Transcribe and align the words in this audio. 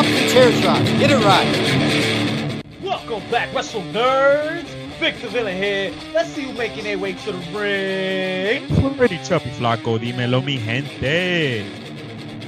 off 0.00 0.06
the 0.06 0.28
chair 0.32 0.50
shot. 0.62 0.82
Get 0.98 1.10
it 1.10 1.22
right. 1.22 2.62
Welcome 2.82 3.30
back, 3.30 3.54
Wrestle 3.54 3.82
Nerds. 3.92 4.64
Victor 4.98 5.28
Villain 5.28 5.62
here. 5.62 5.92
Let's 6.14 6.30
see 6.30 6.44
who's 6.44 6.56
making 6.56 6.84
their 6.84 6.98
way 6.98 7.12
to 7.12 7.32
the 7.32 7.38
ring. 7.58 8.96
Pretty 8.96 9.18
chubby 9.18 9.50
flaco, 9.50 9.98
dímelo 9.98 10.42
mi 10.42 10.56
gente. 10.56 11.66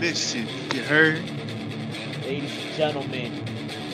Listen, 0.00 0.48
you 0.74 0.82
heard? 0.82 1.20
Ladies 2.24 2.56
and 2.64 2.74
gentlemen, 2.74 3.32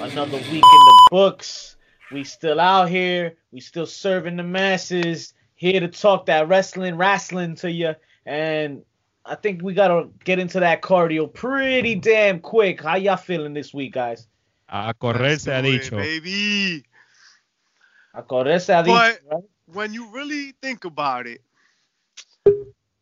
another 0.00 0.38
week 0.38 0.62
in 0.62 0.84
the 0.86 1.08
books. 1.10 1.76
We 2.12 2.22
still 2.22 2.60
out 2.60 2.88
here. 2.88 3.34
We 3.50 3.58
still 3.58 3.86
serving 3.86 4.36
the 4.36 4.44
masses. 4.44 5.34
Here 5.56 5.80
to 5.80 5.88
talk 5.88 6.26
that 6.26 6.46
wrestling, 6.46 6.96
wrestling 6.96 7.56
to 7.56 7.72
you. 7.72 7.96
And 8.24 8.84
I 9.28 9.34
think 9.34 9.62
we 9.62 9.74
gotta 9.74 10.08
get 10.24 10.38
into 10.38 10.60
that 10.60 10.80
cardio 10.82 11.32
pretty 11.32 11.96
mm. 11.96 12.00
damn 12.02 12.40
quick. 12.40 12.82
How 12.82 12.96
y'all 12.96 13.16
feeling 13.16 13.52
this 13.52 13.74
week, 13.74 13.92
guys? 13.92 14.26
A 14.68 14.94
correr 14.94 15.38
se 15.38 15.50
ha 15.52 15.60
Let's 15.60 15.62
do 15.62 15.74
it, 15.74 15.80
dicho. 15.82 15.96
baby. 15.96 16.84
A 18.14 18.22
correr 18.22 18.60
se 18.60 18.72
ha 18.72 18.82
dicho, 18.82 19.18
But- 19.28 19.44
When 19.66 19.92
you 19.92 20.08
really 20.12 20.52
think 20.62 20.84
about 20.86 21.26
it, 21.26 21.42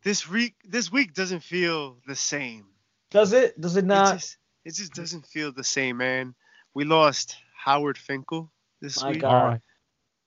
this 0.03 0.29
week 0.29 0.57
this 0.65 0.91
week 0.91 1.15
doesn't 1.15 1.45
feel 1.45 1.99
the 2.09 2.17
same. 2.17 2.67
Does 3.11 3.33
it? 3.33 3.61
Does 3.61 3.77
it 3.77 3.85
It 3.85 3.87
not? 3.87 4.15
just, 4.15 4.39
it 4.65 4.75
just 4.75 4.93
doesn't 4.93 5.27
feel 5.27 5.53
the 5.53 5.63
same, 5.63 5.99
man. 5.99 6.35
We 6.75 6.85
lost 6.85 7.37
Howard 7.57 7.97
Finkel 7.99 8.51
this 8.81 9.01
My 9.01 9.11
week. 9.11 9.21
God. 9.21 9.61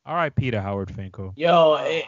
All 0.10 0.16
right. 0.16 0.20
All 0.20 0.24
right, 0.24 0.36
Peter 0.36 0.60
Howard 0.60 0.90
Finkel. 0.96 1.34
Yo, 1.36 1.50
Oh, 1.52 1.74
it, 1.76 2.06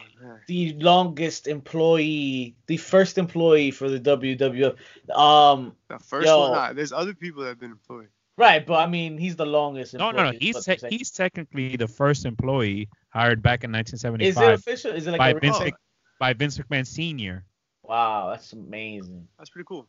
the 0.48 0.72
longest 0.74 1.46
employee, 1.46 2.56
the 2.66 2.76
first 2.76 3.16
employee 3.16 3.70
for 3.70 3.88
the 3.88 4.00
WWF. 4.00 4.76
Um, 5.16 5.76
The 5.88 5.98
first 6.00 6.26
Yo. 6.26 6.40
one, 6.40 6.52
nah, 6.52 6.72
there's 6.72 6.92
other 6.92 7.14
people 7.14 7.42
that 7.42 7.50
have 7.50 7.60
been 7.60 7.70
employed. 7.70 8.08
right, 8.36 8.66
but 8.66 8.74
I 8.74 8.86
mean, 8.86 9.18
he's 9.18 9.36
the 9.36 9.46
longest. 9.46 9.94
No, 9.94 10.08
Employee, 10.08 10.24
no, 10.24 10.30
no. 10.32 10.38
He's 10.38 10.54
te- 10.56 10.58
what 10.58 10.68
I'm 10.68 10.78
saying. 10.78 10.92
he's 10.98 11.10
technically 11.12 11.76
the 11.76 11.86
first 11.88 12.24
employee 12.24 12.88
hired 13.10 13.40
back 13.40 13.62
in 13.64 13.72
Is 13.74 13.92
it 13.92 14.04
1975 14.04 14.58
official? 14.58 14.90
Is 14.92 15.06
it 15.06 15.10
like 15.12 15.18
by 15.18 15.30
a 15.30 15.38
Vince 15.38 15.56
Oh. 15.60 15.64
Mc- 15.64 15.74
by 16.18 16.32
Vince 16.32 16.58
McMahon 16.58 16.86
Sr. 16.86 17.44
Wow, 17.84 18.30
that's 18.30 18.52
amazing. 18.52 19.28
That's 19.38 19.50
pretty 19.50 19.66
cool. 19.68 19.86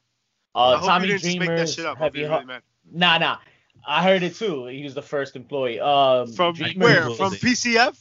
Uh, 0.55 0.59
I 0.59 0.77
hope 0.77 0.87
Tommy 0.87 1.07
you 1.07 1.13
didn't 1.17 1.23
just 1.23 1.39
make 1.39 1.49
that 1.49 1.69
shit 1.69 1.85
up. 1.85 1.97
Heavy 1.97 2.23
heart. 2.25 2.45
really 2.45 2.53
mad. 2.53 2.61
Nah, 2.91 3.17
nah. 3.17 3.37
I 3.85 4.03
heard 4.03 4.23
it 4.23 4.35
too. 4.35 4.65
He 4.67 4.83
was 4.83 4.93
the 4.93 5.01
first 5.01 5.35
employee. 5.35 5.79
Um, 5.79 6.31
From 6.31 6.53
Dreamer 6.53 6.83
where? 6.85 7.09
From 7.11 7.33
PCF? 7.33 7.99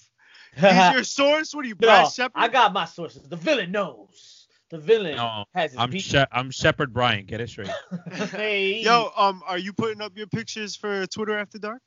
He's 0.55 0.62
your 0.92 1.05
source? 1.05 1.55
What 1.55 1.64
are 1.64 1.69
you, 1.69 1.75
No, 1.81 1.86
Brad 1.86 2.12
Shepard? 2.12 2.33
I 2.42 2.48
got 2.48 2.72
my 2.72 2.84
sources. 2.84 3.22
The 3.22 3.36
villain 3.36 3.72
knows. 3.72 4.47
The 4.70 4.78
villain 4.78 5.17
No, 5.17 5.44
has 5.55 5.72
his 5.72 5.78
I'm 5.81 5.91
beat. 5.91 6.00
she- 6.03 6.25
I'm 6.33 6.50
Shepherd 6.50 6.92
Bryant. 6.92 7.27
Get 7.27 7.41
it 7.41 7.48
straight. 7.50 7.69
hey, 8.12 8.81
Yo, 8.83 9.11
um, 9.17 9.42
are 9.47 9.59
you 9.59 9.72
putting 9.72 10.00
up 10.00 10.17
your 10.17 10.27
pictures 10.27 10.75
for 10.77 11.06
Twitter 11.06 11.36
After 11.39 11.59
Dark? 11.59 11.83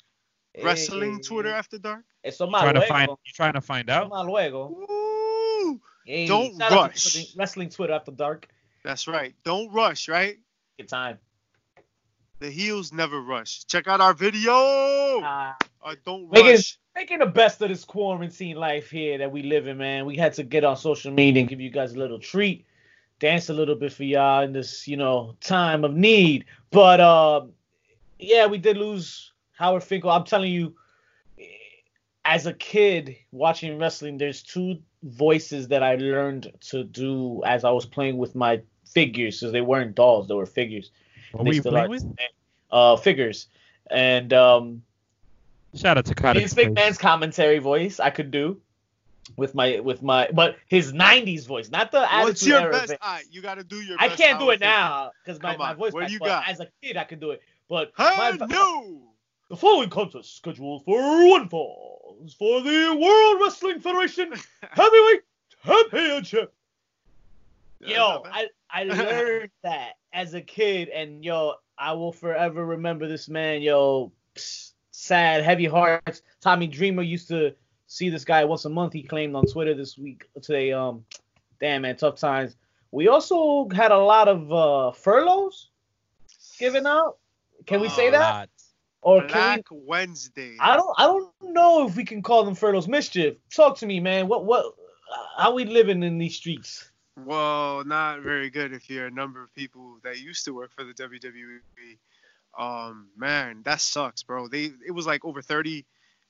Eh, 0.56 0.64
Wrestling 0.64 1.16
eh, 1.16 1.28
Twitter 1.28 1.50
eh. 1.50 1.58
After 1.58 1.78
Dark? 1.80 2.06
Eso 2.24 2.48
más 2.48 2.62
trying 2.62 2.74
to 2.76 2.80
luego. 2.82 2.88
find 2.94 3.10
you 3.10 3.34
trying 3.34 3.54
to 3.54 3.62
find 3.62 3.90
Eso 3.90 4.04
out. 4.04 4.12
más 4.12 4.26
luego. 4.26 4.68
Woo! 4.88 5.82
Hey, 6.06 6.28
Don't 6.28 6.52
shout 6.60 6.72
out 6.72 6.94
to 6.96 7.18
rush. 7.18 7.36
Wrestling 7.36 7.70
Twitter 7.70 7.94
after 7.94 8.12
dark. 8.12 8.48
That's 8.84 9.08
right. 9.08 9.34
Don't 9.44 9.72
rush, 9.74 10.08
right? 10.08 10.38
Good 10.78 10.88
time. 10.88 11.18
The 12.40 12.50
heels 12.52 12.92
never 12.92 13.22
rush. 13.22 13.66
Check 13.66 13.88
out 13.88 14.02
our 14.02 14.14
video. 14.14 14.52
Uh, 15.22 15.54
Uh, 15.84 15.96
don't 16.04 16.32
Make 16.32 16.46
it- 16.46 16.52
rush. 16.52 16.78
making 16.96 17.20
the 17.20 17.26
best 17.28 17.62
of 17.62 17.70
this 17.70 17.86
quarantine 17.86 18.56
life 18.58 18.90
here 18.90 19.20
that 19.20 19.32
we 19.32 19.44
live 19.44 19.68
in, 19.68 19.78
man. 19.78 20.06
We 20.08 20.18
had 20.18 20.34
to 20.34 20.44
get 20.44 20.64
on 20.64 20.76
social 20.78 21.12
media 21.12 21.42
and 21.42 21.50
give 21.50 21.62
you 21.62 21.70
guys 21.70 21.94
a 21.94 22.00
little 22.00 22.18
treat, 22.20 22.66
dance 23.20 23.50
a 23.50 23.54
little 23.54 23.76
bit 23.76 23.94
for 23.94 24.04
y'all 24.04 24.42
in 24.44 24.52
this, 24.52 24.88
you 24.88 24.98
know, 24.98 25.36
time 25.42 25.84
of 25.86 25.94
need. 25.96 26.46
But 26.72 27.00
um, 27.02 27.54
yeah, 28.18 28.48
we 28.48 28.58
did 28.58 28.78
lose 28.78 29.32
Howard 29.54 29.84
Finkel. 29.84 30.10
I'm 30.10 30.24
telling 30.26 30.52
you, 30.52 30.76
as 32.26 32.48
a 32.48 32.54
kid 32.54 33.16
watching 33.32 33.78
wrestling, 33.78 34.18
there's 34.18 34.42
two 34.42 34.80
voices 35.04 35.68
that 35.68 35.84
I 35.84 35.96
learned 35.96 36.52
to 36.72 36.84
do 36.84 37.44
as 37.46 37.64
I 37.64 37.70
was 37.70 37.86
playing 37.86 38.18
with 38.18 38.34
my 38.34 38.62
figures, 38.86 39.40
because 39.40 39.52
they 39.54 39.62
weren't 39.62 39.94
dolls, 39.96 40.28
they 40.28 40.34
were 40.34 40.48
figures. 40.48 40.90
What 41.36 41.44
They 41.44 41.50
were 41.50 41.54
you 41.56 41.62
playing 41.62 41.90
with? 41.90 42.06
Uh, 42.72 42.96
figures. 42.96 43.48
And 43.92 44.32
um, 44.34 44.84
Shout 45.76 45.98
out 45.98 46.06
to 46.06 46.16
Carter. 46.16 46.40
Vince 46.40 46.54
McMahon's 46.54 46.98
commentary 46.98 47.60
voice 47.60 48.00
I 48.00 48.10
could 48.10 48.32
do 48.32 48.62
with 49.36 49.54
my 49.54 49.80
with 49.82 50.02
my 50.02 50.30
but 50.34 50.56
his 50.68 50.94
90s 50.94 51.46
voice, 51.46 51.70
not 51.70 51.92
the 51.92 52.02
attitude 52.02 52.26
What's 52.28 52.48
your 52.48 52.62
era 52.62 52.72
best? 52.72 52.88
Vince. 52.88 53.00
All 53.02 53.14
right, 53.14 53.26
you 53.30 53.42
got 53.42 53.56
to 53.56 53.64
do 53.64 53.78
your 53.82 53.98
I 54.00 54.08
best. 54.08 54.22
can't 54.22 54.40
do 54.40 54.46
Howard 54.46 54.56
it 54.56 54.60
now 54.62 55.12
because 55.26 55.42
my, 55.42 55.58
my 55.58 55.74
voice 55.74 55.92
what 55.94 56.08
do 56.08 56.14
you 56.14 56.20
got? 56.20 56.48
as 56.48 56.60
a 56.62 56.68
kid 56.82 56.96
I 56.96 57.04
could 57.04 57.20
do 57.20 57.32
it. 57.32 57.42
But 57.68 57.92
Finkel. 57.98 58.16
my, 58.18 58.32
Hey, 58.32 58.38
no. 58.48 59.02
the 59.50 59.58
following 59.58 59.90
contest 59.90 60.38
scheduled 60.38 60.86
for 60.86 61.28
one 61.30 61.50
fall 61.50 62.18
is 62.24 62.34
for 62.34 62.62
the 62.62 62.96
World 62.98 63.42
Wrestling 63.42 63.80
Federation 63.82 64.32
Heavyweight 64.62 65.22
Championship. 65.66 66.54
That's 67.82 67.94
Yo. 67.94 68.24
I, 68.26 68.48
I 68.70 68.84
learned 68.86 69.50
that 69.64 69.94
as 70.16 70.34
a 70.34 70.42
kid, 70.42 70.88
and 70.88 71.24
yo, 71.24 71.56
I 71.78 71.92
will 71.92 72.14
forever 72.14 72.66
remember 72.66 73.08
this 73.08 73.28
man. 73.28 73.62
Yo, 73.62 74.14
psst, 74.34 74.72
sad, 74.92 75.44
heavy 75.44 75.66
hearts. 75.66 76.22
Tommy 76.40 76.68
Dreamer 76.68 77.04
used 77.04 77.28
to 77.28 77.54
see 77.88 78.10
this 78.10 78.24
guy 78.24 78.46
once 78.46 78.64
a 78.64 78.70
month. 78.70 78.94
He 78.94 79.04
claimed 79.04 79.36
on 79.36 79.46
Twitter 79.46 79.76
this 79.76 79.98
week 79.98 80.30
today. 80.42 80.72
Um, 80.72 81.06
damn 81.60 81.82
man, 81.82 81.98
tough 81.98 82.16
times. 82.16 82.56
We 82.92 83.10
also 83.10 83.68
had 83.70 83.92
a 83.92 83.98
lot 83.98 84.30
of 84.30 84.52
uh, 84.54 84.92
furloughs 84.94 85.70
given 86.58 86.88
out. 86.88 87.18
Can 87.66 87.82
we 87.82 87.90
say 87.90 88.10
that, 88.10 88.20
Lot. 88.20 88.50
or 89.02 89.20
can 89.20 89.28
we? 89.28 89.32
Black 89.32 89.66
Wednesday. 89.70 90.56
I 90.62 90.78
don't. 90.78 90.96
I 90.98 91.08
don't 91.08 91.34
know 91.42 91.86
if 91.88 91.98
we 91.98 92.06
can 92.06 92.22
call 92.22 92.46
them 92.46 92.56
furloughs. 92.56 92.88
Mischief. 92.88 93.36
Talk 93.54 93.78
to 93.80 93.86
me, 93.86 94.00
man. 94.00 94.30
What? 94.30 94.46
What? 94.46 94.76
How 95.38 95.54
we 95.54 95.66
living 95.66 96.04
in 96.04 96.18
these 96.18 96.38
streets? 96.38 96.90
Well, 97.18 97.86
not 97.86 98.22
very 98.22 98.50
good 98.50 98.74
if 98.74 98.90
you're 98.90 99.08
a 99.08 99.12
number 99.12 99.42
of 99.42 99.54
people 99.54 99.98
that 100.04 100.20
used 100.20 100.46
to 100.46 100.54
work 100.54 100.72
for 100.76 100.84
the 100.84 100.94
WWE. 100.94 101.60
Um, 102.58 103.08
man, 103.18 103.62
that 103.64 103.82
sucks, 103.82 104.24
bro. 104.24 104.48
They 104.48 104.72
it 104.86 104.92
was 104.92 105.06
like 105.06 105.24
over 105.26 105.42
30 105.42 105.86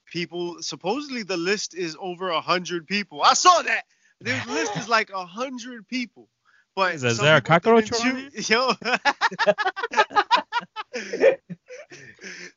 people. 0.05 0.61
Supposedly 0.61 1.23
the 1.23 1.37
list 1.37 1.75
is 1.75 1.97
over 1.99 2.31
100 2.31 2.87
people. 2.87 3.21
I 3.23 3.33
saw 3.33 3.61
that. 3.63 3.83
The 4.21 4.39
list 4.47 4.77
is 4.77 4.87
like 4.89 5.11
100 5.13 5.87
people. 5.87 6.27
But 6.75 6.95
Is 6.95 7.01
there- 7.01 7.11
is 7.11 7.17
there 7.19 7.37
a 7.37 7.41
cockroach 7.41 7.91
around 7.91 8.31
Yo. 8.49 8.73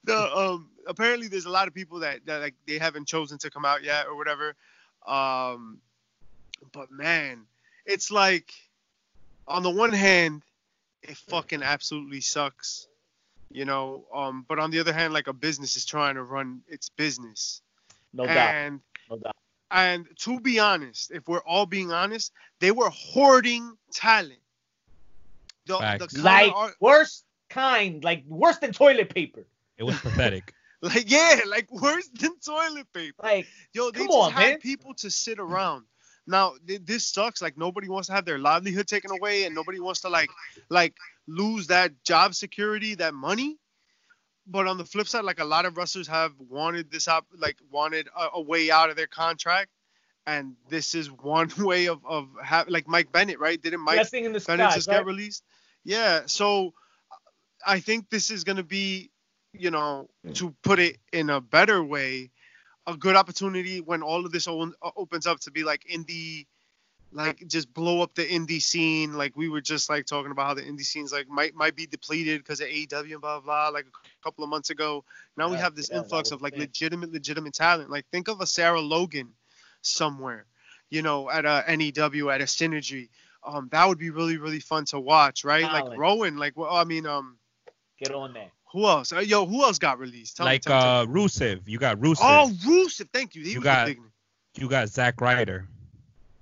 the 0.04 0.36
um 0.36 0.70
apparently 0.86 1.28
there's 1.28 1.44
a 1.44 1.50
lot 1.50 1.68
of 1.68 1.74
people 1.74 2.00
that, 2.00 2.24
that 2.26 2.40
like 2.40 2.54
they 2.66 2.78
haven't 2.78 3.06
chosen 3.06 3.38
to 3.38 3.50
come 3.50 3.64
out 3.64 3.84
yet 3.84 4.06
or 4.06 4.16
whatever. 4.16 4.54
Um 5.06 5.78
but 6.72 6.90
man, 6.90 7.46
it's 7.88 8.10
like 8.12 8.52
on 9.48 9.62
the 9.64 9.70
one 9.70 9.92
hand, 9.92 10.42
it 11.02 11.16
fucking 11.16 11.62
absolutely 11.62 12.20
sucks. 12.20 12.86
You 13.50 13.64
know, 13.64 14.04
um, 14.14 14.44
but 14.46 14.58
on 14.58 14.70
the 14.70 14.78
other 14.78 14.92
hand, 14.92 15.14
like 15.14 15.26
a 15.26 15.32
business 15.32 15.74
is 15.76 15.86
trying 15.86 16.16
to 16.16 16.22
run 16.22 16.60
its 16.68 16.90
business. 16.90 17.62
No 18.12 18.26
doubt. 18.26 18.36
and 18.54 18.80
No 19.10 19.16
doubt. 19.16 19.36
and 19.70 20.06
to 20.20 20.38
be 20.40 20.58
honest, 20.58 21.10
if 21.10 21.26
we're 21.26 21.40
all 21.46 21.64
being 21.66 21.90
honest, 21.90 22.32
they 22.60 22.70
were 22.72 22.90
hoarding 22.90 23.76
talent. 23.92 24.38
The, 25.66 25.74
the 25.74 25.80
Facts. 25.80 26.18
like 26.18 26.48
of 26.48 26.54
art- 26.54 26.76
worst 26.80 27.24
kind, 27.48 28.04
like 28.04 28.24
worse 28.28 28.58
than 28.58 28.72
toilet 28.72 29.14
paper. 29.14 29.44
It 29.78 29.84
was 29.84 29.98
pathetic. 30.00 30.52
like 30.82 31.10
yeah, 31.10 31.40
like 31.46 31.70
worse 31.72 32.08
than 32.08 32.38
toilet 32.40 32.92
paper. 32.92 33.22
Like 33.22 33.46
Yo, 33.72 33.90
they 33.90 34.00
Come 34.00 34.06
just 34.08 34.18
on, 34.18 34.32
had 34.32 34.48
man. 34.50 34.58
people 34.60 34.92
to 34.94 35.10
sit 35.10 35.38
around. 35.38 35.84
Now 36.28 36.54
th- 36.66 36.82
this 36.84 37.06
sucks. 37.06 37.42
Like 37.42 37.56
nobody 37.58 37.88
wants 37.88 38.08
to 38.08 38.14
have 38.14 38.24
their 38.26 38.38
livelihood 38.38 38.86
taken 38.86 39.10
away, 39.10 39.44
and 39.44 39.54
nobody 39.54 39.80
wants 39.80 40.02
to 40.02 40.08
like 40.10 40.30
like 40.68 40.94
lose 41.26 41.68
that 41.68 41.92
job 42.04 42.34
security, 42.34 42.94
that 42.96 43.14
money. 43.14 43.56
But 44.46 44.66
on 44.66 44.78
the 44.78 44.84
flip 44.84 45.08
side, 45.08 45.24
like 45.24 45.40
a 45.40 45.44
lot 45.44 45.66
of 45.66 45.76
wrestlers 45.76 46.06
have 46.08 46.32
wanted 46.38 46.90
this 46.90 47.08
up, 47.08 47.26
like 47.36 47.56
wanted 47.70 48.08
a, 48.16 48.28
a 48.34 48.40
way 48.40 48.70
out 48.70 48.90
of 48.90 48.96
their 48.96 49.06
contract, 49.08 49.70
and 50.26 50.54
this 50.68 50.94
is 50.94 51.10
one 51.10 51.50
way 51.58 51.88
of 51.88 52.04
of 52.06 52.28
ha- 52.42 52.64
like 52.68 52.86
Mike 52.88 53.10
Bennett, 53.12 53.38
right? 53.40 53.60
Didn't 53.60 53.80
Mike 53.80 53.96
blessing 53.96 54.24
in 54.24 54.32
the 54.32 54.40
Bennett 54.40 54.70
sky. 54.70 54.76
just 54.76 54.88
Right? 54.88 54.96
get 54.98 55.06
released? 55.06 55.42
Yeah. 55.84 56.22
So 56.26 56.72
I 57.66 57.80
think 57.80 58.10
this 58.10 58.30
is 58.30 58.44
gonna 58.44 58.62
be, 58.62 59.10
you 59.52 59.70
know, 59.70 60.08
hmm. 60.24 60.32
to 60.32 60.54
put 60.62 60.78
it 60.78 60.98
in 61.12 61.30
a 61.30 61.40
better 61.40 61.82
way, 61.82 62.30
a 62.88 62.96
good 62.96 63.16
opportunity 63.16 63.80
when 63.80 64.02
all 64.02 64.24
of 64.24 64.32
this 64.32 64.48
opens 64.48 65.26
up 65.26 65.40
to 65.40 65.50
be 65.50 65.62
like 65.62 65.84
indie, 65.92 66.46
like 67.12 67.46
just 67.46 67.72
blow 67.72 68.00
up 68.00 68.14
the 68.14 68.24
indie 68.26 68.62
scene. 68.62 69.12
Like 69.12 69.36
we 69.36 69.48
were 69.48 69.60
just 69.60 69.90
like 69.90 70.06
talking 70.06 70.32
about 70.32 70.46
how 70.46 70.54
the 70.54 70.62
indie 70.62 70.82
scenes 70.82 71.12
like 71.12 71.28
might 71.28 71.54
might 71.54 71.76
be 71.76 71.86
depleted 71.86 72.40
because 72.40 72.60
of 72.60 72.68
AEW 72.68 73.12
and 73.12 73.20
blah 73.20 73.40
blah. 73.40 73.68
Like 73.68 73.84
a 73.86 74.24
couple 74.24 74.42
of 74.42 74.50
months 74.50 74.70
ago, 74.70 75.04
now 75.36 75.50
we 75.50 75.58
have 75.58 75.74
this 75.74 75.90
yeah, 75.90 75.98
influx 75.98 76.30
of 76.30 76.40
like 76.40 76.54
big. 76.54 76.60
legitimate 76.60 77.12
legitimate 77.12 77.54
talent. 77.54 77.90
Like 77.90 78.06
think 78.10 78.28
of 78.28 78.40
a 78.40 78.46
Sarah 78.46 78.80
Logan 78.80 79.34
somewhere, 79.82 80.46
you 80.88 81.02
know, 81.02 81.30
at 81.30 81.44
a 81.44 81.76
NEW 81.76 82.30
at 82.30 82.40
a 82.40 82.44
Synergy. 82.44 83.10
Um, 83.44 83.68
that 83.70 83.86
would 83.86 83.98
be 83.98 84.10
really 84.10 84.38
really 84.38 84.60
fun 84.60 84.86
to 84.86 84.98
watch, 84.98 85.44
right? 85.44 85.62
Like 85.62 85.98
Rowan, 85.98 86.38
like 86.38 86.56
well, 86.56 86.74
I 86.74 86.84
mean, 86.84 87.06
um, 87.06 87.38
Get 87.98 88.14
on 88.14 88.32
there. 88.32 88.50
Who 88.72 88.86
else? 88.86 89.12
Uh, 89.12 89.20
yo, 89.20 89.46
who 89.46 89.62
else 89.64 89.78
got 89.78 89.98
released? 89.98 90.36
Tell 90.36 90.46
like 90.46 90.64
me, 90.66 90.70
tell 90.72 91.00
uh 91.00 91.06
me. 91.06 91.12
Rusev. 91.12 91.62
You 91.66 91.78
got 91.78 91.96
Rusev. 91.98 92.18
Oh, 92.22 92.52
Rusev. 92.66 93.08
Thank 93.12 93.34
you. 93.34 93.42
He 93.42 93.52
You 93.52 93.60
was 93.60 93.64
got- 93.64 93.86
big. 93.86 94.00
You 94.56 94.68
got 94.68 94.88
Zack 94.88 95.20
Ryder. 95.20 95.68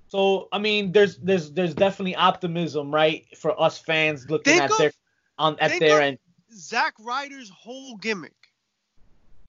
So 0.09 0.49
I 0.53 0.59
mean, 0.59 0.93
there's 0.93 1.19
there's 1.19 1.51
there's 1.53 1.75
definitely 1.75 2.15
optimism, 2.17 2.95
right, 2.95 3.27
for 3.37 3.61
us 3.61 3.79
fans 3.79 4.29
looking 4.31 4.53
Think 4.55 4.63
at 4.65 4.71
of- 4.71 4.79
their 4.79 4.93
on 5.39 5.57
at 5.61 5.71
think 5.71 5.81
their 5.81 5.99
of- 5.99 6.03
end. 6.05 6.19
Zack 6.53 6.95
Ryder's 7.01 7.51
whole 7.51 7.97
gimmick 7.97 8.33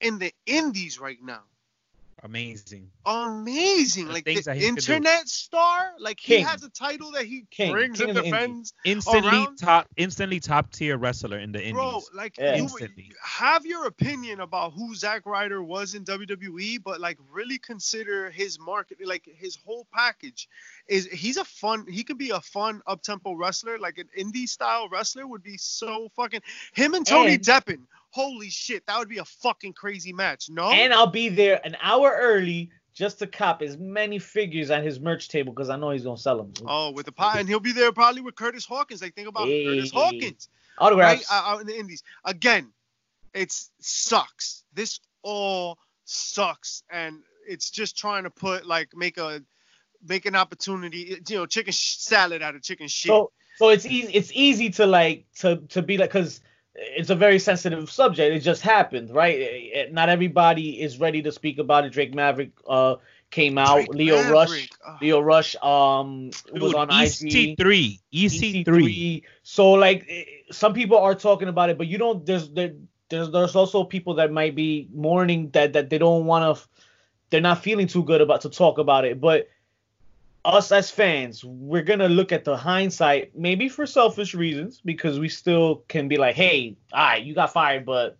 in 0.02 0.20
the 0.20 0.34
indies 0.46 1.00
right 1.00 1.20
now. 1.24 1.44
Amazing. 2.24 2.90
Amazing. 3.06 4.08
The 4.08 4.14
like 4.14 4.26
the 4.26 4.42
that 4.42 4.58
he 4.58 4.62
could 4.70 4.80
do. 4.80 4.94
internet 4.94 5.28
star. 5.30 5.92
Like 6.00 6.20
he 6.20 6.40
has 6.42 6.64
a 6.64 6.70
title 6.70 7.12
that 7.12 7.26
he 7.26 7.46
King. 7.52 7.72
brings 7.72 8.00
King 8.00 8.10
and 8.10 8.18
of 8.18 8.24
the 8.26 8.32
defends. 8.32 8.74
Instantly 8.86 9.30
Around- 9.30 9.58
top 9.58 9.88
instantly 9.98 10.40
top 10.40 10.72
tier 10.72 10.98
wrestler 10.98 11.38
in 11.38 11.52
the 11.52 11.60
indies. 11.60 11.74
Bro, 11.74 12.02
like 12.16 12.36
Yeah. 12.38 12.56
you 12.56 12.64
Instantly. 12.64 13.12
have 13.24 13.66
your 13.68 13.86
opinion 13.86 14.40
about 14.40 14.74
who 14.74 14.96
Zack 14.96 15.26
Ryder 15.28 15.62
was 15.62 15.94
in 15.94 16.04
WWE, 16.06 16.80
but 16.84 17.00
like 17.00 17.18
really 17.32 17.60
consider 17.60 18.32
his 18.32 18.60
market, 18.60 18.98
like 19.06 19.28
his 19.38 19.56
whole 19.56 19.86
package. 19.94 20.50
Is 20.88 21.06
he's 21.08 21.38
a 21.38 21.46
fun? 21.46 21.86
He 21.88 22.04
could 22.04 22.18
be 22.18 22.32
a 22.32 22.42
fun 22.42 22.82
up 22.88 23.04
tempo 23.04 23.34
wrestler, 23.34 23.78
like 23.78 24.00
an 24.00 24.10
indie 24.18 24.50
style 24.50 24.90
wrestler 24.90 25.28
would 25.28 25.44
be 25.44 25.58
so 25.58 26.10
fucking. 26.16 26.42
Him 26.74 26.94
and 26.96 27.06
Tony 27.06 27.34
And- 27.36 27.44
Deppen, 27.46 27.80
holy 28.18 28.50
shit, 28.50 28.86
that 28.88 28.98
would 28.98 29.10
be 29.10 29.20
a 29.20 29.26
fucking 29.26 29.74
crazy 29.74 30.12
match. 30.12 30.50
No, 30.50 30.72
And 30.72 30.92
I'll 30.94 31.06
be 31.24 31.30
there 31.30 31.62
an 31.64 31.78
hour 31.82 32.16
early 32.20 32.72
just 32.94 33.20
to 33.20 33.28
cop 33.28 33.62
as 33.62 33.78
many 33.78 34.18
figures 34.18 34.72
at 34.72 34.84
his 34.84 35.00
merch 35.00 35.30
table 35.30 35.54
because 35.54 35.70
I 35.70 35.76
know 35.78 35.92
he's 35.92 36.04
gonna 36.04 36.18
sell 36.18 36.38
them. 36.38 36.52
oh 36.68 36.92
with 36.92 37.06
the 37.06 37.12
pie, 37.12 37.40
and 37.40 37.48
he'll 37.48 37.60
be 37.60 37.72
there 37.72 37.92
probably 37.92 38.22
with 38.22 38.36
Curtis 38.36 38.66
Hawkins. 38.66 39.02
Like 39.04 39.14
think 39.14 39.28
about 39.28 39.46
Curtis 39.46 39.92
Hawkins. 39.92 40.50
Autographs. 40.80 41.32
out 41.32 41.46
out 41.54 41.62
in 41.62 41.68
the 41.68 41.78
indies 41.78 42.04
again 42.26 42.72
it's 43.34 43.72
sucks 43.82 44.64
this 44.74 45.00
all 45.24 45.78
sucks 46.06 46.84
and 46.92 47.18
it's 47.48 47.70
just 47.70 47.98
trying 47.98 48.24
to 48.24 48.30
put 48.30 48.66
like 48.66 48.90
make 48.96 49.18
a 49.18 49.42
make 50.08 50.26
an 50.26 50.36
opportunity 50.36 51.18
you 51.28 51.36
know 51.36 51.46
chicken 51.46 51.74
sh- 51.74 51.98
salad 51.98 52.42
out 52.42 52.56
of 52.56 52.62
chicken 52.64 52.88
shit 52.88 53.10
So 53.10 53.32
so 53.58 53.70
it's 53.70 53.86
easy 53.86 54.14
it's 54.14 54.32
easy 54.34 54.70
to 54.72 54.86
like 54.86 55.26
to 55.40 55.58
to 55.70 55.82
be 55.82 55.98
like 55.98 56.12
because 56.12 56.42
it's 56.78 57.10
a 57.10 57.16
very 57.16 57.40
sensitive 57.40 57.90
subject. 57.90 58.36
It 58.36 58.40
just 58.42 58.62
happened, 58.62 59.10
right? 59.10 59.40
Eh, 59.40 59.70
eh, 59.74 59.88
Not 59.92 60.10
everybody 60.10 60.82
is 60.82 61.00
ready 61.00 61.22
to 61.24 61.32
speak 61.32 61.58
about 61.58 61.86
it. 61.86 61.92
Drake 61.92 62.14
Maverick 62.14 62.52
uh 62.68 62.96
came 63.32 63.58
out. 63.58 63.76
Drake 63.76 63.94
Leo 63.94 64.16
Maverick, 64.16 64.32
Rush. 64.34 64.70
ugh. 64.88 65.02
Leo 65.02 65.20
Rush 65.20 65.56
um 65.58 66.30
was 66.54 66.74
on 66.74 66.92
E 66.92 67.06
IG. 67.06 67.58
EC3. 67.58 68.00
EC3. 68.14 68.66
EC3. 68.66 69.24
So 69.44 69.72
like 69.72 70.06
eh, 70.08 70.24
some 70.52 70.74
people 70.74 70.98
are 70.98 71.16
talking 71.16 71.48
about 71.48 71.70
it, 71.70 71.78
but 71.78 71.88
you 71.88 71.98
don't. 71.98 72.26
There's 72.26 72.50
there, 72.52 72.74
there's 73.10 73.32
there's 73.32 73.56
also 73.56 73.84
people 73.84 74.16
that 74.16 74.32
might 74.32 74.56
be 74.56 74.88
mourning 74.94 75.50
that 75.52 75.74
that 75.74 75.90
they 75.90 75.98
don't 75.98 76.26
want 76.26 76.58
to. 76.58 76.68
They're 77.30 77.42
not 77.42 77.62
feeling 77.64 77.88
too 77.88 78.04
good 78.04 78.22
about 78.22 78.42
to 78.42 78.50
talk 78.50 78.78
about 78.78 79.04
it. 79.04 79.20
But 79.20 79.50
us 80.48 80.72
as 80.72 80.90
fans, 80.90 81.44
we're 81.44 81.84
gonna 81.84 82.08
look 82.08 82.32
at 82.32 82.46
the 82.46 82.56
hindsight, 82.56 83.38
maybe 83.38 83.68
for 83.68 83.86
selfish 83.86 84.34
reasons, 84.34 84.82
because 84.84 85.20
we 85.20 85.28
still 85.28 85.84
can 85.90 86.08
be 86.08 86.18
like, 86.18 86.36
hey, 86.36 86.78
all 86.94 87.00
right, 87.00 87.24
you 87.24 87.36
got 87.36 87.54
fired, 87.54 87.86
but. 87.86 88.18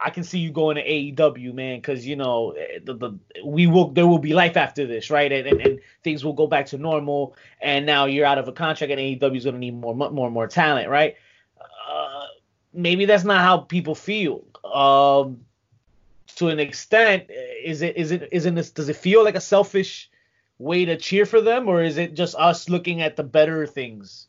I 0.00 0.10
can 0.10 0.22
see 0.22 0.38
you 0.38 0.52
going 0.52 0.76
to 0.76 0.84
AEW, 0.84 1.52
man, 1.54 1.78
because 1.78 2.06
you 2.06 2.14
know 2.14 2.54
the, 2.84 2.94
the 2.94 3.18
we 3.44 3.66
will 3.66 3.90
there 3.90 4.06
will 4.06 4.20
be 4.20 4.32
life 4.32 4.56
after 4.56 4.86
this, 4.86 5.10
right? 5.10 5.32
And, 5.32 5.48
and 5.48 5.60
and 5.60 5.80
things 6.04 6.24
will 6.24 6.34
go 6.34 6.46
back 6.46 6.66
to 6.66 6.78
normal. 6.78 7.34
And 7.60 7.84
now 7.84 8.04
you're 8.04 8.24
out 8.24 8.38
of 8.38 8.46
a 8.46 8.52
contract, 8.52 8.92
and 8.92 9.00
AEW 9.00 9.36
is 9.36 9.44
gonna 9.44 9.58
need 9.58 9.74
more 9.74 9.96
mo- 9.96 10.10
more 10.10 10.30
more 10.30 10.46
talent, 10.46 10.88
right? 10.88 11.16
Uh, 11.60 12.26
maybe 12.72 13.06
that's 13.06 13.24
not 13.24 13.40
how 13.40 13.58
people 13.58 13.96
feel. 13.96 14.44
Um, 14.64 15.40
to 16.36 16.46
an 16.46 16.60
extent, 16.60 17.24
is 17.64 17.82
it 17.82 17.96
is 17.96 18.12
it 18.12 18.28
isn't 18.30 18.54
this 18.54 18.70
does 18.70 18.88
it 18.88 18.94
feel 18.94 19.24
like 19.24 19.34
a 19.34 19.40
selfish 19.40 20.10
way 20.58 20.84
to 20.84 20.96
cheer 20.96 21.26
for 21.26 21.40
them, 21.40 21.68
or 21.68 21.82
is 21.82 21.98
it 21.98 22.14
just 22.14 22.34
us 22.34 22.68
looking 22.68 23.00
at 23.00 23.16
the 23.16 23.22
better 23.22 23.66
things? 23.66 24.26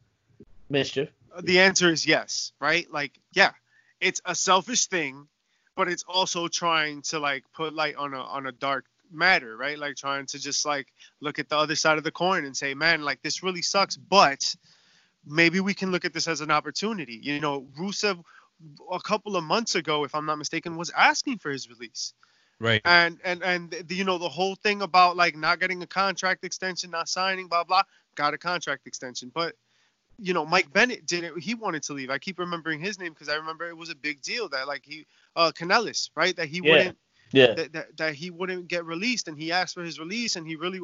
Mischief. 0.69 1.09
the 1.41 1.59
answer 1.59 1.91
is 1.91 2.05
yes 2.05 2.51
right 2.59 2.89
like 2.91 3.19
yeah 3.33 3.51
it's 3.99 4.21
a 4.25 4.35
selfish 4.35 4.85
thing 4.87 5.27
but 5.75 5.87
it's 5.87 6.03
also 6.07 6.47
trying 6.47 7.01
to 7.01 7.19
like 7.19 7.43
put 7.53 7.73
light 7.73 7.95
on 7.95 8.13
a 8.13 8.19
on 8.19 8.45
a 8.45 8.51
dark 8.51 8.85
matter 9.11 9.57
right 9.57 9.79
like 9.79 9.95
trying 9.95 10.25
to 10.27 10.39
just 10.39 10.65
like 10.65 10.87
look 11.21 11.39
at 11.39 11.49
the 11.49 11.57
other 11.57 11.75
side 11.75 11.97
of 11.97 12.03
the 12.03 12.11
coin 12.11 12.45
and 12.45 12.55
say 12.55 12.73
man 12.73 13.01
like 13.01 13.21
this 13.21 13.41
really 13.41 13.61
sucks 13.61 13.97
but 13.97 14.55
maybe 15.25 15.59
we 15.59 15.73
can 15.73 15.91
look 15.91 16.05
at 16.05 16.13
this 16.13 16.27
as 16.27 16.41
an 16.41 16.51
opportunity 16.51 17.19
you 17.21 17.39
know 17.39 17.67
rusev 17.79 18.21
a 18.91 18.99
couple 18.99 19.35
of 19.35 19.43
months 19.43 19.73
ago 19.75 20.03
if 20.03 20.13
i'm 20.13 20.25
not 20.25 20.37
mistaken 20.37 20.77
was 20.77 20.91
asking 20.91 21.39
for 21.39 21.49
his 21.49 21.69
release 21.69 22.13
Right. 22.59 22.81
and 22.85 23.19
and 23.23 23.41
and 23.43 23.71
the, 23.71 23.95
you 23.95 24.03
know 24.03 24.17
the 24.17 24.29
whole 24.29 24.55
thing 24.55 24.81
about 24.81 25.15
like 25.15 25.35
not 25.35 25.59
getting 25.59 25.81
a 25.81 25.87
contract 25.87 26.43
extension 26.43 26.91
not 26.91 27.07
signing 27.07 27.47
blah 27.47 27.63
blah 27.63 27.83
got 28.15 28.33
a 28.33 28.37
contract 28.37 28.85
extension 28.85 29.31
but 29.33 29.55
you 30.17 30.33
know 30.33 30.45
mike 30.45 30.71
bennett 30.73 31.05
didn't 31.05 31.39
he 31.39 31.55
wanted 31.55 31.81
to 31.83 31.93
leave 31.93 32.09
i 32.09 32.17
keep 32.17 32.37
remembering 32.37 32.79
his 32.79 32.99
name 32.99 33.13
because 33.13 33.29
i 33.29 33.35
remember 33.35 33.67
it 33.69 33.77
was 33.77 33.89
a 33.89 33.95
big 33.95 34.21
deal 34.21 34.49
that 34.49 34.67
like 34.67 34.83
he 34.83 35.05
uh 35.35 35.51
Kanellis, 35.55 36.09
right 36.15 36.35
that 36.35 36.47
he 36.49 36.61
Yeah. 36.61 36.71
wouldn't 36.71 36.97
Yeah. 37.31 37.53
that, 37.53 37.73
that, 37.73 37.97
that 37.97 38.13
he 38.15 38.29
wouldn't 38.29 38.67
get 38.67 38.85
released 38.85 39.27
and 39.27 39.37
he 39.37 39.51
asked 39.51 39.75
for 39.75 39.83
his 39.83 39.99
release 39.99 40.35
and 40.35 40.45
he 40.45 40.55
really 40.55 40.81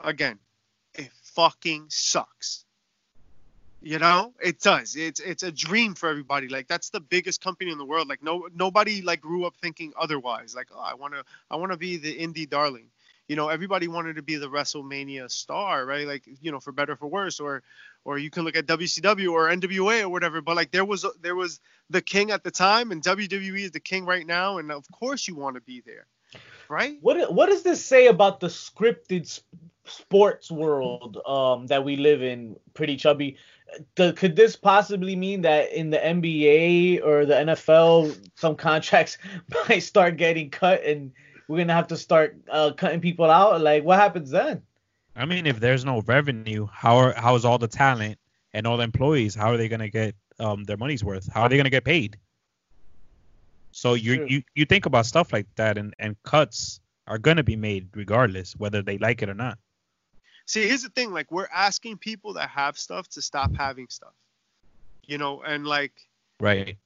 again 0.00 0.38
it 0.94 1.10
fucking 1.34 1.86
sucks 1.88 2.61
you 3.82 3.98
know? 3.98 4.32
It 4.40 4.60
does. 4.60 4.96
It's 4.96 5.20
it's 5.20 5.42
a 5.42 5.52
dream 5.52 5.94
for 5.94 6.08
everybody. 6.08 6.48
Like 6.48 6.68
that's 6.68 6.90
the 6.90 7.00
biggest 7.00 7.42
company 7.42 7.70
in 7.70 7.78
the 7.78 7.84
world. 7.84 8.08
Like 8.08 8.22
no 8.22 8.48
nobody 8.54 9.02
like 9.02 9.20
grew 9.20 9.44
up 9.44 9.56
thinking 9.60 9.92
otherwise. 9.98 10.54
Like 10.54 10.68
oh 10.74 10.80
i 10.80 10.94
want 10.94 11.14
to 11.14 11.24
i 11.50 11.56
want 11.56 11.72
to 11.72 11.78
be 11.78 11.96
the 11.96 12.16
indie 12.16 12.48
darling. 12.48 12.86
You 13.28 13.36
know 13.36 13.48
everybody 13.48 13.88
wanted 13.88 14.16
to 14.16 14.22
be 14.22 14.36
the 14.36 14.48
wrestlemania 14.48 15.30
star 15.30 15.84
right? 15.86 16.06
Like 16.06 16.24
you 16.40 16.52
know 16.52 16.60
for 16.60 16.72
better 16.72 16.92
or 16.92 16.96
for 16.96 17.08
worse 17.08 17.40
or 17.40 17.62
or 18.04 18.18
you 18.18 18.30
can 18.30 18.44
look 18.44 18.56
at 18.56 18.66
WCW 18.66 19.32
or 19.32 19.48
NWA 19.48 20.02
or 20.02 20.08
whatever 20.08 20.40
but 20.40 20.56
like 20.56 20.70
there 20.70 20.84
was 20.84 21.04
there 21.20 21.36
was 21.36 21.60
the 21.90 22.02
king 22.02 22.30
at 22.30 22.44
the 22.44 22.50
time 22.50 22.92
and 22.92 23.02
WWE 23.02 23.60
is 23.60 23.70
the 23.72 23.80
king 23.80 24.04
right 24.04 24.26
now 24.26 24.58
and 24.58 24.70
of 24.70 24.90
course 24.92 25.26
you 25.26 25.34
want 25.34 25.56
to 25.56 25.60
be 25.62 25.82
there 25.84 26.06
right? 26.68 26.98
What 27.00 27.32
what 27.32 27.48
does 27.50 27.62
this 27.62 27.84
say 27.84 28.06
about 28.06 28.40
the 28.40 28.48
scripted 28.48 29.22
s- 29.22 29.42
sports 29.84 30.50
world 30.50 31.18
um, 31.26 31.66
that 31.66 31.84
we 31.84 31.96
live 31.96 32.22
in? 32.22 32.56
Pretty 32.74 32.96
chubby. 32.96 33.36
The, 33.94 34.12
could 34.12 34.36
this 34.36 34.56
possibly 34.56 35.16
mean 35.16 35.42
that 35.42 35.72
in 35.72 35.90
the 35.90 35.98
NBA 35.98 37.04
or 37.04 37.24
the 37.24 37.34
NFL, 37.34 38.28
some 38.36 38.56
contracts 38.56 39.18
might 39.68 39.80
start 39.80 40.16
getting 40.16 40.50
cut 40.50 40.84
and 40.84 41.12
we're 41.48 41.58
gonna 41.58 41.74
have 41.74 41.88
to 41.88 41.96
start 41.96 42.36
uh, 42.50 42.72
cutting 42.72 43.00
people 43.00 43.30
out? 43.30 43.60
Like, 43.60 43.84
what 43.84 43.98
happens 43.98 44.30
then? 44.30 44.62
I 45.14 45.26
mean, 45.26 45.46
if 45.46 45.60
there's 45.60 45.84
no 45.84 46.00
revenue, 46.02 46.66
how 46.72 46.96
are 46.96 47.12
how 47.12 47.34
is 47.34 47.44
all 47.44 47.58
the 47.58 47.68
talent 47.68 48.18
and 48.52 48.66
all 48.66 48.76
the 48.76 48.84
employees? 48.84 49.34
How 49.34 49.50
are 49.50 49.56
they 49.56 49.68
gonna 49.68 49.90
get 49.90 50.14
um 50.38 50.64
their 50.64 50.76
money's 50.76 51.04
worth? 51.04 51.30
How 51.32 51.42
are 51.42 51.48
they 51.48 51.56
gonna 51.56 51.70
get 51.70 51.84
paid? 51.84 52.16
So 53.72 53.94
you 53.94 54.16
True. 54.16 54.26
you 54.28 54.42
you 54.54 54.64
think 54.64 54.86
about 54.86 55.06
stuff 55.06 55.32
like 55.32 55.46
that, 55.56 55.78
and 55.78 55.94
and 55.98 56.16
cuts 56.22 56.80
are 57.06 57.18
gonna 57.18 57.42
be 57.42 57.56
made 57.56 57.88
regardless 57.94 58.54
whether 58.56 58.82
they 58.82 58.98
like 58.98 59.22
it 59.22 59.28
or 59.28 59.34
not. 59.34 59.58
See, 60.46 60.66
here's 60.66 60.82
the 60.82 60.88
thing. 60.90 61.12
Like, 61.12 61.30
we're 61.30 61.48
asking 61.52 61.98
people 61.98 62.34
that 62.34 62.48
have 62.50 62.78
stuff 62.78 63.08
to 63.10 63.22
stop 63.22 63.54
having 63.56 63.88
stuff. 63.88 64.14
You 65.06 65.18
know, 65.18 65.42
and 65.42 65.66
like, 65.66 65.92
Right. 66.40 66.76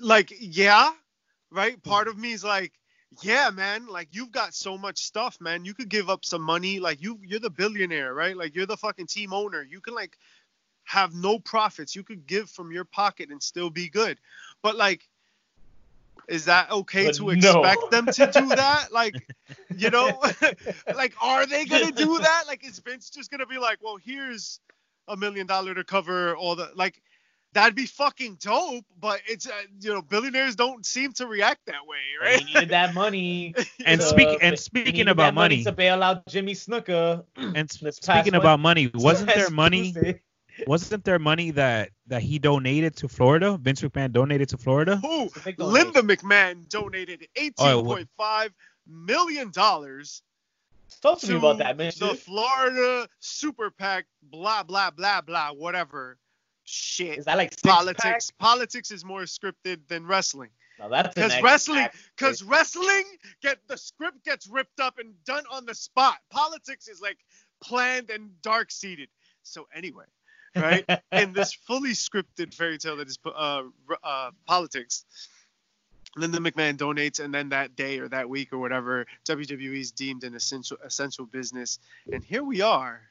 like, 0.00 0.32
yeah, 0.38 0.92
right. 1.50 1.82
Part 1.82 2.08
of 2.08 2.18
me 2.18 2.32
is 2.32 2.44
like, 2.44 2.72
yeah, 3.22 3.50
man. 3.50 3.86
Like, 3.86 4.08
you've 4.12 4.32
got 4.32 4.54
so 4.54 4.76
much 4.76 4.98
stuff, 4.98 5.40
man. 5.40 5.64
You 5.64 5.74
could 5.74 5.88
give 5.88 6.10
up 6.10 6.24
some 6.24 6.42
money. 6.42 6.78
Like, 6.80 7.02
you 7.02 7.18
you're 7.22 7.40
the 7.40 7.50
billionaire, 7.50 8.14
right? 8.14 8.36
Like, 8.36 8.54
you're 8.54 8.66
the 8.66 8.76
fucking 8.76 9.06
team 9.06 9.32
owner. 9.32 9.62
You 9.62 9.80
can 9.80 9.94
like 9.94 10.16
have 10.84 11.14
no 11.14 11.38
profits. 11.38 11.94
You 11.96 12.04
could 12.04 12.26
give 12.26 12.50
from 12.50 12.72
your 12.72 12.84
pocket 12.84 13.30
and 13.30 13.42
still 13.42 13.70
be 13.70 13.88
good. 13.88 14.18
But 14.62 14.76
like, 14.76 15.08
is 16.28 16.44
that 16.46 16.70
okay 16.70 17.06
But 17.06 17.14
to 17.16 17.30
no. 17.30 17.30
expect 17.30 17.90
them 17.90 18.06
to 18.06 18.26
do 18.26 18.46
that? 18.54 18.92
Like, 18.92 19.28
you 19.76 19.90
know, 19.90 20.22
like, 20.94 21.14
are 21.22 21.46
they 21.46 21.64
gonna 21.64 21.92
do 21.92 22.18
that? 22.18 22.44
Like, 22.46 22.64
is 22.66 22.78
Vince 22.80 23.10
just 23.10 23.30
gonna 23.30 23.46
be 23.46 23.58
like, 23.58 23.78
well, 23.82 23.96
here's 23.96 24.60
a 25.08 25.16
million 25.16 25.46
dollar 25.46 25.74
to 25.74 25.84
cover 25.84 26.36
all 26.36 26.56
the 26.56 26.70
like? 26.74 27.00
That'd 27.52 27.74
be 27.74 27.86
fucking 27.86 28.36
dope, 28.40 28.84
but 29.00 29.22
it's 29.26 29.46
uh, 29.48 29.52
you 29.80 29.94
know 29.94 30.02
billionaires 30.02 30.56
don't 30.56 30.84
seem 30.84 31.12
to 31.14 31.26
react 31.26 31.64
that 31.66 31.86
way, 31.86 31.96
They 32.20 32.36
right? 32.36 32.44
needed 32.44 32.68
that 32.70 32.92
money. 32.92 33.54
And 33.86 34.00
to- 34.00 34.06
speak 34.06 34.38
and 34.42 34.58
speaking 34.58 34.92
needed 34.92 35.08
about 35.08 35.28
that 35.28 35.34
money, 35.34 35.64
to 35.64 35.72
bail 35.72 36.02
out 36.02 36.26
Jimmy 36.26 36.52
Snuka. 36.54 37.24
and 37.36 37.56
s- 37.70 37.96
speaking 37.96 38.34
about 38.34 38.60
money, 38.60 38.90
wasn't 38.92 39.32
there 39.34 39.48
money? 39.48 39.92
Tuesday. 39.92 40.20
Wasn't 40.66 41.04
there 41.04 41.18
money 41.18 41.50
that 41.52 41.90
that 42.06 42.22
he 42.22 42.38
donated 42.38 42.96
to 42.96 43.08
Florida? 43.08 43.58
Vince 43.58 43.82
McMahon 43.82 44.12
donated 44.12 44.48
to 44.50 44.58
Florida. 44.58 44.96
Who? 44.96 45.24
a 45.26 45.40
big 45.44 45.56
donation. 45.56 45.92
Linda 45.92 46.02
McMahon 46.02 46.68
donated 46.68 47.28
eighteen 47.36 47.84
what- 47.84 47.84
point 47.96 48.08
five 48.16 48.52
million 48.86 49.50
dollars 49.50 50.22
Talk 51.02 51.18
to 51.20 51.26
to 51.26 51.32
me 51.32 51.38
about 51.38 51.58
that, 51.58 51.76
man. 51.76 51.92
the 51.98 52.14
Florida 52.14 53.08
Super 53.18 53.70
PAC, 53.70 54.06
blah 54.22 54.62
blah 54.62 54.90
blah 54.90 55.20
blah, 55.20 55.52
whatever, 55.52 56.18
shit. 56.64 57.18
Is 57.18 57.24
that 57.26 57.36
like 57.36 57.52
six 57.52 57.62
politics. 57.62 58.30
Politics 58.38 58.90
is 58.90 59.04
more 59.04 59.22
scripted 59.22 59.86
than 59.88 60.06
wrestling. 60.06 60.50
Now 60.78 60.88
that's 60.88 61.14
Because 61.14 61.42
wrestling, 61.42 61.88
because 62.16 62.42
wrestling, 62.42 63.04
get 63.42 63.58
the 63.66 63.78
script 63.78 64.24
gets 64.24 64.46
ripped 64.46 64.78
up 64.80 64.98
and 64.98 65.14
done 65.24 65.44
on 65.50 65.64
the 65.64 65.74
spot. 65.74 66.18
Politics 66.30 66.86
is 66.88 67.00
like 67.00 67.18
planned 67.62 68.10
and 68.10 68.30
dark 68.42 68.70
seated. 68.70 69.08
So 69.42 69.66
anyway, 69.74 70.04
right? 70.56 70.84
in 71.12 71.32
this 71.32 71.52
fully 71.52 71.90
scripted 71.90 72.54
fairy 72.54 72.78
tale 72.78 72.96
that 72.96 73.08
is 73.08 73.18
uh, 73.24 73.62
r- 73.88 73.98
uh, 74.02 74.30
politics. 74.46 75.04
Linda 76.16 76.38
McMahon 76.38 76.78
donates, 76.78 77.22
and 77.22 77.32
then 77.32 77.50
that 77.50 77.76
day 77.76 77.98
or 77.98 78.08
that 78.08 78.28
week 78.28 78.52
or 78.52 78.58
whatever, 78.58 79.06
WWE 79.28 79.78
is 79.78 79.92
deemed 79.92 80.24
an 80.24 80.34
essential 80.34 80.78
essential 80.82 81.26
business, 81.26 81.78
and 82.10 82.24
here 82.24 82.42
we 82.42 82.62
are 82.62 83.02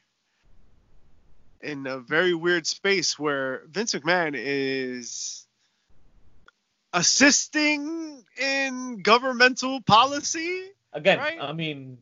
in 1.60 1.86
a 1.86 1.98
very 1.98 2.34
weird 2.34 2.66
space 2.66 3.18
where 3.18 3.62
Vince 3.68 3.94
McMahon 3.94 4.34
is 4.36 5.46
assisting 6.92 8.24
in 8.38 9.02
governmental 9.02 9.80
policy, 9.82 10.62
Again, 10.92 11.18
right? 11.18 11.38
I 11.40 11.52
mean, 11.52 11.98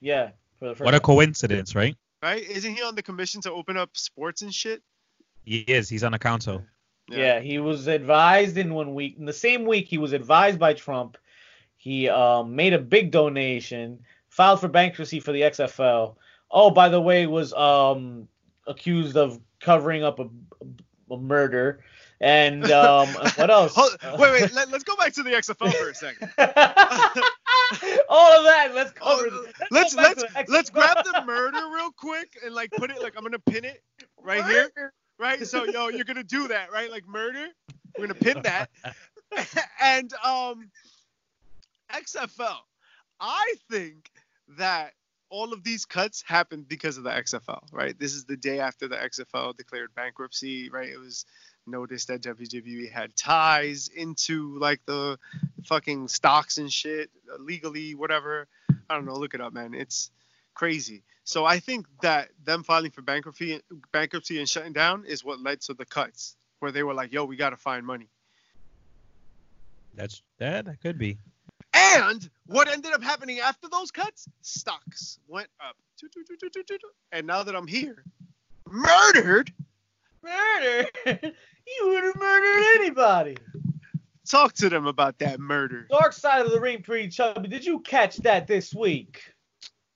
yeah. 0.00 0.30
For 0.58 0.68
the 0.68 0.74
first 0.74 0.84
What 0.84 0.94
a 0.94 1.00
coincidence, 1.00 1.74
right? 1.74 1.96
Right? 2.22 2.42
Isn't 2.42 2.74
he 2.74 2.82
on 2.82 2.94
the 2.94 3.02
commission 3.02 3.40
to 3.42 3.52
open 3.52 3.76
up 3.76 3.90
sports 3.94 4.42
and 4.42 4.52
shit? 4.52 4.82
He 5.44 5.58
is. 5.60 5.88
He's 5.88 6.04
on 6.04 6.12
the 6.12 6.18
council. 6.18 6.62
Yeah. 7.10 7.40
he 7.40 7.58
was 7.58 7.86
advised 7.86 8.58
in 8.58 8.74
one 8.74 8.94
week. 8.94 9.16
In 9.18 9.24
the 9.24 9.32
same 9.32 9.64
week, 9.64 9.88
he 9.88 9.98
was 9.98 10.12
advised 10.12 10.58
by 10.58 10.74
Trump. 10.74 11.16
He 11.76 12.08
um, 12.08 12.54
made 12.54 12.74
a 12.74 12.78
big 12.78 13.10
donation, 13.10 14.00
filed 14.28 14.60
for 14.60 14.68
bankruptcy 14.68 15.20
for 15.20 15.32
the 15.32 15.42
XFL. 15.42 16.16
Oh, 16.50 16.70
by 16.70 16.88
the 16.88 17.00
way, 17.00 17.26
was 17.26 17.54
um, 17.54 18.28
accused 18.66 19.16
of 19.16 19.40
covering 19.60 20.04
up 20.04 20.18
a, 20.18 20.28
a 21.10 21.16
murder. 21.16 21.80
And 22.20 22.70
um, 22.70 23.08
what 23.08 23.50
else? 23.50 23.74
Hold- 23.74 23.96
wait, 24.18 24.32
wait. 24.32 24.52
Let, 24.52 24.72
us 24.72 24.82
go 24.82 24.96
back 24.96 25.12
to 25.14 25.22
the 25.22 25.30
XFL 25.30 25.72
for 25.72 25.90
a 25.90 25.94
second. 25.94 26.30
All 28.08 28.32
of 28.38 28.44
that. 28.44 28.72
Let's 28.74 28.92
cover. 28.92 29.28
Oh, 29.30 29.46
let's 29.70 29.94
let's 29.94 30.24
let's 30.34 30.48
let's 30.48 30.70
grab 30.70 31.04
the 31.04 31.22
murder 31.26 31.60
real 31.74 31.90
quick 31.92 32.38
and 32.44 32.54
like 32.54 32.70
put 32.72 32.90
it 32.90 33.00
like 33.02 33.14
I'm 33.16 33.22
gonna 33.22 33.38
pin 33.38 33.64
it 33.64 33.82
right 34.20 34.44
here, 34.44 34.92
right? 35.18 35.46
So 35.46 35.64
yo, 35.64 35.88
you're 35.88 36.04
gonna 36.04 36.24
do 36.24 36.48
that, 36.48 36.72
right? 36.72 36.90
Like 36.90 37.06
murder. 37.06 37.48
We're 37.96 38.06
gonna 38.06 38.18
pin 38.18 38.42
that. 38.42 38.70
and 39.82 40.12
um, 40.24 40.70
XFL. 41.92 42.56
I 43.20 43.54
think 43.70 44.10
that 44.56 44.92
all 45.30 45.52
of 45.52 45.62
these 45.62 45.84
cuts 45.84 46.22
happened 46.26 46.68
because 46.68 46.96
of 46.96 47.04
the 47.04 47.10
XFL, 47.10 47.62
right? 47.72 47.98
This 47.98 48.14
is 48.14 48.24
the 48.24 48.36
day 48.36 48.60
after 48.60 48.88
the 48.88 48.96
XFL 48.96 49.56
declared 49.56 49.94
bankruptcy, 49.94 50.70
right? 50.70 50.88
It 50.88 50.98
was 50.98 51.26
noticed 51.70 52.08
that 52.08 52.22
WWE 52.22 52.90
had 52.90 53.14
ties 53.16 53.88
into 53.88 54.58
like 54.58 54.80
the 54.86 55.18
fucking 55.64 56.08
stocks 56.08 56.58
and 56.58 56.72
shit 56.72 57.10
legally, 57.38 57.94
whatever. 57.94 58.46
I 58.90 58.94
don't 58.94 59.04
know. 59.04 59.16
Look 59.16 59.34
it 59.34 59.40
up, 59.40 59.52
man. 59.52 59.74
It's 59.74 60.10
crazy. 60.54 61.02
So 61.24 61.44
I 61.44 61.60
think 61.60 61.86
that 62.02 62.30
them 62.44 62.62
filing 62.62 62.90
for 62.90 63.02
bankruptcy, 63.02 63.60
bankruptcy 63.92 64.38
and 64.38 64.48
shutting 64.48 64.72
down 64.72 65.04
is 65.04 65.24
what 65.24 65.40
led 65.40 65.60
to 65.62 65.74
the 65.74 65.84
cuts, 65.84 66.36
where 66.60 66.72
they 66.72 66.82
were 66.82 66.94
like, 66.94 67.12
"Yo, 67.12 67.24
we 67.24 67.36
got 67.36 67.50
to 67.50 67.56
find 67.56 67.84
money." 67.84 68.08
That's 69.94 70.22
that. 70.38 70.64
That 70.64 70.80
could 70.80 70.98
be. 70.98 71.18
And 71.74 72.28
what 72.46 72.68
ended 72.68 72.92
up 72.92 73.02
happening 73.02 73.40
after 73.40 73.68
those 73.68 73.90
cuts? 73.90 74.26
Stocks 74.40 75.18
went 75.28 75.48
up. 75.60 75.76
And 77.12 77.26
now 77.26 77.42
that 77.42 77.54
I'm 77.54 77.66
here, 77.66 78.04
murdered. 78.66 79.52
Murder? 80.22 80.88
you 81.80 81.88
would 81.88 82.04
have 82.04 82.16
murdered 82.16 82.64
anybody. 82.80 83.36
Talk 84.30 84.52
to 84.54 84.68
them 84.68 84.86
about 84.86 85.18
that 85.18 85.40
murder. 85.40 85.86
Dark 85.90 86.12
side 86.12 86.44
of 86.44 86.52
the 86.52 86.60
ring, 86.60 86.82
pretty 86.82 87.08
chubby. 87.08 87.48
Did 87.48 87.64
you 87.64 87.80
catch 87.80 88.16
that 88.18 88.46
this 88.46 88.74
week? 88.74 89.22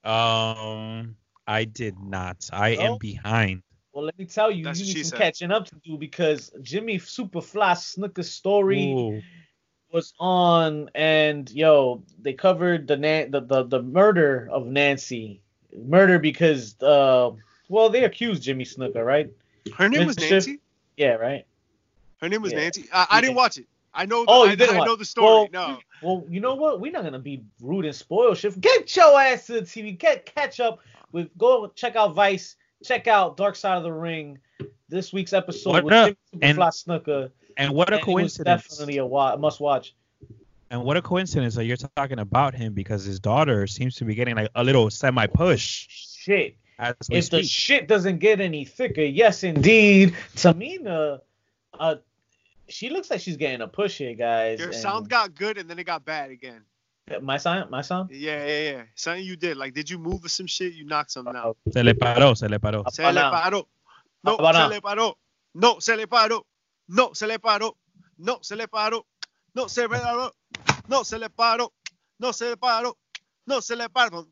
Um, 0.04 1.16
I 1.46 1.64
did 1.64 1.98
not. 1.98 2.48
I 2.52 2.74
No? 2.76 2.80
am 2.94 2.98
behind. 2.98 3.62
Well, 3.92 4.04
let 4.06 4.18
me 4.18 4.24
tell 4.24 4.50
you, 4.50 4.64
That's 4.64 4.80
you 4.80 4.86
what 4.86 4.96
need 4.96 5.02
some 5.06 5.10
said. 5.10 5.18
catching 5.18 5.50
up 5.50 5.66
to 5.66 5.74
do 5.84 5.98
because 5.98 6.50
Jimmy 6.62 6.98
Superfly 6.98 7.72
Snuka's 7.76 8.32
story 8.32 8.90
Ooh. 8.92 9.22
was 9.92 10.14
on, 10.18 10.88
and 10.94 11.50
yo, 11.50 12.02
they 12.18 12.32
covered 12.32 12.86
the 12.88 12.96
Nan- 12.96 13.30
the, 13.32 13.42
the 13.42 13.64
the 13.64 13.82
murder 13.82 14.48
of 14.50 14.66
Nancy, 14.66 15.42
murder 15.76 16.18
because 16.18 16.80
uh, 16.82 17.32
well, 17.68 17.90
they 17.90 18.04
accused 18.04 18.42
Jimmy 18.42 18.64
Snuka, 18.64 19.04
right? 19.04 19.28
Her 19.76 19.90
name 19.90 20.06
was 20.06 20.16
Mr. 20.16 20.30
Nancy. 20.30 20.60
Yeah, 20.96 21.12
right. 21.16 21.44
Her 22.22 22.28
name 22.28 22.40
was 22.40 22.52
Yeah. 22.52 22.60
Nancy. 22.60 22.88
I, 22.92 23.06
I 23.10 23.20
didn't 23.20 23.36
watch 23.36 23.58
it. 23.58 23.66
I 23.92 24.06
know. 24.06 24.24
Oh, 24.26 24.46
I, 24.46 24.50
you 24.52 24.56
didn't 24.56 24.76
I 24.76 24.78
watch 24.78 24.86
know 24.86 24.96
the 24.96 25.04
story. 25.04 25.50
Well, 25.52 25.68
no. 25.68 25.78
Well, 26.02 26.24
you 26.30 26.40
know 26.40 26.54
what? 26.54 26.80
We're 26.80 26.92
not 26.92 27.04
gonna 27.04 27.18
be 27.18 27.42
rude 27.60 27.84
and 27.84 27.94
spoil 27.94 28.34
shit. 28.34 28.58
Get 28.60 28.94
your 28.96 29.20
ass 29.20 29.46
to 29.48 29.54
the 29.54 29.60
TV. 29.62 29.98
Get 29.98 30.24
catch 30.24 30.60
up 30.60 30.78
with. 31.12 31.36
Go 31.36 31.66
check 31.74 31.94
out 31.96 32.14
Vice. 32.14 32.56
Check 32.84 33.06
out 33.06 33.36
Dark 33.36 33.54
Side 33.56 33.76
of 33.76 33.82
the 33.82 33.92
Ring. 33.92 34.38
This 34.88 35.12
week's 35.12 35.32
episode 35.32 35.72
What 35.72 35.84
with 35.84 35.92
up? 35.94 36.16
And- 36.40 36.56
Superfly 36.58 36.84
Snuka. 36.86 37.30
And 37.58 37.74
what 37.74 37.90
a 37.90 37.96
and 37.96 38.00
it 38.00 38.06
was 38.06 38.14
coincidence. 38.14 38.62
definitely 38.68 38.96
a 38.96 39.04
wa- 39.04 39.36
must 39.36 39.60
watch. 39.60 39.94
And 40.70 40.84
what 40.84 40.96
a 40.96 41.02
coincidence 41.02 41.54
that 41.56 41.66
you're 41.66 41.76
talking 41.76 42.18
about 42.18 42.54
him 42.54 42.72
because 42.72 43.04
his 43.04 43.20
daughter 43.20 43.66
seems 43.66 43.96
to 43.96 44.06
be 44.06 44.14
getting 44.14 44.36
like 44.36 44.48
a 44.54 44.64
little 44.64 44.88
semi 44.88 45.26
push 45.26 45.86
Shit. 45.90 46.56
as 46.78 46.94
we 47.10 47.16
If 47.18 47.28
the 47.28 47.42
shit 47.42 47.88
doesn't 47.88 48.20
get 48.20 48.40
any 48.40 48.64
thicker, 48.64 49.02
yes 49.02 49.44
indeed. 49.44 50.14
Tamina, 50.34 51.20
uh, 51.78 51.96
she 52.68 52.90
looks 52.90 53.10
like 53.10 53.20
she's 53.20 53.36
getting 53.36 53.60
a 53.60 53.68
push 53.68 53.98
here, 53.98 54.14
guys. 54.14 54.58
Your 54.58 54.68
and- 54.68 54.76
sound 54.76 55.08
got 55.08 55.34
good 55.34 55.58
and 55.58 55.68
then 55.68 55.78
it 55.78 55.84
got 55.84 56.04
bad 56.04 56.30
again. 56.30 56.64
my 57.20 57.36
sound, 57.36 57.70
my 57.70 57.82
sound. 57.82 58.10
Yeah, 58.10 58.46
yeah, 58.46 58.70
yeah. 58.70 58.82
Something 58.94 59.24
you 59.24 59.36
did. 59.36 59.56
Like, 59.56 59.74
did 59.74 59.90
you 59.90 59.98
move 59.98 60.30
some 60.30 60.46
shit? 60.46 60.72
You 60.72 60.84
knocked 60.84 61.10
something 61.10 61.36
out. 61.36 61.56
Se 61.72 61.82
le 61.82 61.94
paró, 61.94 62.36
se 62.36 62.48
le 62.48 62.58
paró. 62.58 62.84
Se 62.90 63.02
le 63.02 63.20
Apana. 63.20 63.30
paró. 63.30 63.68
No, 64.24 64.36
se 64.36 64.68
le 64.68 64.80
paró. 64.80 65.14
No, 65.54 65.80
se 65.80 65.96
le 65.96 66.06
paró. 66.06 66.46
No, 66.88 67.12
se 67.14 67.26
le 67.26 67.38
paró. 67.38 67.76
No, 68.18 68.38
se 68.42 68.56
le 68.56 68.68
paró. 68.68 69.06
No, 69.54 69.68
se 69.68 69.86
le 69.86 69.88
paró. 69.88 70.32
No, 70.88 71.04
se 71.04 71.18
le 71.18 71.28
paró. 71.28 71.72
No, 72.18 72.32
se 72.32 72.48
le 72.48 72.56
paró. 72.56 72.98
No, 73.46 73.60
se 73.60 73.76
le 73.76 73.88
paró. 73.88 74.28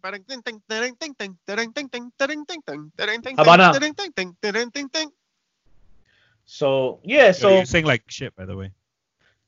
Habana. 3.36 3.72
Habana. 6.58 6.98
So 6.98 7.00
yeah, 7.04 7.32
So 7.32 7.40
so 7.40 7.58
you 7.60 7.66
sing 7.66 7.84
like 7.84 8.04
shit, 8.08 8.34
by 8.36 8.44
the 8.44 8.56
way. 8.56 8.72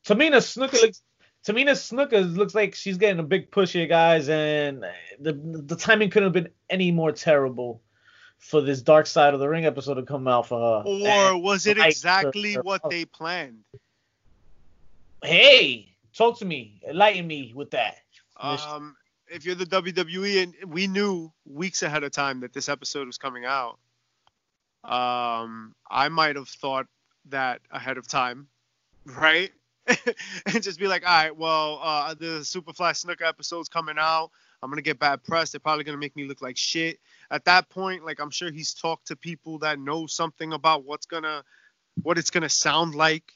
Tamina 0.06 0.38
Snuka 0.38 0.80
looks. 0.80 1.02
Tamina 1.47 1.73
Snuka 1.73 2.37
looks 2.37 2.54
like 2.54 2.75
she's 2.75 2.99
getting 2.99 3.18
a 3.18 3.25
big 3.25 3.50
push 3.50 3.73
here, 3.73 3.87
guys, 3.87 4.28
and 4.28 4.85
the 5.21 5.32
the 5.32 5.76
timing 5.76 6.11
couldn't 6.11 6.26
have 6.35 6.44
been 6.44 6.52
any 6.71 6.90
more 6.92 7.12
terrible 7.12 7.82
for 8.38 8.61
this 8.61 8.82
Dark 8.82 9.06
Side 9.06 9.35
of 9.35 9.40
the 9.40 9.49
Ring 9.49 9.64
episode 9.66 9.94
to 9.94 10.02
come 10.02 10.26
out 10.26 10.47
for 10.49 10.59
her. 10.59 10.88
Or 10.88 11.06
And, 11.35 11.42
was 11.42 11.66
it 11.66 11.78
exactly 11.78 12.54
her- 12.54 12.62
what 12.62 12.82
they 12.90 13.04
planned? 13.04 13.64
hey, 15.23 15.94
talk 16.16 16.38
to 16.40 16.44
me, 16.44 16.80
enlighten 16.88 17.26
me 17.26 17.52
with 17.54 17.71
that. 17.71 17.99
Um, 18.37 18.97
if 19.28 19.44
you're 19.47 19.54
the 19.54 19.64
WWE 19.66 20.42
and 20.42 20.73
we 20.73 20.87
knew 20.88 21.32
weeks 21.47 21.82
ahead 21.82 22.02
of 22.02 22.11
time 22.11 22.40
that 22.40 22.52
this 22.52 22.68
episode 22.68 23.06
was 23.06 23.18
coming 23.18 23.44
out, 23.44 23.78
um, 24.85 25.75
I 25.91 26.09
might 26.09 26.37
have 26.37 26.49
thought 26.49 26.87
that 27.29 27.61
ahead 27.71 27.99
of 27.99 28.09
time, 28.09 28.49
right? 29.07 29.51
and 29.87 30.62
just 30.62 30.79
be 30.79 30.87
like, 30.87 31.05
all 31.05 31.25
right, 31.25 31.37
well, 31.37 31.81
uh, 31.83 32.15
the 32.15 32.41
Superfly 32.41 32.93
Snuka 32.93 33.27
episode's 33.27 33.69
coming 33.69 33.97
out. 33.99 34.31
I'm 34.62 34.71
gonna 34.71 34.83
get 34.83 34.99
bad 34.99 35.25
press. 35.25 35.51
They're 35.51 35.61
probably 35.61 35.85
gonna 35.85 35.99
make 35.99 36.15
me 36.15 36.25
look 36.25 36.41
like 36.41 36.57
shit. 36.57 37.01
At 37.31 37.45
that 37.47 37.69
point, 37.69 38.05
like 38.05 38.21
I'm 38.21 38.31
sure 38.31 38.51
he's 38.51 38.75
talked 38.75 39.09
to 39.09 39.17
people 39.17 39.59
that 39.59 39.79
know 39.79 40.07
something 40.07 40.53
about 40.53 40.85
what's 40.85 41.07
gonna, 41.07 41.43
what 42.03 42.17
it's 42.17 42.31
gonna 42.31 42.49
sound 42.49 42.95
like. 42.95 43.33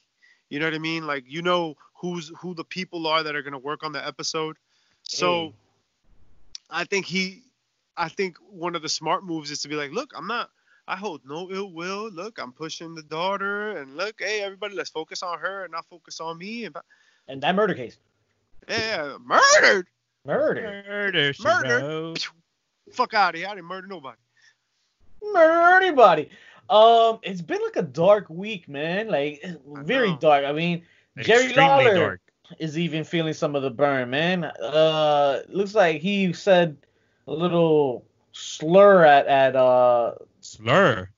You 0.49 0.59
know 0.59 0.67
what 0.67 0.73
I 0.73 0.79
mean? 0.79 1.05
Like 1.05 1.25
you 1.27 1.41
know 1.41 1.75
who's 1.95 2.31
who 2.39 2.53
the 2.53 2.63
people 2.63 3.07
are 3.07 3.23
that 3.23 3.35
are 3.35 3.41
gonna 3.41 3.59
work 3.59 3.83
on 3.83 3.91
the 3.91 4.05
episode. 4.05 4.57
So. 5.03 5.53
I 6.69 6.83
think 6.83 7.05
he 7.05 7.43
I 7.95 8.09
think 8.09 8.37
one 8.49 8.75
of 8.75 8.81
the 8.81 8.89
smart 8.89 9.23
moves 9.23 9.51
is 9.51 9.61
to 9.61 9.69
be 9.69 9.75
like, 9.75 9.91
look, 9.91 10.11
I'm 10.15 10.27
not 10.27 10.49
I 10.87 10.95
hold 10.95 11.21
no 11.25 11.49
ill 11.51 11.71
will. 11.73 12.09
Look, 12.11 12.39
I'm 12.39 12.53
pushing 12.53 12.95
the 12.95 13.03
daughter 13.03 13.77
and 13.77 13.97
look, 13.97 14.15
hey 14.19 14.41
everybody, 14.41 14.75
let's 14.75 14.89
focus 14.89 15.21
on 15.21 15.37
her 15.39 15.63
and 15.63 15.71
not 15.71 15.85
focus 15.89 16.19
on 16.19 16.37
me. 16.37 16.65
And 16.65 16.75
And 17.27 17.41
that 17.43 17.55
murder 17.55 17.73
case, 17.73 17.97
yeah, 18.69 19.17
murdered. 19.23 19.87
murder, 20.25 20.83
Murder, 20.87 21.33
she 21.33 21.43
Murder. 21.43 22.13
Fuck 22.93 23.13
out 23.13 23.35
of 23.35 23.39
here. 23.39 23.49
I 23.49 23.55
didn't 23.55 23.67
murder 23.67 23.87
nobody. 23.87 24.17
murder 25.33 25.75
anybody. 25.83 26.29
Um, 26.69 27.19
it's 27.21 27.41
been 27.41 27.61
like 27.63 27.75
a 27.77 27.81
dark 27.81 28.29
week, 28.29 28.67
man. 28.69 29.09
Like 29.09 29.43
very 29.83 30.11
know. 30.11 30.17
dark. 30.17 30.45
I 30.45 30.51
mean, 30.53 30.83
Jerry 31.17 31.53
Lawler 31.53 31.95
dark. 31.95 32.21
is 32.59 32.77
even 32.77 33.03
feeling 33.03 33.33
some 33.33 33.55
of 33.55 33.61
the 33.63 33.69
burn, 33.69 34.09
man. 34.09 34.45
Uh, 34.45 35.41
looks 35.49 35.75
like 35.75 36.01
he 36.01 36.31
said 36.33 36.77
a 37.27 37.33
little 37.33 38.05
slur 38.31 39.03
at 39.03 39.25
at 39.27 39.55
uh 39.55 40.13
Slur. 40.47 41.09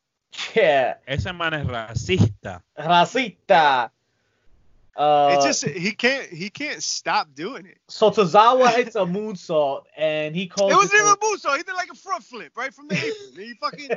Yeah, 0.55 0.95
Ese 1.07 1.33
man 1.33 1.53
es 1.53 1.65
racista. 1.67 2.61
racista. 2.77 3.89
Uh, 4.95 5.29
it's 5.33 5.45
just 5.45 5.65
he 5.77 5.91
can't 5.91 6.25
he 6.27 6.49
can't 6.49 6.83
stop 6.83 7.33
doing 7.33 7.65
it. 7.65 7.77
so 7.87 8.11
Tozawa 8.11 8.73
hits 8.75 8.95
a 8.95 8.99
moonsault 8.99 9.83
and 9.95 10.35
he 10.35 10.47
calls 10.47 10.71
It 10.71 10.75
wasn't 10.75 10.95
even 10.99 11.07
a 11.13 11.15
moonsault. 11.15 11.57
He 11.57 11.63
did 11.63 11.73
like 11.73 11.89
a 11.91 11.95
front 11.95 12.23
flip 12.23 12.51
right 12.57 12.73
from 12.73 12.87
the 12.89 12.95
apron. 12.95 13.13
And 13.29 13.37
he 13.45 13.53
fucking 13.55 13.89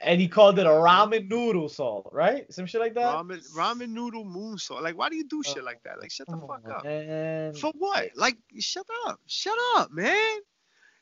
and 0.00 0.20
he 0.20 0.28
called 0.28 0.58
it 0.58 0.66
a 0.66 0.70
ramen 0.70 1.28
noodle 1.28 1.68
salt, 1.68 2.10
right? 2.12 2.50
Some 2.52 2.66
shit 2.66 2.80
like 2.80 2.94
that. 2.94 3.14
ramen 3.16 3.40
ramen 3.56 3.88
noodle 3.90 4.24
moonsault. 4.24 4.80
Like 4.82 4.96
why 4.96 5.08
do 5.08 5.16
you 5.16 5.24
do 5.28 5.42
shit 5.42 5.64
like 5.64 5.82
that? 5.84 6.00
Like 6.00 6.10
shut 6.12 6.28
the 6.28 6.34
Come 6.34 6.46
fuck 6.46 6.68
up. 6.68 6.84
man. 6.84 7.54
For 7.54 7.72
what? 7.76 8.10
Like 8.16 8.36
shut 8.60 8.86
up. 9.06 9.18
Shut 9.26 9.58
up, 9.76 9.90
man. 9.90 10.38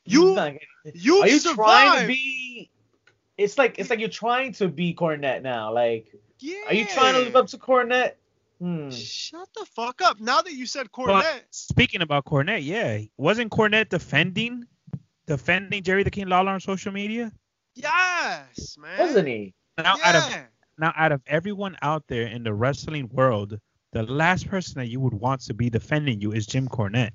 He's 0.03 0.13
You 0.13 0.35
you 0.93 1.17
are 1.21 1.27
you 1.27 1.39
survived. 1.39 1.57
trying 1.57 2.01
to 2.01 2.07
be? 2.07 2.69
It's 3.37 3.57
like 3.57 3.79
it's 3.79 3.89
like 3.89 3.99
you're 3.99 4.09
trying 4.09 4.53
to 4.53 4.67
be 4.67 4.93
Cornette 4.93 5.41
now. 5.41 5.73
Like, 5.73 6.07
yeah. 6.39 6.55
are 6.67 6.73
you 6.73 6.85
trying 6.85 7.13
to 7.15 7.19
live 7.21 7.35
up 7.35 7.47
to 7.47 7.57
Cornette? 7.57 8.13
Hmm. 8.59 8.89
Shut 8.91 9.47
the 9.55 9.65
fuck 9.65 10.01
up. 10.03 10.19
Now 10.19 10.41
that 10.41 10.53
you 10.53 10.65
said 10.67 10.87
But 10.95 11.07
Cornette, 11.23 11.41
speaking 11.49 12.01
about 12.01 12.25
Cornette, 12.25 12.63
yeah, 12.63 12.99
wasn't 13.17 13.51
Cornette 13.51 13.89
defending 13.89 14.65
defending 15.25 15.81
Jerry 15.83 16.03
the 16.03 16.11
King 16.11 16.27
Lawler 16.27 16.51
on 16.51 16.59
social 16.59 16.91
media? 16.91 17.31
yes, 17.75 18.77
man. 18.79 18.99
Wasn't 18.99 19.27
he? 19.27 19.53
Now 19.77 19.95
out 20.03 20.15
of 20.15 20.37
now 20.77 20.93
out 20.95 21.11
of 21.11 21.21
everyone 21.27 21.77
out 21.81 22.03
there 22.07 22.27
in 22.27 22.43
the 22.43 22.53
wrestling 22.53 23.09
world, 23.13 23.57
the 23.93 24.03
last 24.03 24.47
person 24.47 24.75
that 24.79 24.87
you 24.89 24.99
would 24.99 25.13
want 25.13 25.41
to 25.41 25.53
be 25.53 25.69
defending 25.69 26.21
you 26.21 26.31
is 26.31 26.45
Jim 26.45 26.67
Cornette. 26.67 27.11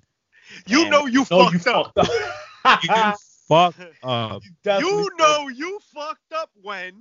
You 0.66 0.83
Man, 0.83 0.90
know 0.90 1.07
you 1.07 1.26
No, 1.31 1.45
fucked 1.50 1.66
you 1.66 1.73
up. 1.73 1.93
fucked 1.95 1.99
up. 2.11 2.33
You 2.82 2.88
fuck 3.49 3.75
up. 4.02 4.42
definitely 4.62 4.92
You 4.92 5.04
fucked 5.04 5.18
know 5.18 5.49
you 5.49 5.78
fucked 5.94 6.32
up 6.35 6.50
when 6.62 6.92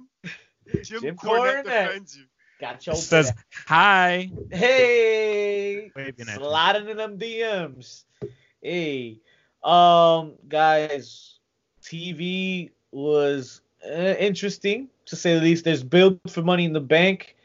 Jim, 0.84 1.02
Jim 1.02 1.16
Cornette, 1.18 1.64
Cornette. 1.64 1.64
defends 1.64 2.18
you. 2.18 2.24
Got 2.60 2.86
your 2.88 2.96
Says 2.96 3.32
back. 3.32 3.46
hi. 3.68 4.32
Hey, 4.52 5.92
Waving 5.96 6.30
at 6.30 6.40
you. 6.40 6.46
sliding 6.46 6.88
in 6.90 6.98
them 6.98 7.18
DMs. 7.20 8.04
Hey, 8.62 9.20
um, 9.64 10.34
guys, 10.48 11.38
TV 11.84 12.72
was 12.92 13.62
uh, 13.86 13.92
interesting 14.20 14.90
to 15.08 15.16
say 15.16 15.36
the 15.36 15.42
least. 15.42 15.66
There's 15.66 15.84
build 15.84 16.20
for 16.30 16.42
Money 16.42 16.66
in 16.66 16.74
the 16.74 16.80
Bank. 16.80 17.36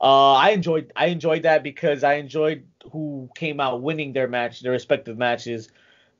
Uh, 0.00 0.32
I 0.32 0.50
enjoyed 0.50 0.92
I 0.96 1.06
enjoyed 1.06 1.42
that 1.44 1.62
because 1.62 2.02
I 2.02 2.14
enjoyed 2.14 2.64
who 2.90 3.28
came 3.34 3.60
out 3.60 3.82
winning 3.82 4.12
their 4.12 4.28
match, 4.28 4.60
their 4.60 4.72
respective 4.72 5.16
matches. 5.18 5.68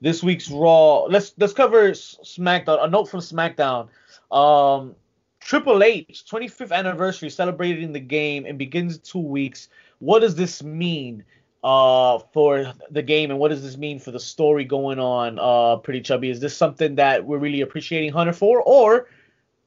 This 0.05 0.21
week's 0.21 0.51
Raw. 0.51 1.05
Let's 1.05 1.33
let's 1.39 1.53
cover 1.53 1.89
SmackDown. 1.89 2.85
A 2.85 2.87
note 2.87 3.05
from 3.05 3.21
SmackDown. 3.21 3.87
Um, 4.31 4.93
Triple 5.39 5.81
H 5.81 6.25
25th 6.29 6.71
anniversary 6.71 7.31
celebrated 7.31 7.81
in 7.81 7.91
the 7.91 7.99
game 7.99 8.45
and 8.45 8.55
begins 8.55 8.99
two 8.99 9.17
weeks. 9.17 9.67
What 9.97 10.19
does 10.19 10.35
this 10.35 10.61
mean 10.61 11.23
uh, 11.63 12.19
for 12.33 12.71
the 12.91 13.01
game 13.01 13.31
and 13.31 13.39
what 13.39 13.49
does 13.49 13.63
this 13.63 13.77
mean 13.77 13.97
for 13.97 14.11
the 14.11 14.19
story 14.19 14.63
going 14.63 14.99
on? 14.99 15.39
Uh, 15.39 15.77
Pretty 15.77 16.01
Chubby, 16.01 16.29
is 16.29 16.39
this 16.39 16.55
something 16.55 16.93
that 16.97 17.25
we're 17.25 17.39
really 17.39 17.61
appreciating 17.61 18.13
Hunter 18.13 18.33
for, 18.33 18.61
or 18.61 19.09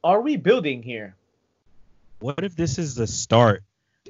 are 0.05 0.21
we 0.21 0.37
building 0.37 0.81
here? 0.81 1.17
What 2.19 2.45
if 2.45 2.55
this 2.55 2.79
is 2.79 2.95
the 2.95 3.07
start 3.07 3.63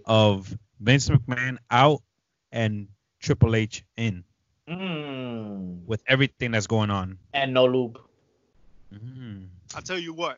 of 0.05 0.55
Vince 0.79 1.09
McMahon 1.09 1.57
out 1.71 2.03
and 2.51 2.87
Triple 3.19 3.55
H 3.55 3.83
in 3.97 4.23
Mm. 4.69 5.85
with 5.85 6.03
everything 6.07 6.51
that's 6.51 6.67
going 6.67 6.91
on? 6.91 7.17
And 7.33 7.53
no 7.53 7.65
lube. 7.65 7.99
Mm. 8.93 9.47
I'll 9.75 9.81
tell 9.81 9.97
you 9.99 10.13
what. 10.13 10.37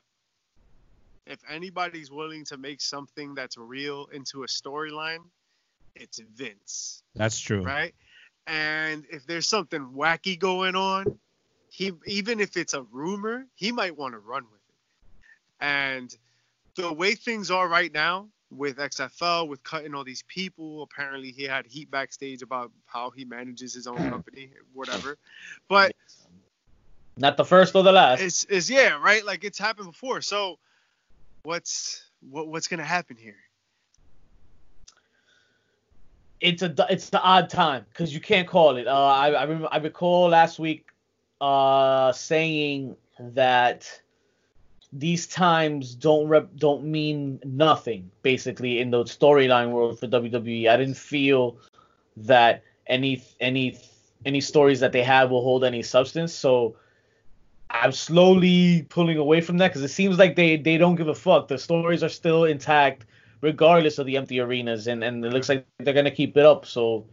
If 1.27 1.39
anybody's 1.49 2.09
willing 2.11 2.45
to 2.45 2.57
make 2.57 2.81
something 2.81 3.35
that's 3.35 3.57
real 3.57 4.07
into 4.11 4.43
a 4.43 4.47
storyline, 4.47 5.19
it's 5.95 6.19
Vince, 6.35 7.03
That's 7.15 7.39
true. 7.39 7.61
right? 7.61 7.93
And 8.47 9.05
if 9.11 9.25
there's 9.27 9.47
something 9.47 9.85
wacky 9.95 10.37
going 10.39 10.75
on, 10.75 11.19
he 11.69 11.91
even 12.05 12.39
if 12.39 12.57
it's 12.57 12.73
a 12.73 12.81
rumor, 12.83 13.45
he 13.55 13.71
might 13.71 13.95
want 13.95 14.13
to 14.13 14.19
run 14.19 14.43
with 14.51 14.61
it. 14.67 14.75
And 15.61 16.15
the 16.75 16.91
way 16.91 17.15
things 17.15 17.51
are 17.51 17.67
right 17.67 17.93
now 17.93 18.27
with 18.51 18.77
XFL, 18.77 19.47
with 19.47 19.63
cutting 19.63 19.95
all 19.95 20.03
these 20.03 20.23
people, 20.27 20.83
apparently 20.83 21.31
he 21.31 21.43
had 21.43 21.65
heat 21.65 21.89
backstage 21.89 22.41
about 22.41 22.71
how 22.85 23.09
he 23.09 23.25
manages 23.25 23.73
his 23.73 23.87
own 23.87 23.97
company, 24.09 24.51
whatever. 24.73 25.17
But 25.69 25.93
Not 27.17 27.37
the 27.37 27.45
first 27.45 27.75
or 27.75 27.83
the 27.83 27.91
last. 27.91 28.21
it's, 28.21 28.45
it's 28.49 28.69
yeah, 28.69 28.99
right? 29.01 29.25
Like 29.25 29.43
it's 29.43 29.57
happened 29.59 29.87
before. 29.87 30.21
So 30.21 30.57
what's 31.43 32.03
what, 32.29 32.47
what's 32.47 32.67
gonna 32.67 32.83
happen 32.83 33.17
here? 33.17 33.37
it's 36.41 36.63
a 36.63 36.73
it's 36.89 37.09
the 37.09 37.21
odd 37.21 37.49
time 37.49 37.85
because 37.89 38.13
you 38.13 38.19
can't 38.19 38.47
call 38.47 38.77
it. 38.77 38.87
Uh, 38.87 38.91
I 38.91 39.29
I, 39.31 39.43
remember, 39.43 39.69
I 39.71 39.77
recall 39.77 40.29
last 40.29 40.59
week 40.59 40.87
uh 41.39 42.11
saying 42.11 42.95
that 43.19 44.01
these 44.93 45.25
times 45.27 45.95
don't 45.95 46.27
rep, 46.27 46.49
don't 46.57 46.83
mean 46.83 47.39
nothing 47.45 48.11
basically 48.23 48.79
in 48.79 48.91
the 48.91 49.03
storyline 49.05 49.71
world 49.71 49.99
for 49.99 50.07
WWE. 50.07 50.69
I 50.69 50.77
didn't 50.77 50.97
feel 50.97 51.57
that 52.17 52.63
any 52.87 53.23
any 53.39 53.79
any 54.25 54.41
stories 54.41 54.79
that 54.81 54.91
they 54.91 55.03
have 55.03 55.31
will 55.31 55.41
hold 55.41 55.63
any 55.63 55.81
substance. 55.81 56.33
So 56.33 56.75
I'm 57.69 57.93
slowly 57.93 58.85
pulling 58.89 59.17
away 59.17 59.39
from 59.41 59.57
that 59.59 59.69
because 59.69 59.81
it 59.83 59.89
seems 59.93 60.17
like 60.19 60.35
they 60.35 60.57
they 60.57 60.77
don't 60.77 60.95
give 60.95 61.07
a 61.07 61.15
fuck. 61.15 61.47
The 61.47 61.57
stories 61.57 62.03
are 62.03 62.09
still 62.09 62.43
intact 62.45 63.05
regardless 63.39 63.97
of 63.97 64.05
the 64.05 64.17
empty 64.17 64.39
arenas, 64.39 64.87
and 64.87 65.03
and 65.03 65.23
it 65.25 65.31
looks 65.31 65.47
like 65.47 65.65
they're 65.79 65.93
gonna 65.93 66.11
keep 66.11 66.35
it 66.35 66.45
up. 66.45 66.65
So 66.65 67.05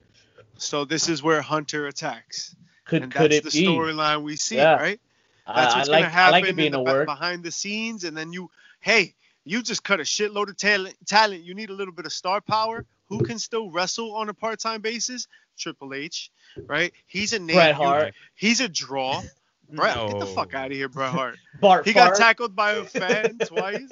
So 0.56 0.84
this 0.84 1.08
is 1.08 1.22
where 1.22 1.40
Hunter 1.40 1.86
attacks, 1.86 2.56
could 2.84 3.04
and 3.04 3.12
could 3.12 3.30
that's 3.30 3.46
it 3.46 3.52
the 3.52 3.64
storyline 3.64 4.22
we 4.22 4.34
see, 4.34 4.56
Yeah. 4.56 4.74
right? 4.74 5.00
I, 5.48 5.62
That's 5.62 5.74
I 5.74 5.78
what's 5.78 5.88
like 5.88 6.04
gonna 6.04 6.06
I 6.06 6.11
happen 6.11 6.32
like 6.32 6.56
being 6.56 6.66
in 6.66 6.72
the 6.72 6.78
a 6.80 6.82
work. 6.82 7.06
behind 7.06 7.42
the 7.42 7.50
scenes, 7.50 8.04
and 8.04 8.16
then 8.16 8.32
you, 8.32 8.50
hey, 8.80 9.14
you 9.44 9.62
just 9.62 9.82
cut 9.82 9.98
a 9.98 10.02
shitload 10.02 10.48
of 10.50 10.56
talent. 10.56 10.94
Talent. 11.06 11.42
You 11.42 11.54
need 11.54 11.70
a 11.70 11.72
little 11.72 11.94
bit 11.94 12.04
of 12.04 12.12
star 12.12 12.40
power. 12.40 12.84
Who 13.08 13.16
mm-hmm. 13.16 13.26
can 13.26 13.38
still 13.38 13.70
wrestle 13.70 14.14
on 14.14 14.28
a 14.28 14.34
part-time 14.34 14.82
basis? 14.82 15.26
Triple 15.56 15.94
H, 15.94 16.30
right? 16.66 16.92
He's 17.06 17.32
a 17.32 17.38
name. 17.38 17.56
Bret 17.56 17.74
Hart, 17.74 18.14
He's 18.34 18.61
a 18.61 18.68
draw. 18.68 19.22
Bret, 19.70 19.96
get 19.96 20.18
the 20.18 20.26
fuck 20.26 20.54
out 20.54 20.70
of 20.70 20.72
here, 20.72 20.88
Bret 20.88 21.11
Hart. 21.11 21.37
Bart 21.61 21.87
He 21.87 21.92
got 21.92 22.14
tackled 22.16 22.56
by 22.56 22.72
a 22.72 22.84
fan 22.84 23.37
twice, 23.46 23.90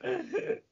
that 0.00 0.62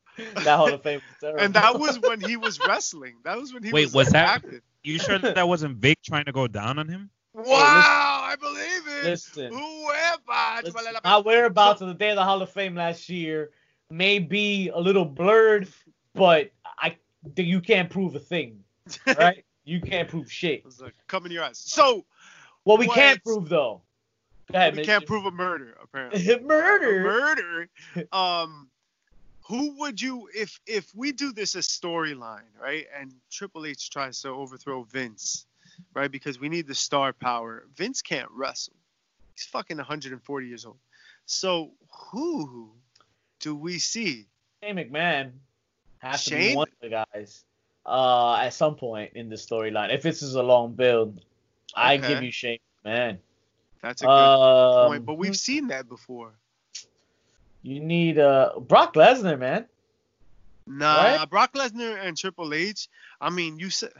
Hall 0.46 0.72
of 0.72 0.82
Fame 0.82 1.00
was 1.00 1.16
terrible. 1.20 1.42
and 1.42 1.54
that 1.54 1.78
was 1.78 1.98
when 1.98 2.20
he 2.20 2.36
was 2.36 2.60
wrestling. 2.60 3.16
That 3.24 3.36
was 3.36 3.52
when 3.52 3.64
he 3.64 3.72
Wait, 3.72 3.86
was, 3.86 3.94
was 3.94 4.06
like, 4.06 4.12
that- 4.12 4.28
active. 4.28 4.62
You 4.84 5.00
sure 5.00 5.18
that, 5.18 5.34
that 5.34 5.48
wasn't 5.48 5.78
Vic 5.78 5.98
trying 6.04 6.26
to 6.26 6.32
go 6.32 6.46
down 6.46 6.78
on 6.78 6.88
him? 6.88 7.10
Wow, 7.34 7.44
I 7.52 8.36
believe 8.40 8.58
it. 8.60 8.65
Listen, 9.04 9.52
Whoever. 9.52 10.62
listen, 10.64 10.92
my 11.04 11.18
whereabouts 11.18 11.80
of 11.80 11.88
the 11.88 11.94
day 11.94 12.10
of 12.10 12.16
the 12.16 12.24
Hall 12.24 12.42
of 12.42 12.50
Fame 12.50 12.74
last 12.74 13.08
year 13.08 13.50
may 13.90 14.18
be 14.18 14.68
a 14.70 14.78
little 14.78 15.04
blurred, 15.04 15.68
but 16.14 16.50
I 16.78 16.96
you 17.36 17.60
can't 17.60 17.90
prove 17.90 18.14
a 18.14 18.20
thing, 18.20 18.62
right? 19.06 19.44
you 19.64 19.80
can't 19.80 20.08
prove 20.08 20.30
shit. 20.30 20.64
come 21.08 21.26
in 21.26 21.32
your 21.32 21.42
eyes. 21.44 21.58
So 21.58 22.04
What 22.64 22.78
we 22.78 22.86
What? 22.86 22.94
can't 22.94 23.22
prove 23.24 23.48
though. 23.48 23.82
Go 24.52 24.58
ahead, 24.58 24.74
we 24.74 24.78
Mitch. 24.78 24.86
can't 24.86 25.04
prove 25.06 25.26
a 25.26 25.30
murder, 25.30 25.76
apparently. 25.82 26.40
murder. 26.44 27.02
murder. 27.02 27.68
Um, 28.12 28.68
who 29.48 29.78
would 29.78 30.00
you 30.00 30.28
if 30.34 30.60
if 30.66 30.92
we 30.94 31.12
do 31.12 31.32
this 31.32 31.54
as 31.56 31.66
storyline, 31.68 32.42
right? 32.60 32.86
And 32.98 33.12
Triple 33.30 33.66
H 33.66 33.90
tries 33.90 34.20
to 34.22 34.28
overthrow 34.28 34.82
Vince, 34.84 35.46
right? 35.94 36.10
Because 36.10 36.38
we 36.40 36.48
need 36.48 36.66
the 36.66 36.74
star 36.74 37.12
power. 37.12 37.64
Vince 37.76 38.02
can't 38.02 38.30
wrestle. 38.30 38.74
He's 39.36 39.44
fucking 39.46 39.76
140 39.76 40.46
years 40.46 40.64
old. 40.64 40.78
So 41.26 41.72
who 42.10 42.70
do 43.40 43.54
we 43.54 43.78
see? 43.78 44.26
Shane 44.62 44.76
McMahon 44.76 45.32
has 45.98 46.24
to 46.24 46.36
be 46.36 46.54
one 46.54 46.68
of 46.68 46.74
the 46.80 47.04
guys 47.14 47.44
uh, 47.84 48.36
at 48.36 48.54
some 48.54 48.76
point 48.76 49.12
in 49.14 49.28
the 49.28 49.36
storyline. 49.36 49.92
If 49.94 50.02
this 50.02 50.22
is 50.22 50.34
a 50.36 50.42
long 50.42 50.72
build, 50.72 51.20
I 51.74 51.98
give 51.98 52.22
you 52.22 52.30
Shane 52.32 52.58
McMahon. 52.84 53.18
That's 53.82 54.00
a 54.02 54.06
good 54.06 54.10
Um, 54.10 54.88
point. 54.88 55.06
But 55.06 55.14
we've 55.14 55.36
seen 55.36 55.68
that 55.68 55.88
before. 55.88 56.32
You 57.62 57.80
need 57.80 58.18
uh 58.18 58.58
Brock 58.60 58.94
Lesnar, 58.94 59.38
man. 59.38 59.66
Nah, 60.66 60.96
Right? 61.16 61.30
Brock 61.30 61.52
Lesnar 61.54 61.98
and 62.02 62.16
Triple 62.16 62.54
H. 62.54 62.88
I 63.20 63.28
mean, 63.30 63.58
you 63.58 63.70
said 63.70 63.92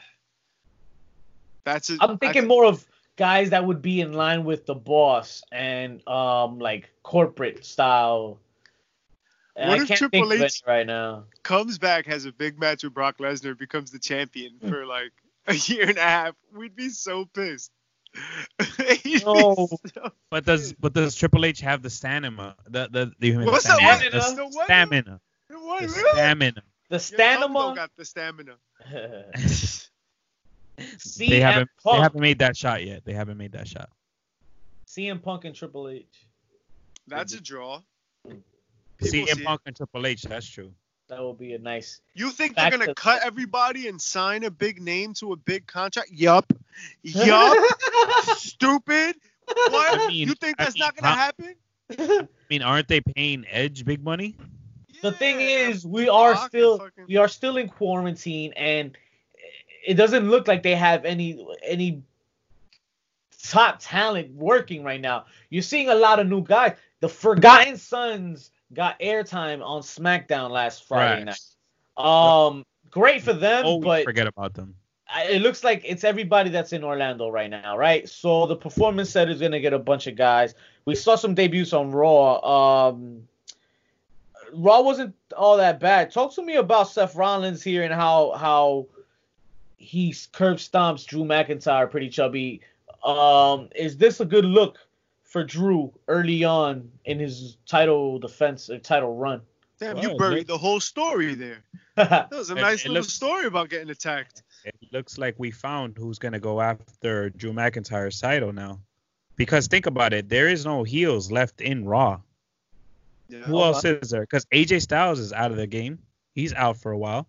that's. 1.65 1.91
A, 1.91 1.99
I'm 2.01 2.17
thinking 2.19 2.47
more 2.47 2.65
of 2.65 2.85
guys 3.17 3.51
that 3.51 3.65
would 3.65 3.83
be 3.83 4.01
in 4.01 4.13
line 4.13 4.45
with 4.45 4.67
the 4.67 4.75
boss 4.75 5.43
and 5.53 6.07
um 6.09 6.59
like 6.59 6.91
corporate 7.03 7.65
style. 7.65 8.39
And 9.57 9.71
What 9.71 9.79
I 9.79 9.83
if 9.83 9.89
can't 9.89 9.99
Triple 9.99 10.29
think 10.29 10.41
of 10.43 10.47
H- 10.47 10.63
right 10.67 10.87
now. 10.87 11.25
comes 11.43 11.79
back, 11.79 12.07
has 12.07 12.27
a 12.27 12.33
big 12.33 12.59
match 12.61 12.85
with 12.85 12.93
Brock 12.95 13.19
Lesnar, 13.19 13.57
becomes 13.59 13.91
the 13.91 13.99
champion 13.99 14.59
for 14.61 14.85
like 14.85 15.13
a 15.47 15.55
year 15.55 15.89
and 15.89 15.97
a 15.99 16.03
half. 16.03 16.35
We'd 16.55 16.77
be 16.77 16.91
so 16.91 17.25
pissed. 17.25 17.71
No. 19.25 19.69
But 20.31 20.45
does 20.45 20.73
but 20.75 20.93
does 20.93 21.15
Triple 21.15 21.45
H 21.45 21.61
have 21.61 21.83
the 21.83 21.91
stamina? 21.91 22.57
The 22.69 22.89
the 22.91 23.13
the, 23.19 23.45
What's 23.45 23.65
the 23.65 23.77
that? 23.79 24.01
stamina? 24.01 24.21
What? 24.21 24.37
The 24.37 24.37
The 24.37 24.47
what? 24.57 24.65
stamina. 24.65 25.21
What, 25.49 25.81
The 25.81 25.99
stamina. 25.99 26.63
The 26.89 26.95
Your 26.95 26.99
Tumbo 26.99 27.01
stamina. 27.01 27.75
got 27.75 27.91
the 27.97 28.05
stamina. 28.05 28.57
CM 30.99 31.29
they 31.31 31.41
haven't 31.41 31.71
they 31.85 31.97
haven't 31.97 32.21
made 32.21 32.39
that 32.41 32.57
shot 32.57 32.85
yet. 32.85 33.05
They 33.05 33.13
haven't 33.13 33.39
made 33.39 33.53
that 33.53 33.69
shot. 33.69 33.91
CM 34.87 35.23
Punk 35.23 35.45
and 35.45 35.55
Triple 35.55 35.89
H. 35.89 36.27
That's 37.07 37.35
a 37.35 37.41
draw. 37.41 37.81
People 38.25 38.43
CM 39.03 39.11
see 39.11 39.23
it. 39.23 39.45
Punk 39.45 39.61
and 39.67 39.77
Triple 39.77 40.07
H. 40.07 40.23
That's 40.23 40.47
true. 40.49 40.73
That 41.09 41.21
will 41.21 41.35
be 41.35 41.53
a 41.55 41.59
nice. 41.59 42.01
You 42.15 42.31
think 42.31 42.57
they're 42.57 42.71
gonna 42.71 42.87
to- 42.87 42.95
cut 42.95 43.23
everybody 43.25 43.89
and 43.89 44.01
sign 44.01 44.43
a 44.45 44.51
big 44.51 44.81
name 44.83 45.15
to 45.15 45.33
a 45.33 45.37
big 45.37 45.67
contract? 45.67 46.11
Yup. 46.13 46.53
Yup. 47.03 47.65
Stupid. 48.37 49.17
What? 49.47 50.01
I 50.01 50.07
mean- 50.09 50.29
you 50.29 50.35
think 50.35 50.57
I 50.59 50.65
that's 50.65 50.75
mean, 50.75 50.81
not 50.81 50.97
gonna 50.97 51.15
happen? 51.15 51.55
I 51.99 52.29
mean, 52.51 52.63
aren't 52.63 52.89
they 52.89 53.01
paying 53.01 53.45
Edge 53.49 53.85
big 53.85 54.03
money? 54.03 54.37
the 55.03 55.13
thing 55.13 55.41
is, 55.41 55.87
we 55.87 56.09
are 56.09 56.35
still 56.49 56.79
fucking- 56.79 57.05
we 57.07 57.17
are 57.17 57.29
still 57.29 57.57
in 57.59 57.69
quarantine, 57.69 58.53
and 58.57 58.97
it 59.87 59.95
doesn't 59.95 60.29
look 60.29 60.49
like 60.49 60.63
they 60.63 60.75
have 60.75 61.05
any 61.05 61.47
any 61.63 62.03
top 63.43 63.79
talent 63.81 64.35
working 64.35 64.83
right 64.83 65.01
now. 65.01 65.27
You're 65.51 65.63
seeing 65.63 65.89
a 65.89 65.95
lot 65.95 66.19
of 66.19 66.27
new 66.29 66.43
guys. 66.43 66.77
The 67.01 67.09
Forgotten 67.09 67.77
Sons 67.77 68.51
got 68.73 68.99
airtime 69.01 69.65
on 69.65 69.83
SmackDown 69.83 70.51
last 70.51 70.87
Friday 70.89 71.25
Facts. 71.25 71.57
night. 71.97 72.05
Um, 72.05 72.67
great 72.91 73.23
for 73.23 73.33
them, 73.33 73.63
Oh, 73.65 73.81
but 73.81 74.05
forget 74.05 74.27
about 74.27 74.55
them. 74.55 74.75
It 75.31 75.41
looks 75.41 75.63
like 75.63 75.83
it's 75.85 76.03
everybody 76.03 76.51
that's 76.51 76.73
in 76.73 76.83
Orlando 76.83 77.31
right 77.31 77.49
now, 77.49 77.79
right? 77.79 78.09
So 78.09 78.47
the 78.47 78.57
performance 78.57 79.11
set 79.11 79.31
is 79.31 79.41
gonna 79.41 79.61
get 79.61 79.73
a 79.73 79.79
bunch 79.79 80.09
of 80.09 80.17
guys. 80.17 80.55
We 80.85 80.97
saw 80.97 81.15
some 81.15 81.35
debuts 81.35 81.73
on 81.73 81.93
Raw. 81.93 82.89
Um, 82.89 83.29
Raw 84.53 84.81
wasn't 84.81 85.15
all 85.37 85.57
that 85.59 85.79
bad. 85.79 86.11
Talk 86.11 86.35
to 86.35 86.43
me 86.43 86.57
about 86.57 86.89
Seth 86.89 87.15
Rollins 87.15 87.63
here 87.63 87.85
and 87.85 87.95
how 87.95 88.33
how 88.33 88.87
he 89.77 90.15
curb 90.33 90.57
stomps 90.59 91.07
Drew 91.07 91.25
McIntyre 91.25 91.91
pretty 91.91 92.09
chubby. 92.09 92.61
Um, 93.05 93.69
is 93.75 93.97
this 93.97 94.21
a 94.21 94.25
good 94.25 94.45
look 94.45 94.79
for 95.25 95.45
Drew 95.45 95.93
early 96.09 96.45
on 96.45 96.91
in 97.05 97.19
his 97.19 97.57
title 97.67 98.19
defense 98.19 98.71
or 98.71 98.79
title 98.79 99.15
run? 99.17 99.41
Damn, 99.79 99.97
Wow, 99.97 100.03
you 100.03 100.17
buried 100.17 100.39
look- 100.39 100.47
the 100.47 100.59
whole 100.59 100.81
story 100.81 101.35
there. 101.35 101.59
That 101.97 102.31
was 102.31 102.51
a 102.51 102.57
It- 102.57 102.61
nice 102.61 102.81
it 102.85 102.89
little 102.89 103.03
looks- 103.03 103.13
story 103.15 103.47
about 103.47 103.69
getting 103.71 103.91
attacked. 103.91 104.43
It 104.65 104.75
looks 104.93 105.17
like 105.19 105.35
we 105.39 105.51
found 105.51 105.97
who's 105.97 106.19
gonna 106.19 106.41
go 106.41 106.61
after 106.61 107.31
Drew 107.31 107.53
McIntyre's 107.53 108.21
title 108.21 108.53
now. 108.53 108.81
Because 109.37 109.67
think 109.67 109.87
about 109.87 110.13
it, 110.15 110.29
there 110.29 110.49
is 110.49 110.65
no 110.65 110.83
heels 110.83 111.31
left 111.31 111.61
in 111.61 111.85
Raw. 111.85 112.21
Yeah. 113.29 113.41
Who 113.41 113.61
else 113.61 113.85
is 113.85 114.11
there? 114.11 114.23
Because 114.23 114.47
AJ 114.47 114.81
Styles 114.83 115.19
is 115.19 115.33
out 115.33 115.51
of 115.51 115.57
the 115.59 115.67
game. 115.67 115.99
He's 116.35 116.55
out 116.55 116.77
for 116.79 116.93
a 116.93 116.99
while. 116.99 117.29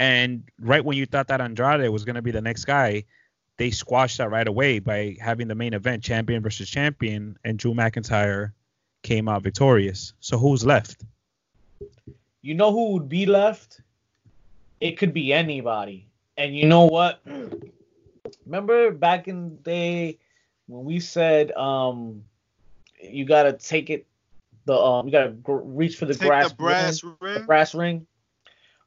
And 0.00 0.44
right 0.58 0.82
when 0.82 0.96
you 0.96 1.04
thought 1.04 1.28
that 1.28 1.42
Andrade 1.42 1.90
was 1.90 2.06
gonna 2.06 2.22
be 2.22 2.30
the 2.30 2.40
next 2.40 2.64
guy, 2.64 3.04
they 3.58 3.70
squashed 3.70 4.16
that 4.16 4.30
right 4.30 4.48
away 4.48 4.78
by 4.78 5.14
having 5.20 5.46
the 5.46 5.54
main 5.54 5.74
event 5.74 6.02
champion 6.02 6.42
versus 6.42 6.70
champion, 6.70 7.38
and 7.44 7.58
Drew 7.58 7.74
McIntyre 7.74 8.52
came 9.02 9.28
out 9.28 9.42
victorious. 9.42 10.14
So 10.20 10.38
who's 10.38 10.64
left? 10.64 11.04
You 12.40 12.54
know 12.54 12.72
who 12.72 12.92
would 12.94 13.10
be 13.10 13.26
left? 13.26 13.82
It 14.80 14.92
could 14.96 15.12
be 15.12 15.34
anybody. 15.34 16.08
And 16.38 16.56
you 16.56 16.66
know 16.66 16.86
what? 16.86 17.20
Remember 18.46 18.92
back 18.92 19.28
in 19.28 19.50
the 19.50 19.56
day 19.56 20.18
when 20.66 20.86
we 20.86 20.98
said 20.98 21.52
um 21.52 22.24
you 23.02 23.26
gotta 23.26 23.52
take 23.52 23.90
it 23.90 24.06
the 24.64 24.74
um 24.74 25.04
you 25.04 25.12
gotta 25.12 25.32
gr- 25.32 25.60
reach 25.62 25.96
for 25.96 26.06
the 26.06 26.14
Take 26.14 26.28
grass 26.28 26.48
the 26.48 26.54
brass 26.54 27.04
ring, 27.04 27.16
ring. 27.20 27.34
the 27.34 27.40
brass 27.40 27.74
ring. 27.74 28.06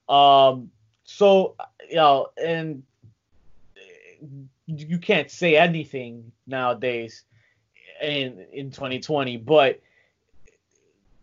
Um 0.10 0.72
so 1.04 1.56
you 1.90 1.96
know 1.96 2.28
and 2.44 2.84
you 4.66 4.98
can't 4.98 5.30
say 5.30 5.58
anything 5.58 6.32
nowadays 6.48 7.24
in 8.02 8.46
in 8.54 8.72
2020 8.72 9.38
but 9.38 9.82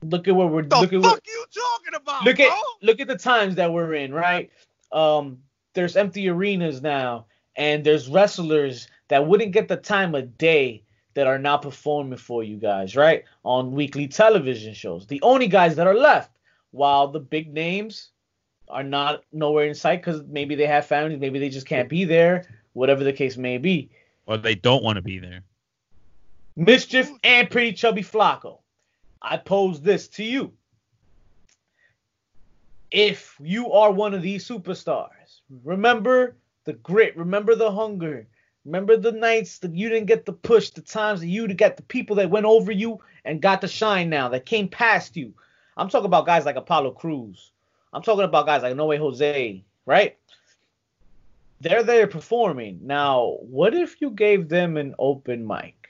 look 0.03 0.29
at 0.29 0.35
what 0.35 0.51
we're 0.51 0.63
the 0.63 0.77
look 0.77 0.93
at 0.93 1.03
fuck 1.03 1.13
what, 1.13 1.27
you 1.27 1.45
talking 1.55 1.95
about, 1.95 2.25
look 2.25 2.41
at 2.41 2.49
bro? 2.49 2.59
look 2.83 3.01
at 3.01 3.09
the 3.09 3.19
times 3.19 3.57
that 3.57 3.73
we're 3.73 3.95
in, 3.95 4.13
right? 4.13 4.51
Um, 4.93 5.39
there's 5.75 5.97
empty 5.97 6.29
arenas 6.29 6.83
now, 6.83 7.27
and 7.57 7.85
there's 7.85 8.09
wrestlers 8.09 8.89
that 9.09 9.27
wouldn't 9.27 9.53
get 9.53 9.69
the 9.69 9.77
time 9.77 10.15
of 10.15 10.37
day 10.39 10.83
that 11.15 11.27
are 11.27 11.39
not 11.39 11.63
performing 11.63 12.19
for 12.19 12.43
you 12.43 12.57
guys, 12.57 12.97
right? 12.97 13.25
On 13.45 13.73
weekly 13.73 14.07
television 14.09 14.75
shows. 14.75 15.07
The 15.07 15.21
only 15.23 15.49
guys 15.49 15.77
that 15.77 15.87
are 15.87 15.95
left, 15.95 16.31
while 16.71 17.09
the 17.09 17.21
big 17.21 17.53
names 17.53 18.10
are 18.71 18.83
not 18.83 19.25
nowhere 19.33 19.67
in 19.67 19.75
sight 19.75 20.01
because 20.01 20.23
maybe 20.29 20.55
they 20.55 20.67
have 20.67 20.87
families, 20.87 21.21
maybe 21.21 21.39
they 21.39 21.49
just 21.49 21.67
can't 21.67 21.89
be 21.89 22.05
there, 22.05 22.47
whatever 22.73 23.05
the 23.05 23.13
case 23.13 23.37
may 23.37 23.59
be. 23.59 23.91
Or 24.27 24.37
they 24.37 24.55
don't 24.55 24.83
want 24.83 24.97
to 24.97 25.03
be 25.03 25.19
there. 25.19 25.43
Mischief 26.57 27.11
and 27.25 27.51
Pretty 27.51 27.73
Chubby 27.73 28.03
Flacco. 28.03 28.59
I 29.23 29.37
pose 29.37 29.81
this 29.81 30.09
to 30.09 30.25
you. 30.25 30.53
If 32.91 33.37
you 33.41 33.73
are 33.73 33.93
one 33.93 34.15
of 34.15 34.23
these 34.23 34.47
superstars, 34.47 35.41
remember 35.63 36.37
the 36.65 36.73
grit, 36.75 37.17
remember 37.17 37.55
the 37.55 37.71
hunger, 37.71 38.27
remember 38.65 38.97
the 38.97 39.13
nights 39.13 39.59
that 39.59 39.75
you 39.75 39.89
didn't 39.89 40.07
get 40.07 40.27
the 40.27 40.33
push, 40.33 40.71
the 40.71 40.81
times 40.81 41.21
that 41.21 41.29
you 41.29 41.47
got 41.55 41.77
the 41.77 41.83
people 41.83 42.17
that 42.17 42.31
went 42.31 42.47
over 42.47 42.73
you 42.73 42.99
and 43.25 43.41
got 43.41 43.61
the 43.61 43.69
shine 43.69 44.11
now, 44.11 44.29
that 44.29 44.47
came 44.47 44.69
past 44.69 45.17
you. 45.17 45.33
I'm 45.77 45.89
talking 45.89 46.07
about 46.07 46.27
guys 46.27 46.45
like 46.45 46.57
Apollo 46.57 46.93
Crews. 46.93 47.53
I'm 47.93 48.03
talking 48.03 48.25
about 48.25 48.47
guys 48.47 48.63
like 48.63 48.77
No 48.77 48.87
Way 48.87 48.99
Jose, 48.99 49.65
right? 49.87 50.17
They're 51.61 51.83
there 51.83 52.07
performing. 52.07 52.81
Now, 52.83 53.37
what 53.41 53.75
if 53.75 54.01
you 54.01 54.11
gave 54.11 54.49
them 54.49 54.77
an 54.77 54.95
open 54.99 55.47
mic? 55.47 55.89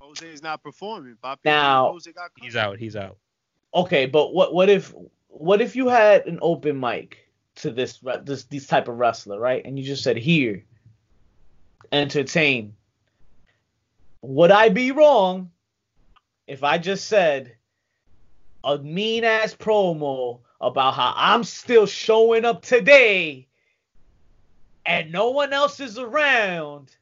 Jose's 0.00 0.42
not 0.42 0.62
performing. 0.62 1.16
Papi. 1.22 1.38
Now- 1.44 1.92
Jose 1.92 2.12
got. 2.12 2.30
He's 2.40 2.56
out. 2.56 2.78
He's 2.78 2.96
out. 2.96 3.16
Okay, 3.72 4.06
but 4.06 4.34
what 4.34 4.52
what 4.52 4.68
if 4.68 4.92
what 5.28 5.60
if 5.60 5.76
you 5.76 5.88
had 5.88 6.26
an 6.26 6.40
open 6.42 6.78
mic 6.78 7.30
to 7.56 7.70
this 7.70 8.00
this 8.24 8.44
this 8.44 8.66
type 8.66 8.88
of 8.88 8.96
wrestler, 8.98 9.38
right? 9.38 9.64
And 9.64 9.78
you 9.78 9.84
just 9.84 10.02
said 10.02 10.16
here, 10.16 10.64
entertain. 11.92 12.74
Would 14.22 14.50
I 14.50 14.68
be 14.68 14.90
wrong 14.90 15.50
if 16.46 16.64
I 16.64 16.78
just 16.78 17.06
said 17.06 17.56
a 18.64 18.76
mean 18.78 19.24
ass 19.24 19.54
promo 19.54 20.40
about 20.60 20.94
how 20.94 21.12
I'm 21.16 21.44
still 21.44 21.86
showing 21.86 22.44
up 22.44 22.62
today 22.62 23.46
and 24.84 25.12
no 25.12 25.30
one 25.30 25.52
else 25.52 25.80
is 25.80 25.98
around? 25.98 26.94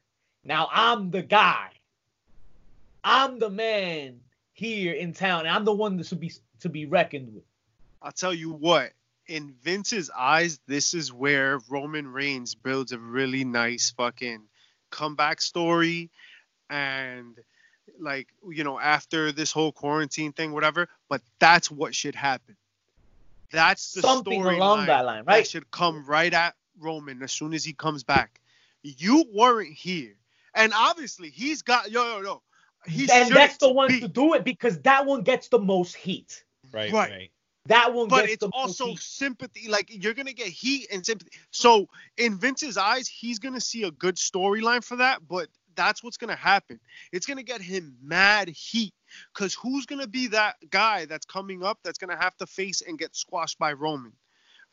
Now 0.43 0.69
I'm 0.71 1.11
the 1.11 1.21
guy. 1.21 1.69
I'm 3.03 3.39
the 3.39 3.49
man 3.49 4.19
here 4.53 4.93
in 4.93 5.13
town. 5.13 5.47
I'm 5.47 5.65
the 5.65 5.73
one 5.73 5.97
that 5.97 6.05
should 6.05 6.19
be 6.19 6.31
to 6.61 6.69
be 6.69 6.85
reckoned 6.85 7.33
with. 7.33 7.43
I'll 8.01 8.11
tell 8.11 8.33
you 8.33 8.51
what. 8.51 8.91
In 9.27 9.53
Vince's 9.61 10.09
eyes, 10.17 10.59
this 10.65 10.93
is 10.95 11.13
where 11.13 11.59
Roman 11.69 12.07
Reigns 12.07 12.55
builds 12.55 12.91
a 12.91 12.97
really 12.97 13.43
nice 13.43 13.91
fucking 13.91 14.41
comeback 14.89 15.39
story, 15.39 16.09
and 16.69 17.37
like 17.99 18.27
you 18.49 18.63
know 18.63 18.79
after 18.79 19.31
this 19.31 19.51
whole 19.51 19.71
quarantine 19.71 20.33
thing, 20.33 20.51
whatever. 20.51 20.89
But 21.09 21.21
that's 21.39 21.69
what 21.69 21.93
should 21.93 22.15
happen. 22.15 22.57
That's 23.51 23.93
the 23.93 24.01
Something 24.01 24.41
storyline 24.41 24.55
along 24.57 24.85
that 24.87 25.05
line, 25.05 25.25
that 25.25 25.33
right? 25.33 25.47
should 25.47 25.69
come 25.71 26.05
right 26.05 26.33
at 26.33 26.55
Roman 26.79 27.21
as 27.23 27.31
soon 27.31 27.53
as 27.53 27.63
he 27.63 27.73
comes 27.73 28.03
back. 28.03 28.39
You 28.83 29.25
weren't 29.33 29.73
here, 29.73 30.15
and 30.53 30.71
obviously 30.75 31.29
he's 31.29 31.61
got 31.61 31.91
yo 31.91 32.03
yo 32.17 32.21
yo. 32.21 32.41
He 32.85 33.09
and 33.11 33.29
that's 33.29 33.57
the 33.57 33.71
one 33.71 33.89
be. 33.89 33.99
to 34.01 34.07
do 34.07 34.33
it 34.35 34.45
because 34.45 34.79
that 34.81 35.05
one 35.05 35.23
gets 35.23 35.49
the 35.49 35.59
most 35.59 35.95
heat. 35.95 36.43
Right. 36.71 36.91
Right. 36.93 37.11
Right. 37.11 37.31
That 37.65 37.93
one 37.93 38.07
but 38.07 38.21
gets 38.21 38.33
it's 38.33 38.39
the 38.39 38.47
most 38.47 38.53
But 38.53 38.69
it's 38.69 38.81
also 38.81 38.91
heat. 38.91 38.99
sympathy. 38.99 39.67
Like 39.67 40.03
you're 40.03 40.13
gonna 40.13 40.33
get 40.33 40.47
heat 40.47 40.87
and 40.91 41.05
sympathy. 41.05 41.31
So 41.51 41.87
in 42.17 42.37
Vince's 42.37 42.77
eyes, 42.77 43.07
he's 43.07 43.39
gonna 43.39 43.61
see 43.61 43.83
a 43.83 43.91
good 43.91 44.15
storyline 44.15 44.83
for 44.83 44.95
that. 44.97 45.27
But 45.27 45.49
that's 45.75 46.03
what's 46.03 46.17
gonna 46.17 46.35
happen. 46.35 46.79
It's 47.11 47.25
gonna 47.25 47.43
get 47.43 47.61
him 47.61 47.97
mad 48.01 48.47
heat. 48.49 48.93
Cause 49.33 49.53
who's 49.53 49.85
gonna 49.85 50.07
be 50.07 50.27
that 50.27 50.55
guy 50.69 51.05
that's 51.05 51.25
coming 51.25 51.63
up 51.63 51.79
that's 51.83 51.97
gonna 51.97 52.17
have 52.17 52.35
to 52.37 52.45
face 52.47 52.81
and 52.81 52.97
get 52.97 53.15
squashed 53.15 53.57
by 53.59 53.73
Roman, 53.73 54.13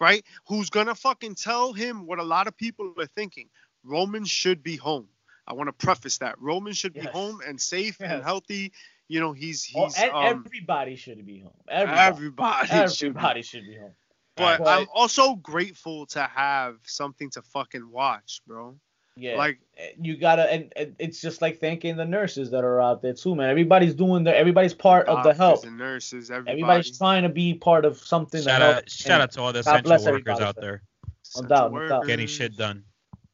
right? 0.01 0.25
Who's 0.49 0.71
gonna 0.71 0.95
fucking 0.95 1.35
tell 1.37 1.73
him 1.73 2.07
what 2.07 2.19
a 2.19 2.23
lot 2.25 2.47
of 2.47 2.57
people 2.57 2.93
are 2.99 3.07
thinking? 3.07 3.49
Roman 3.85 4.25
should 4.25 4.63
be 4.63 4.77
home. 4.77 5.09
I 5.47 5.53
want 5.53 5.69
to 5.69 5.73
preface 5.73 6.19
that 6.19 6.41
Roman 6.41 6.73
should 6.73 6.93
be 6.95 7.01
home 7.01 7.41
and 7.47 7.61
safe 7.61 7.97
Yes. 8.01 8.13
and 8.13 8.23
healthy. 8.25 8.73
You 9.09 9.21
know, 9.21 9.33
he's 9.33 9.63
he's 9.63 9.97
and 9.97 10.11
um, 10.11 10.25
everybody 10.25 10.97
should 10.97 11.25
be 11.25 11.39
home. 11.41 11.53
Everybody, 11.69 12.09
everybody, 12.11 12.67
should 12.89 13.15
be 13.15 13.43
should 13.43 13.65
be 13.67 13.77
home. 13.77 13.95
but 14.37 14.59
But- 14.59 14.67
I'm 14.83 14.87
also 14.93 15.37
grateful 15.37 16.07
to 16.07 16.25
have 16.25 16.79
something 16.85 17.31
to 17.31 17.43
fucking 17.43 17.89
watch, 17.89 18.41
bro. 18.47 18.77
Yeah. 19.19 19.37
Like 19.37 19.59
you 19.99 20.17
gotta, 20.17 20.51
and, 20.53 20.73
and 20.77 20.95
it's 20.99 21.21
just 21.23 21.41
like 21.41 21.59
thanking 21.59 21.97
the 21.97 22.05
nurses 22.05 22.51
that 22.51 22.65
are 22.65 22.81
out 22.83 23.01
there 23.01 23.15
too, 23.15 23.35
man. 23.35 23.49
Everybody's 23.49 23.95
doing 23.95 24.25
their, 24.25 24.35
everybody's 24.35 24.75
part 24.75 25.07
of 25.09 25.25
the 25.25 25.33
help. 25.33 25.65
and 25.65 25.79
nurses, 25.79 26.31
everybody. 26.31 26.53
Everybody's 26.53 26.99
trying 26.99 27.23
to 27.23 27.29
be 27.31 27.55
part 27.55 27.85
of 27.87 27.97
something. 27.99 28.43
to 28.43 28.49
Shout 28.49 28.61
help. 28.63 28.77
out, 28.77 28.91
shout 28.91 29.21
out 29.23 29.33
to 29.33 29.41
all 29.41 29.53
the 29.53 29.63
God 29.63 29.85
essential 29.87 30.13
workers 30.13 30.41
out 30.41 30.57
there 30.57 30.83
Essential 31.25 31.49
doubt, 31.49 31.73
no 31.73 31.89
doubt. 31.89 32.07
getting 32.07 32.27
shit 32.27 32.57
done. 32.57 32.85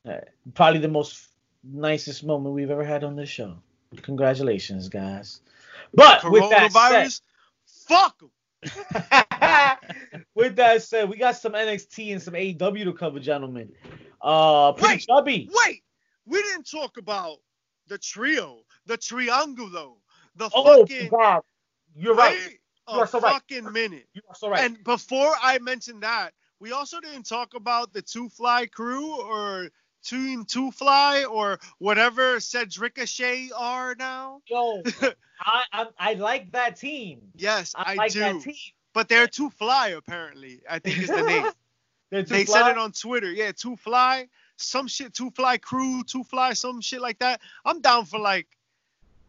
Uh, 0.08 0.18
Probably 0.54 0.78
the 0.80 0.88
most 0.88 1.28
nicest 1.64 2.24
moment 2.24 2.54
we've 2.54 2.70
ever 2.70 2.84
had 2.84 3.02
on 3.04 3.16
this 3.16 3.28
show. 3.28 3.56
Congratulations, 4.02 4.88
guys. 4.88 5.40
But 5.94 6.22
with 6.30 6.48
that 6.50 6.72
said, 6.72 6.80
Coronavirus, 7.10 7.20
fuck 7.88 8.22
'em. 8.22 8.30
with 10.34 10.56
that 10.56 10.82
said, 10.82 11.08
we 11.08 11.16
got 11.16 11.36
some 11.36 11.52
NXT 11.52 12.12
and 12.12 12.22
some 12.22 12.34
AEW 12.34 12.84
to 12.84 12.92
cover, 12.92 13.18
gentlemen. 13.20 13.72
Uh, 14.22 14.72
pretty 14.72 14.94
Wait, 14.94 15.06
chubby. 15.06 15.50
Wait, 15.66 15.82
we 16.26 16.40
didn't 16.42 16.70
talk 16.70 16.96
about 16.96 17.38
the 17.88 17.98
trio, 17.98 18.60
the 18.86 18.96
triangulo, 18.96 19.94
the 20.36 20.48
Oh 20.54 20.86
fucking. 20.86 21.10
God, 21.10 21.42
you're 21.94 22.14
right. 22.14 22.38
You 22.88 22.98
are 22.98 23.06
so 23.06 23.20
right. 23.20 23.32
fucking 23.32 23.72
minute. 23.72 24.06
You 24.14 24.22
are 24.28 24.34
so 24.34 24.48
right. 24.48 24.64
And 24.64 24.82
before 24.84 25.32
I 25.40 25.58
mentioned 25.58 26.02
that, 26.02 26.32
we 26.60 26.72
also 26.72 27.00
didn't 27.00 27.24
talk 27.24 27.54
about 27.54 27.92
the 27.92 28.02
two 28.02 28.28
fly 28.28 28.66
crew 28.66 29.20
or 29.20 29.68
team 30.04 30.44
two 30.44 30.70
fly 30.70 31.24
or 31.24 31.58
whatever 31.78 32.40
Cedric 32.40 32.96
Ricochet 32.96 33.50
are 33.56 33.94
now. 33.96 34.40
Yo, 34.48 34.82
I, 35.40 35.64
I 35.72 35.86
I 35.98 36.14
like 36.14 36.52
that 36.52 36.76
team. 36.76 37.20
Yes, 37.34 37.74
I, 37.76 37.92
I, 37.92 37.94
like 37.94 38.12
do. 38.12 38.20
that 38.20 38.40
team. 38.40 38.54
But 38.94 39.08
they're 39.08 39.26
two 39.26 39.50
fly 39.50 39.88
apparently. 39.88 40.62
I 40.68 40.78
think 40.78 40.98
is 40.98 41.08
the 41.08 41.22
name. 41.22 41.46
They're 42.12 42.22
too 42.22 42.34
they 42.34 42.44
fly. 42.44 42.60
said 42.60 42.70
it 42.72 42.78
on 42.78 42.92
Twitter. 42.92 43.32
Yeah, 43.32 43.52
two 43.52 43.74
fly, 43.74 44.28
some 44.56 44.86
shit, 44.86 45.14
two 45.14 45.30
fly 45.30 45.56
crew, 45.56 46.04
two 46.04 46.22
fly, 46.24 46.52
some 46.52 46.82
shit 46.82 47.00
like 47.00 47.18
that. 47.20 47.40
I'm 47.64 47.80
down 47.80 48.04
for 48.04 48.20
like, 48.20 48.46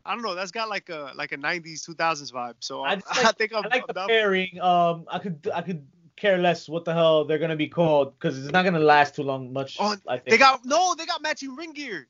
I 0.05 0.13
don't 0.13 0.21
know. 0.21 0.35
That's 0.35 0.51
got 0.51 0.67
like 0.67 0.89
a 0.89 1.13
like 1.15 1.31
a 1.31 1.37
90s, 1.37 1.89
2000s 1.89 2.33
vibe. 2.33 2.55
So 2.59 2.83
I 2.83 2.91
I, 2.91 2.95
just 2.95 3.25
I 3.25 3.31
think 3.31 3.53
I'm, 3.55 3.63
I 3.63 3.67
like 3.69 3.81
I'm 3.83 3.87
the 3.87 3.93
down. 3.93 4.09
pairing. 4.09 4.59
Um, 4.59 5.05
I 5.09 5.19
could 5.19 5.49
I 5.55 5.61
could 5.61 5.87
care 6.17 6.37
less 6.37 6.67
what 6.67 6.83
the 6.83 6.93
hell 6.93 7.23
they're 7.23 7.39
gonna 7.39 7.55
be 7.55 7.69
called 7.69 8.19
because 8.19 8.37
it's 8.37 8.51
not 8.51 8.65
gonna 8.65 8.79
last 8.79 9.15
too 9.15 9.23
long. 9.23 9.53
Much. 9.53 9.77
Oh, 9.79 9.95
I 10.05 10.17
think. 10.17 10.31
They 10.31 10.37
got 10.37 10.65
no, 10.65 10.93
they 10.93 11.05
got 11.05 11.21
matching 11.21 11.55
ring 11.55 11.71
gear. 11.71 12.09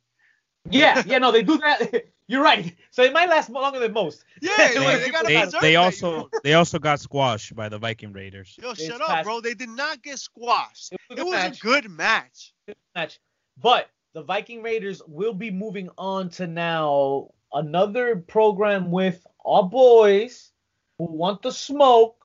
Yeah, 0.72 1.04
yeah, 1.06 1.20
no, 1.20 1.32
they 1.32 1.44
do 1.44 1.60
that. 1.60 2.06
You're 2.34 2.42
right. 2.42 2.76
So 2.90 3.04
it 3.04 3.14
might 3.14 3.30
last 3.30 3.52
longer 3.52 3.78
than 3.78 3.94
most. 3.94 4.26
Yeah, 4.42 4.52
They- 4.58 4.74
they, 4.80 4.98
they 5.04 5.10
gotta 5.12 5.28
They, 5.28 5.60
they 5.62 5.76
also 5.76 6.32
they 6.44 6.56
also 6.56 6.80
got 6.80 7.00
squashed 7.00 7.56
by 7.56 7.70
the 7.70 7.78
Viking 7.78 8.12
Raiders. 8.12 8.58
Yo, 8.60 8.72
It's 8.72 8.84
shut 8.84 9.00
up, 9.02 9.08
past- 9.08 9.26
bro. 9.26 9.40
They 9.40 9.54
did 9.54 9.70
not 9.70 10.02
get 10.02 10.18
squashed. 10.18 10.94
It 10.94 11.00
was 11.10 11.12
a 11.12 11.14
It 11.14 11.18
good 11.18 11.26
was 11.26 11.34
match. 11.36 11.58
a 11.60 11.62
good 11.62 11.90
match. 11.92 12.54
match. 12.96 13.20
But 13.62 13.90
the 14.14 14.24
Viking 14.24 14.64
Raiders 14.64 15.00
will 15.08 15.36
be 15.36 15.52
moving 15.52 15.90
on 15.96 16.30
to 16.30 16.48
now 16.48 17.30
another 17.54 18.16
program 18.16 18.90
with 18.90 19.26
our 19.46 19.62
boys 19.70 20.52
who 20.98 21.06
want 21.06 21.44
the 21.44 21.52
smoke, 21.52 22.16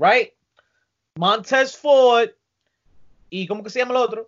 right? 0.00 0.32
Montez 1.16 1.72
Ford 1.76 2.30
y 3.30 3.46
como 3.46 3.62
que 3.62 3.70
se 3.70 3.78
llama 3.78 3.94
el 3.94 4.02
otro? 4.02 4.26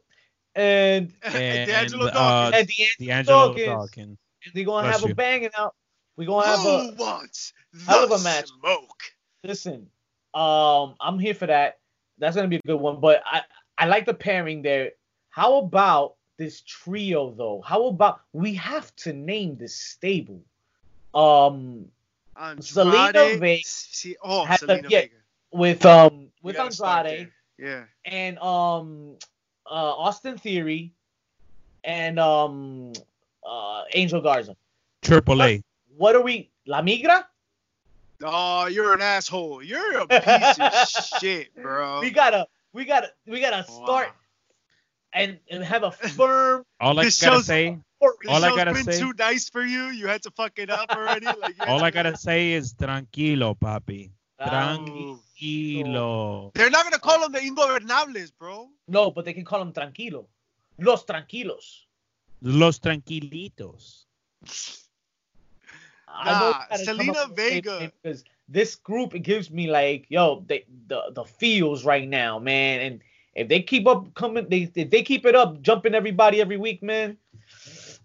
And, 0.55 1.13
And, 1.25 1.69
D'Angelo 1.69 2.07
uh, 2.07 2.11
Dawkins. 2.13 2.57
and 2.61 2.69
D'Angelo 3.09 3.49
D'Angelo 3.55 3.77
Dawkins. 3.79 4.19
Dawkins. 4.41 4.55
They're 4.55 4.65
gonna 4.65 4.89
Bless 4.89 5.01
have 5.01 5.09
you. 5.09 5.13
a 5.13 5.17
banging 5.17 5.51
out. 5.57 5.75
We're 6.17 6.27
gonna 6.27 6.47
have 6.47 6.61
Who 6.61 6.69
a 6.69 6.95
wants 6.97 7.53
hell 7.87 8.05
of 8.05 8.11
a 8.11 8.23
match. 8.25 8.49
smoke? 8.61 9.01
listen. 9.45 9.89
Um, 10.35 10.95
I'm 11.01 11.19
here 11.19 11.35
for 11.35 11.47
that. 11.47 11.79
That's 12.19 12.37
gonna 12.37 12.49
be 12.49 12.57
a 12.57 12.61
good 12.67 12.77
one. 12.77 13.01
But 13.01 13.23
I 13.25 13.43
I 13.79 13.87
like 13.87 14.07
the 14.07 14.15
pairing 14.15 14.63
there. 14.63 14.93
How 15.31 15.57
about 15.59 16.15
this 16.37 16.61
trio 16.63 17.31
though? 17.33 17.63
How 17.65 17.87
about 17.87 18.21
we 18.33 18.55
have 18.55 18.95
to 18.97 19.13
name 19.13 19.57
this 19.57 19.75
stable? 19.75 20.43
Um, 21.15 21.87
Andrade, 22.41 22.63
Zelina 22.65 23.39
Vega 23.41 23.63
See, 23.65 24.17
oh, 24.23 24.45
had 24.45 24.61
the- 24.61 24.67
Zelina 24.67 24.91
yeah, 24.91 25.01
Vega. 25.01 25.15
with 25.53 25.85
um 25.87 26.29
with 26.43 26.57
gotta 26.57 27.09
Andrade. 27.09 27.33
Yeah. 27.59 27.85
and 28.05 28.39
um 28.39 29.17
uh 29.67 29.75
Austin 29.97 30.39
Theory 30.39 30.93
and 31.85 32.19
um 32.21 32.93
uh 33.47 33.83
Angel 33.95 34.21
Garza. 34.21 34.57
Triple 35.03 35.43
A. 35.43 35.63
What 35.97 36.15
are 36.17 36.23
we? 36.23 36.51
La 36.67 36.83
Migra? 36.83 37.25
Oh, 38.23 38.67
you're 38.67 38.93
an 38.95 39.01
asshole. 39.01 39.63
You're 39.63 39.99
a 40.01 40.07
piece 40.09 40.59
of 40.59 41.19
shit, 41.21 41.55
bro. 41.55 42.01
We 42.01 42.11
gotta 42.11 42.47
we 42.73 42.85
gotta 42.85 43.09
we 43.27 43.41
gotta 43.41 43.65
start 43.65 44.09
Wow. 44.09 44.13
and, 45.15 45.39
and 45.51 45.65
have 45.65 45.83
a 45.85 45.91
firm 45.91 46.65
All 46.81 46.99
I 47.01 47.05
This 47.05 47.21
gotta 47.21 47.43
say, 47.43 47.79
This 48.01 48.11
All 48.29 48.45
I 48.45 48.49
show's 48.49 48.57
gotta 48.57 48.73
been 48.75 48.85
say- 48.85 48.99
too 49.01 49.13
nice 49.19 49.49
for 49.49 49.63
you. 49.65 49.85
You 49.87 50.07
had 50.07 50.23
to 50.25 50.31
fuck 50.33 50.59
it 50.59 50.69
up 50.71 50.91
already. 50.95 51.27
Like, 51.27 51.57
all 51.67 51.83
I 51.83 51.91
gotta 51.91 52.17
say 52.17 52.53
is 52.53 52.75
tranquilo, 52.75 53.59
papi. 53.59 54.11
um, 54.39 55.21
Tranquilo. 55.41 56.53
They're 56.55 56.71
not 56.71 56.85
gonna 56.85 56.99
call 56.99 57.21
them 57.21 57.33
the 57.33 57.41
Ingobernables, 57.41 58.33
bro. 58.39 58.69
No, 58.89 59.11
but 59.11 59.25
they 59.25 59.33
can 59.33 59.45
call 59.45 59.59
them 59.61 59.73
tranquilo. 59.73 60.27
Los 60.79 61.05
tranquilos. 61.05 61.87
Los 62.43 62.79
tranquilitos. 62.81 64.07
Nah, 66.09 66.25
you 66.25 66.53
gotta 66.69 66.85
come 66.85 66.99
Zelina 66.99 67.17
up 67.17 67.31
with 67.31 67.39
a 67.39 67.43
safe 67.43 67.65
Vega. 67.65 67.93
Because 68.03 68.25
this 68.49 68.75
group 68.77 69.15
it 69.15 69.21
gives 69.21 69.51
me 69.51 69.71
like, 69.71 70.07
yo, 70.09 70.43
they, 70.47 70.65
the 70.89 71.11
the 71.13 71.25
feels 71.25 71.85
right 71.85 72.09
now, 72.09 72.39
man. 72.39 72.81
And 72.81 73.01
if 73.35 73.49
they 73.49 73.63
keep 73.63 73.87
up 73.87 74.13
coming, 74.15 74.49
they 74.49 74.71
if 74.75 74.91
they 74.91 75.03
keep 75.03 75.25
it 75.25 75.35
up, 75.35 75.61
jumping 75.63 75.95
everybody 75.95 76.41
every 76.41 76.57
week, 76.57 76.83
man. 76.83 77.17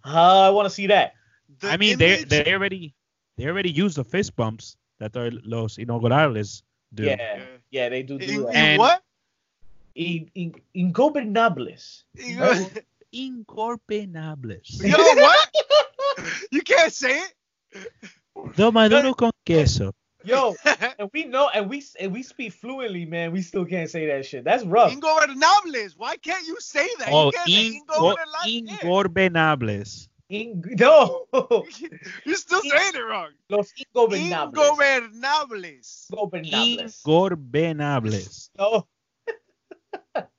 uh, 0.05 0.41
I 0.41 0.49
want 0.49 0.65
to 0.67 0.69
see 0.69 0.87
that. 0.87 1.13
The 1.59 1.71
I 1.71 1.77
mean, 1.77 1.97
they 1.97 2.17
image- 2.19 2.29
they 2.29 2.53
already 2.53 2.93
they 3.37 3.47
already 3.47 3.71
used 3.71 3.97
the 3.97 4.03
fist 4.03 4.35
bumps 4.35 4.77
that 4.99 5.15
are 5.17 5.31
los 5.43 5.77
inaugurales 5.77 6.61
do. 6.93 7.03
Yeah, 7.03 7.15
Yeah. 7.17 7.43
yeah, 7.71 7.89
they 7.89 8.03
do 8.03 8.15
In, 8.17 8.27
do 8.27 8.43
that. 8.45 8.55
in 8.55 8.79
what? 8.79 9.01
In, 9.95 10.29
in, 10.35 10.53
ingobernables. 10.75 12.03
In- 12.19 12.37
Incorpenables. 13.15 14.81
Yo, 14.83 14.97
what? 14.97 15.49
you 16.51 16.61
can't 16.61 16.91
say 16.91 17.21
Do 18.55 18.71
maduro 18.71 19.13
con 19.13 19.31
queso. 19.45 19.93
Yo, 20.23 20.55
and 20.99 21.09
we 21.13 21.25
know, 21.25 21.49
and 21.53 21.69
we 21.69 21.83
and 21.99 22.11
we 22.11 22.23
speak 22.23 22.51
fluently, 22.53 23.05
man. 23.05 23.31
We 23.31 23.41
still 23.41 23.65
can't 23.65 23.89
say 23.89 24.07
that 24.07 24.25
shit. 24.25 24.43
That's 24.43 24.63
rough. 24.65 24.91
Ingobernables. 24.91 25.93
Why 25.97 26.17
can't 26.17 26.45
you 26.47 26.57
say 26.59 26.87
that? 26.99 27.09
Oh, 27.11 27.27
you 27.27 27.31
can't 27.31 27.49
say 27.49 27.79
inco- 27.79 28.15
Ingobernables. 28.15 28.69
incorpenables. 28.81 30.09
In, 30.27 30.63
no, 30.79 31.27
You're 32.25 32.35
still 32.35 32.61
saying 32.61 32.93
it 32.95 32.99
wrong. 32.99 33.29
los 33.49 33.71
ingobernables. 33.73 34.55
Ingobernables. 34.55 36.07
Ingobernables. 36.11 37.01
Incorpenables. 37.05 38.49
No. 38.57 38.87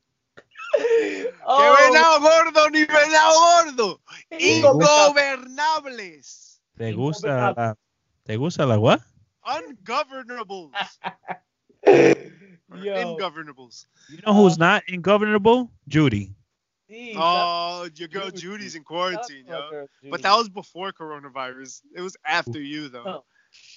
Que 1.39 1.43
oh, 1.45 1.77
venado 1.79 2.21
gordo 2.21 2.71
ni 2.71 2.85
venado 2.85 3.41
gordo. 3.41 4.01
Ingobernables. 4.31 4.41
Ingobernables. 4.41 6.61
¿Te 6.77 6.93
gusta 6.93 7.53
la, 7.57 7.77
¿Te 8.25 8.37
gusta 8.37 8.67
la 8.67 8.79
what? 8.79 9.01
Ungovernables. 9.45 10.73
Ingovernables. 12.75 13.87
You 14.11 14.19
know 14.25 14.35
who's 14.35 14.59
not 14.59 14.83
ingovernable? 14.89 15.71
Judy. 15.89 16.35
geez, 16.89 17.15
Oh, 17.17 17.89
your 17.95 18.09
girl 18.09 18.31
Judy's 18.31 18.75
in 18.75 18.83
quarantine, 18.83 19.47
yo. 19.47 19.71
girl, 19.71 19.87
But 20.11 20.23
that 20.23 20.35
was 20.37 20.49
before 20.49 20.93
coronavirus. 20.93 21.83
It 21.95 22.01
was 22.01 22.17
after 22.27 22.61
you, 22.61 22.89
though. 22.89 23.25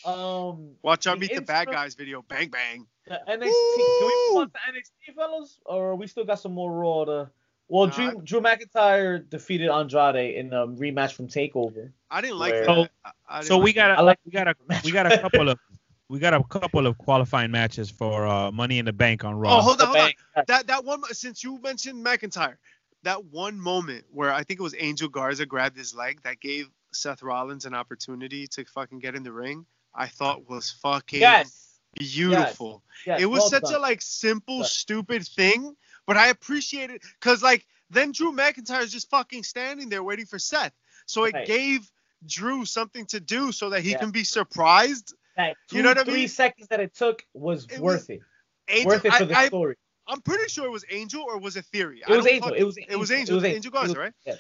Um 0.05 0.71
Watch 0.81 1.07
out, 1.07 1.15
the 1.15 1.19
meet 1.21 1.35
the 1.35 1.41
bad 1.41 1.67
guys 1.67 1.95
video. 1.95 2.21
Bang, 2.21 2.49
bang. 2.49 2.85
the 3.07 3.19
NXT. 3.27 3.39
Can 3.39 4.07
we 4.07 4.29
move 4.33 4.37
on 4.41 4.49
to 4.51 4.57
NXT, 4.71 5.15
fellas, 5.15 5.59
or 5.65 5.95
we 5.95 6.07
still 6.07 6.25
got 6.25 6.39
some 6.39 6.53
more 6.53 6.71
Raw 6.71 7.05
to? 7.05 7.29
Well, 7.67 7.87
Nah, 7.87 7.93
Drew, 7.93 8.21
Drew 8.23 8.41
McIntyre 8.41 9.29
defeated 9.29 9.69
Andrade 9.69 10.35
in 10.35 10.53
a 10.53 10.65
rematch 10.67 11.11
from 11.13 11.27
Takeover. 11.27 11.91
I 12.09 12.21
didn't 12.21 12.37
like 12.37 12.53
Where- 12.53 12.65
that. 12.65 12.91
I- 13.05 13.11
I 13.31 13.39
didn't 13.41 13.47
So 13.47 13.57
we 13.57 13.65
like 13.65 13.75
that. 13.75 13.87
got 13.89 13.97
I 13.97 14.01
a, 14.01 14.03
like 14.05 14.19
we 14.25 14.31
got 14.31 14.47
a 14.47 14.55
we 14.85 14.91
got 14.91 15.11
a 15.11 15.17
couple 15.19 15.49
of 15.49 15.59
we 16.07 16.17
got 16.17 16.33
a 16.33 16.43
couple 16.45 16.87
of 16.87 16.97
qualifying 16.97 17.51
matches 17.51 17.91
for 17.91 18.25
uh, 18.25 18.51
Money 18.51 18.79
in 18.79 18.85
the 18.85 18.93
Bank 18.93 19.23
on 19.23 19.35
Raw. 19.35 19.57
Oh, 19.57 19.61
hold 19.61 19.81
on, 19.81 19.87
hold 19.87 19.97
on. 20.37 20.43
That 20.47 20.65
that 20.67 20.83
one 20.85 21.03
since 21.11 21.43
you 21.43 21.59
mentioned 21.61 22.03
McIntyre, 22.03 22.55
that 23.03 23.25
one 23.25 23.59
moment 23.59 24.05
where 24.11 24.33
I 24.33 24.41
think 24.43 24.59
it 24.59 24.63
was 24.63 24.73
Angel 24.79 25.07
Garza 25.09 25.45
grabbed 25.45 25.77
his 25.77 25.93
leg 25.93 26.21
that 26.23 26.39
gave 26.39 26.69
Seth 26.99 27.23
Rollins 27.23 27.65
an 27.65 27.73
opportunity 27.73 28.47
to 28.47 28.65
fucking 28.65 28.99
get 28.99 29.15
in 29.15 29.23
the 29.23 29.31
ring. 29.31 29.65
I 29.95 30.07
thought 30.07 30.49
was 30.49 30.69
fucking 30.83 31.21
Yes. 31.21 31.79
beautiful. 31.97 32.83
yes. 33.05 33.21
it 33.21 33.25
was 33.25 33.39
well 33.41 33.49
such 33.49 33.63
done. 33.63 33.75
a 33.75 33.79
like 33.79 34.01
simple, 34.01 34.63
stupid 34.63 35.25
thing, 35.25 35.75
but 36.05 36.17
I 36.17 36.27
appreciate 36.29 36.89
it 36.89 37.01
because 37.19 37.41
like 37.41 37.65
then 37.89 38.11
Drew 38.11 38.31
McIntyre 38.31 38.83
is 38.83 38.91
just 38.91 39.09
fucking 39.09 39.43
standing 39.43 39.89
there 39.89 40.03
waiting 40.03 40.25
for 40.25 40.37
Seth, 40.39 40.73
so 41.05 41.23
it 41.25 41.33
Right. 41.33 41.47
gave 41.47 41.89
Drew 42.25 42.65
something 42.65 43.05
to 43.07 43.19
do 43.19 43.51
so 43.51 43.69
that 43.71 43.81
he 43.81 43.91
Yeah. 43.91 43.99
can 43.99 44.11
be 44.11 44.23
surprised. 44.23 45.15
That 45.37 45.55
You 45.71 45.81
know 45.81 45.89
what 45.89 45.99
I 45.99 46.03
mean? 46.03 46.13
three 46.15 46.27
seconds 46.27 46.67
that 46.67 46.79
it 46.81 46.93
took 46.93 47.25
was 47.33 47.65
It 47.65 47.79
worth 47.79 48.01
was- 48.01 48.09
it. 48.09 48.19
Angel, 48.67 48.87
worth 48.89 49.05
it 49.05 49.13
for 49.13 49.23
I- 49.23 49.25
the 49.25 49.37
I, 49.37 49.47
story. 49.47 49.75
I'm 50.05 50.21
pretty 50.21 50.49
sure 50.49 50.65
it 50.65 50.69
was 50.71 50.83
Angel 50.89 51.23
or 51.23 51.37
was 51.39 51.55
it 51.55 51.65
Theory? 51.65 52.01
It 52.07 52.09
was 52.15 52.27
Angel. 52.27 52.49
fuck- 52.49 52.57
It 52.57 52.63
was 52.65 52.77
Angel. 52.77 52.93
It 52.93 52.97
was 52.97 53.11
Angel. 53.11 53.45
Angel 53.45 53.71
Garza, 53.71 53.97
right? 53.97 54.13
Yeah. 54.25 54.35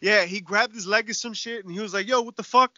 Yeah, 0.00 0.24
he 0.24 0.40
grabbed 0.40 0.74
his 0.74 0.86
leg 0.86 1.10
or 1.10 1.14
some 1.14 1.34
shit, 1.34 1.64
and 1.64 1.72
he 1.72 1.80
was 1.80 1.92
like, 1.94 2.08
"Yo, 2.08 2.22
what 2.22 2.36
the 2.36 2.42
fuck?" 2.42 2.72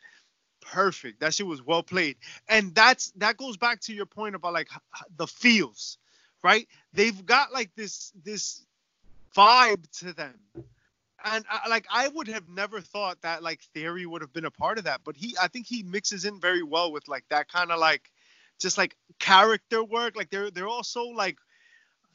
Perfect. 0.60 1.20
That 1.20 1.34
shit 1.34 1.46
was 1.46 1.62
well 1.62 1.82
played, 1.82 2.16
and 2.48 2.74
that's 2.74 3.12
that 3.16 3.36
goes 3.36 3.56
back 3.56 3.80
to 3.82 3.94
your 3.94 4.06
point 4.06 4.34
about 4.34 4.52
like 4.52 4.68
the 5.16 5.26
feels, 5.26 5.98
right? 6.42 6.66
They've 6.92 7.24
got 7.24 7.52
like 7.52 7.70
this 7.76 8.12
this 8.24 8.64
vibe 9.36 9.88
to 9.98 10.12
them, 10.12 10.38
and 11.24 11.44
I, 11.48 11.68
like 11.68 11.86
I 11.90 12.08
would 12.08 12.28
have 12.28 12.48
never 12.48 12.80
thought 12.80 13.20
that 13.22 13.42
like 13.42 13.60
Theory 13.74 14.06
would 14.06 14.22
have 14.22 14.32
been 14.32 14.44
a 14.44 14.50
part 14.50 14.78
of 14.78 14.84
that, 14.84 15.00
but 15.04 15.16
he 15.16 15.36
I 15.40 15.48
think 15.48 15.66
he 15.66 15.82
mixes 15.82 16.24
in 16.24 16.40
very 16.40 16.62
well 16.62 16.92
with 16.92 17.08
like 17.08 17.24
that 17.30 17.48
kind 17.48 17.70
of 17.70 17.78
like 17.78 18.10
just 18.60 18.78
like 18.78 18.96
character 19.18 19.82
work. 19.82 20.16
Like 20.16 20.30
they're 20.30 20.50
they're 20.50 20.68
all 20.68 20.84
so 20.84 21.06
like 21.08 21.38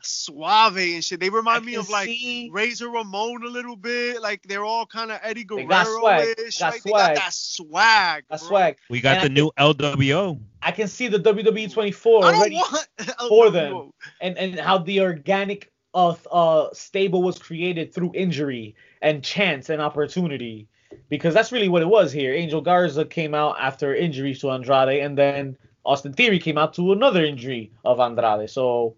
suave 0.01 0.77
and 0.77 1.03
shit. 1.03 1.19
They 1.19 1.29
remind 1.29 1.63
I 1.63 1.65
me 1.65 1.75
of 1.75 1.89
like 1.89 2.07
see- 2.07 2.49
Razor 2.51 2.89
Ramon 2.89 3.43
a 3.43 3.47
little 3.49 3.75
bit. 3.75 4.21
Like 4.21 4.43
they're 4.43 4.65
all 4.65 4.85
kind 4.85 5.11
of 5.11 5.19
Eddie 5.23 5.45
They 5.49 5.63
got 5.65 5.85
Guerrero 5.85 5.99
swag. 6.01 6.35
ish. 6.39 6.59
Got 6.59 6.73
Right? 6.73 6.81
They 6.83 6.91
got 6.91 6.99
swag. 7.01 7.15
that 7.17 7.33
swag. 7.33 8.23
That's 8.29 8.43
bro. 8.43 8.49
swag. 8.49 8.77
We 8.89 9.01
got 9.01 9.17
And 9.25 9.35
the 9.35 9.41
I 9.57 9.65
new 9.65 9.73
LWO. 9.73 10.39
I 10.61 10.71
can 10.71 10.87
see 10.87 11.07
the 11.07 11.19
WWE 11.19 11.71
24 11.71 12.23
already 12.25 12.55
want 12.55 12.87
for 13.27 13.49
them. 13.49 13.91
And 14.21 14.37
and 14.37 14.59
how 14.59 14.77
the 14.79 15.01
organic 15.01 15.71
uh, 15.93 16.15
uh 16.31 16.67
stable 16.73 17.23
was 17.23 17.39
created 17.39 17.93
through 17.93 18.11
injury 18.13 18.75
and 19.01 19.23
chance 19.23 19.69
and 19.69 19.81
opportunity 19.81 20.67
because 21.09 21.33
that's 21.33 21.51
really 21.51 21.69
what 21.69 21.81
it 21.81 21.87
was 21.87 22.11
here. 22.11 22.33
Angel 22.33 22.61
Garza 22.61 23.05
came 23.05 23.33
out 23.33 23.55
after 23.59 23.95
injuries 23.95 24.39
to 24.41 24.51
Andrade, 24.51 25.01
and 25.01 25.17
then 25.17 25.57
Austin 25.85 26.11
Theory 26.13 26.39
came 26.39 26.57
out 26.57 26.73
to 26.75 26.91
another 26.91 27.23
injury 27.23 27.71
of 27.85 27.99
Andrade. 27.99 28.49
So 28.49 28.95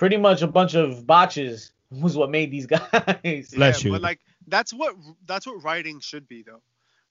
pretty 0.00 0.16
much 0.16 0.40
a 0.40 0.46
bunch 0.46 0.72
of 0.74 1.06
botches 1.06 1.72
was 1.90 2.16
what 2.16 2.30
made 2.30 2.50
these 2.50 2.64
guys. 2.74 3.50
Bless 3.50 3.84
yeah, 3.84 3.88
you. 3.88 3.92
But 3.92 4.00
like 4.00 4.18
that's 4.48 4.72
what 4.72 4.96
that's 5.26 5.46
what 5.46 5.62
writing 5.62 6.00
should 6.00 6.26
be 6.26 6.42
though. 6.42 6.62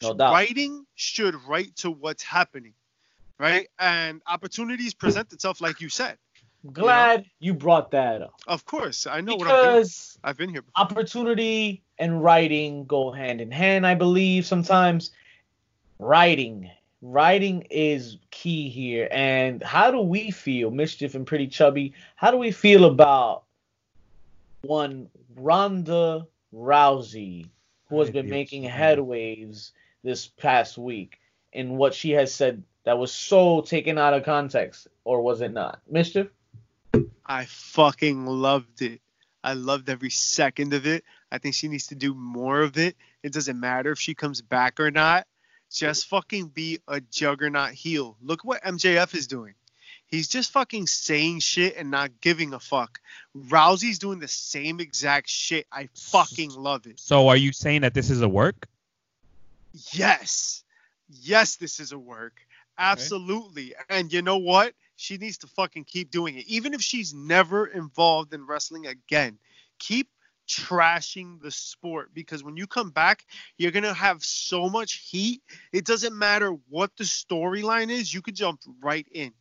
No 0.01 0.15
doubt. 0.15 0.33
Writing 0.33 0.87
should 0.95 1.35
write 1.47 1.75
to 1.77 1.91
what's 1.91 2.23
happening, 2.23 2.73
right? 3.37 3.67
And 3.77 4.23
opportunities 4.25 4.95
present 4.95 5.31
itself, 5.33 5.61
like 5.61 5.81
you 5.81 5.89
said. 5.89 6.17
Glad 6.73 7.25
you 7.39 7.53
brought 7.53 7.91
that 7.91 8.23
up 8.23 8.33
Of 8.47 8.65
course, 8.65 9.05
I 9.05 9.21
know 9.21 9.35
what 9.35 9.47
I'm 9.47 9.63
doing. 9.63 9.75
because 9.77 10.17
I've 10.23 10.37
been 10.37 10.49
here. 10.49 10.63
Before. 10.63 10.81
opportunity 10.81 11.83
and 11.99 12.23
writing 12.23 12.85
go 12.85 13.11
hand 13.11 13.39
in 13.39 13.51
hand, 13.51 13.85
I 13.85 13.93
believe 13.93 14.47
sometimes. 14.47 15.11
Writing. 15.99 16.71
Writing 17.01 17.67
is 17.69 18.17
key 18.29 18.69
here. 18.69 19.07
And 19.11 19.63
how 19.63 19.91
do 19.91 20.01
we 20.01 20.31
feel, 20.31 20.69
Mischief 20.71 21.15
and 21.15 21.25
Pretty 21.25 21.47
Chubby? 21.47 21.93
How 22.15 22.31
do 22.31 22.37
we 22.37 22.51
feel 22.51 22.85
about 22.85 23.43
one 24.61 25.09
Ronda 25.35 26.27
Rousey, 26.53 27.47
who 27.87 27.99
has 27.99 28.09
been 28.09 28.29
making 28.29 28.63
headwaves 28.63 29.71
this 30.03 30.27
past 30.27 30.77
week 30.77 31.19
in 31.53 31.77
what 31.77 31.93
she 31.93 32.11
has 32.11 32.33
said 32.33 32.63
that 32.83 32.97
was 32.97 33.11
so 33.11 33.61
taken 33.61 33.97
out 33.97 34.13
of 34.13 34.23
context, 34.23 34.87
or 35.03 35.21
was 35.21 35.41
it 35.41 35.53
not? 35.53 35.79
Mischief? 35.89 36.27
I 37.25 37.45
fucking 37.45 38.25
loved 38.25 38.81
it. 38.81 39.01
I 39.43 39.53
loved 39.53 39.89
every 39.89 40.09
second 40.09 40.73
of 40.73 40.85
it. 40.85 41.05
I 41.31 41.37
think 41.37 41.55
she 41.55 41.67
needs 41.67 41.87
to 41.87 41.95
do 41.95 42.13
more 42.13 42.61
of 42.61 42.77
it. 42.77 42.97
It 43.23 43.31
doesn't 43.31 43.59
matter 43.59 43.91
if 43.91 43.99
she 43.99 44.15
comes 44.15 44.41
back 44.41 44.79
or 44.79 44.91
not. 44.91 45.27
Just 45.71 46.07
fucking 46.07 46.47
be 46.47 46.79
a 46.87 46.99
juggernaut 46.99 47.71
heel. 47.71 48.17
Look 48.21 48.43
what 48.43 48.63
MJF 48.63 49.15
is 49.15 49.27
doing. 49.27 49.53
He's 50.07 50.27
just 50.27 50.51
fucking 50.51 50.87
saying 50.87 51.39
shit 51.39 51.75
and 51.77 51.91
not 51.91 52.19
giving 52.19 52.53
a 52.53 52.59
fuck. 52.59 52.99
Rousey's 53.37 53.99
doing 53.99 54.19
the 54.19 54.27
same 54.27 54.79
exact 54.79 55.29
shit. 55.29 55.67
I 55.71 55.89
fucking 55.93 56.51
love 56.51 56.87
it. 56.87 56.99
So 56.99 57.27
are 57.27 57.37
you 57.37 57.51
saying 57.51 57.81
that 57.81 57.93
this 57.93 58.09
is 58.09 58.21
a 58.21 58.29
work? 58.29 58.67
Yes. 59.93 60.63
Yes, 61.21 61.57
this 61.57 61.79
is 61.79 61.91
a 61.91 61.99
work. 61.99 62.41
Absolutely. 62.79 63.75
And 63.87 64.11
you 64.11 64.23
know 64.23 64.37
what? 64.37 64.73
She 64.95 65.17
needs 65.17 65.37
to 65.39 65.47
fucking 65.47 65.83
keep 65.83 66.09
doing 66.09 66.35
it. 66.37 66.47
Even 66.47 66.73
if 66.73 66.81
she's 66.81 67.13
never 67.13 67.67
involved 67.67 68.33
in 68.33 68.47
wrestling 68.47 68.87
again, 68.87 69.37
keep 69.77 70.09
trashing 70.49 71.41
the 71.41 71.51
sport 71.51 72.09
because 72.13 72.43
when 72.43 72.57
you 72.57 72.67
come 72.67 72.89
back, 72.89 73.25
you're 73.57 73.71
going 73.71 73.83
to 73.83 73.93
have 73.93 74.23
so 74.23 74.67
much 74.67 75.05
heat. 75.09 75.41
It 75.71 75.85
doesn't 75.85 76.17
matter 76.17 76.51
what 76.69 76.91
the 76.97 77.03
storyline 77.03 77.89
is, 77.89 78.13
you 78.13 78.21
could 78.21 78.35
jump 78.35 78.61
right 78.81 79.07
in. 79.11 79.33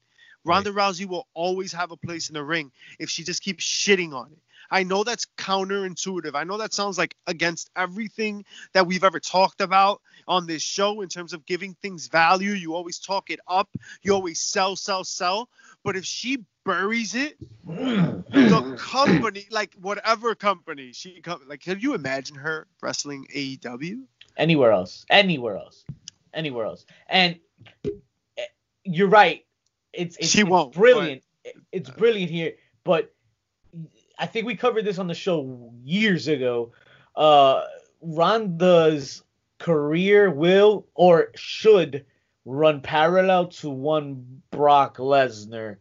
Ronda 0.44 0.70
Rousey 0.70 1.06
will 1.06 1.26
always 1.34 1.72
have 1.72 1.90
a 1.90 1.96
place 1.96 2.28
in 2.28 2.34
the 2.34 2.44
ring 2.44 2.70
if 2.98 3.10
she 3.10 3.24
just 3.24 3.42
keeps 3.42 3.64
shitting 3.64 4.14
on 4.14 4.32
it. 4.32 4.38
I 4.70 4.82
know 4.82 5.02
that's 5.02 5.26
counterintuitive. 5.38 6.34
I 6.34 6.44
know 6.44 6.58
that 6.58 6.74
sounds 6.74 6.98
like 6.98 7.14
against 7.26 7.70
everything 7.74 8.44
that 8.74 8.86
we've 8.86 9.04
ever 9.04 9.18
talked 9.18 9.60
about 9.60 10.02
on 10.26 10.46
this 10.46 10.62
show 10.62 11.00
in 11.00 11.08
terms 11.08 11.32
of 11.32 11.46
giving 11.46 11.74
things 11.74 12.08
value. 12.08 12.52
You 12.52 12.74
always 12.74 12.98
talk 12.98 13.30
it 13.30 13.40
up. 13.46 13.68
You 14.02 14.14
always 14.14 14.40
sell, 14.40 14.76
sell, 14.76 15.04
sell. 15.04 15.48
But 15.88 15.96
if 15.96 16.04
she 16.04 16.44
buries 16.66 17.14
it, 17.14 17.38
the 17.66 18.76
company, 18.78 19.46
like 19.50 19.72
whatever 19.80 20.34
company 20.34 20.92
she 20.92 21.22
come, 21.22 21.40
like, 21.48 21.60
can 21.62 21.80
you 21.80 21.94
imagine 21.94 22.36
her 22.36 22.66
wrestling 22.82 23.26
AEW? 23.34 24.02
anywhere 24.36 24.70
else, 24.70 25.06
anywhere 25.08 25.56
else, 25.56 25.86
anywhere 26.34 26.66
else. 26.66 26.84
And 27.08 27.38
eh, 27.86 28.42
you're 28.84 29.08
right. 29.08 29.46
It's, 29.94 30.18
it's 30.18 30.28
She 30.28 30.42
it's 30.42 30.50
won't, 30.50 30.74
brilliant. 30.74 31.22
It's 31.72 31.88
brilliant 31.88 32.30
here, 32.30 32.52
but 32.84 33.14
I 34.18 34.26
think 34.26 34.44
we 34.46 34.56
covered 34.56 34.84
this 34.84 34.98
on 34.98 35.06
the 35.06 35.14
show 35.14 35.72
years 35.84 36.28
ago. 36.28 36.72
Uh, 37.16 37.62
Ronda's 38.02 39.22
career 39.58 40.30
will 40.30 40.86
or 40.94 41.30
should 41.34 42.04
run 42.48 42.80
parallel 42.80 43.48
to 43.48 43.68
one 43.68 44.42
Brock 44.50 44.96
Lesnar. 44.96 45.76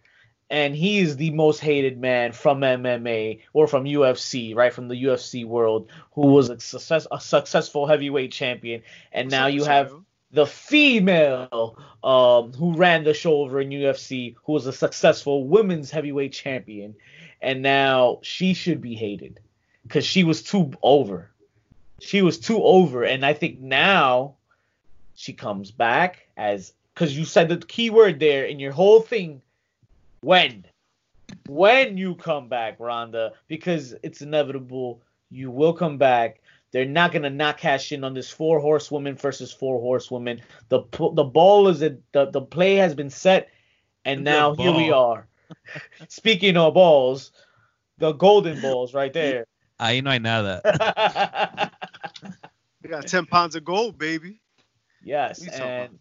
And 0.49 0.75
he 0.75 0.99
is 0.99 1.17
the 1.17 1.31
most 1.31 1.59
hated 1.59 1.99
man 1.99 2.31
from 2.31 2.61
MMA 2.61 3.41
or 3.53 3.67
from 3.67 3.83
UFC, 3.83 4.55
right? 4.55 4.71
From 4.71 4.87
the 4.87 5.03
UFC 5.03 5.45
world, 5.45 5.89
who 6.13 6.27
was 6.27 6.49
a 6.49 6.59
success 6.59 7.05
a 7.11 7.19
successful 7.19 7.85
heavyweight 7.85 8.31
champion. 8.31 8.81
And 9.11 9.29
now 9.29 9.47
you 9.47 9.65
have 9.65 9.91
the 10.31 10.45
female 10.45 11.77
um, 12.03 12.53
who 12.53 12.73
ran 12.73 13.03
the 13.03 13.13
show 13.13 13.41
over 13.41 13.59
in 13.59 13.69
UFC, 13.69 14.35
who 14.45 14.53
was 14.53 14.67
a 14.67 14.73
successful 14.73 15.47
women's 15.47 15.91
heavyweight 15.91 16.33
champion, 16.33 16.95
and 17.41 17.61
now 17.61 18.19
she 18.23 18.53
should 18.53 18.81
be 18.81 18.95
hated 18.95 19.39
because 19.83 20.05
she 20.05 20.23
was 20.23 20.43
too 20.43 20.71
over. 20.81 21.29
She 21.99 22.21
was 22.21 22.37
too 22.39 22.61
over, 22.61 23.03
and 23.03 23.25
I 23.25 23.33
think 23.33 23.59
now 23.59 24.35
she 25.17 25.33
comes 25.33 25.71
back 25.71 26.27
as 26.37 26.73
because 26.93 27.17
you 27.17 27.25
said 27.25 27.49
the 27.49 27.57
key 27.57 27.89
word 27.89 28.19
there 28.19 28.45
in 28.45 28.59
your 28.59 28.71
whole 28.71 29.01
thing. 29.01 29.41
When, 30.21 30.63
when 31.47 31.97
you 31.97 32.15
come 32.15 32.47
back, 32.47 32.79
Ronda, 32.79 33.33
because 33.47 33.95
it's 34.03 34.21
inevitable. 34.21 35.01
You 35.31 35.49
will 35.49 35.73
come 35.73 35.97
back. 35.97 36.41
They're 36.71 36.85
not 36.85 37.11
gonna 37.11 37.31
not 37.31 37.57
cash 37.57 37.91
in 37.91 38.03
on 38.03 38.13
this 38.13 38.29
four 38.29 38.59
horsewoman 38.59 39.15
versus 39.15 39.51
four 39.51 39.81
horsewoman. 39.81 40.39
The 40.69 40.83
the 40.91 41.23
ball 41.23 41.67
is 41.67 41.81
a, 41.81 41.97
the 42.11 42.29
the 42.29 42.41
play 42.41 42.75
has 42.75 42.93
been 42.93 43.09
set, 43.09 43.49
and 44.05 44.19
The 44.19 44.31
now 44.31 44.53
here 44.53 44.73
we 44.73 44.91
are. 44.91 45.27
Speaking 46.09 46.57
of 46.57 46.75
balls, 46.75 47.31
the 47.97 48.11
golden 48.11 48.61
balls 48.61 48.93
right 48.93 49.13
there. 49.13 49.47
Ahí 49.79 50.03
no 50.03 50.11
hay 50.11 50.19
nada. 50.19 51.71
We 52.83 52.89
got 52.89 53.07
10 53.07 53.25
pounds 53.25 53.55
of 53.55 53.65
gold, 53.65 53.97
baby. 53.97 54.39
Yes, 55.03 55.39
What 55.39 55.53
are 55.53 55.57
you 55.57 55.63
and 55.63 55.99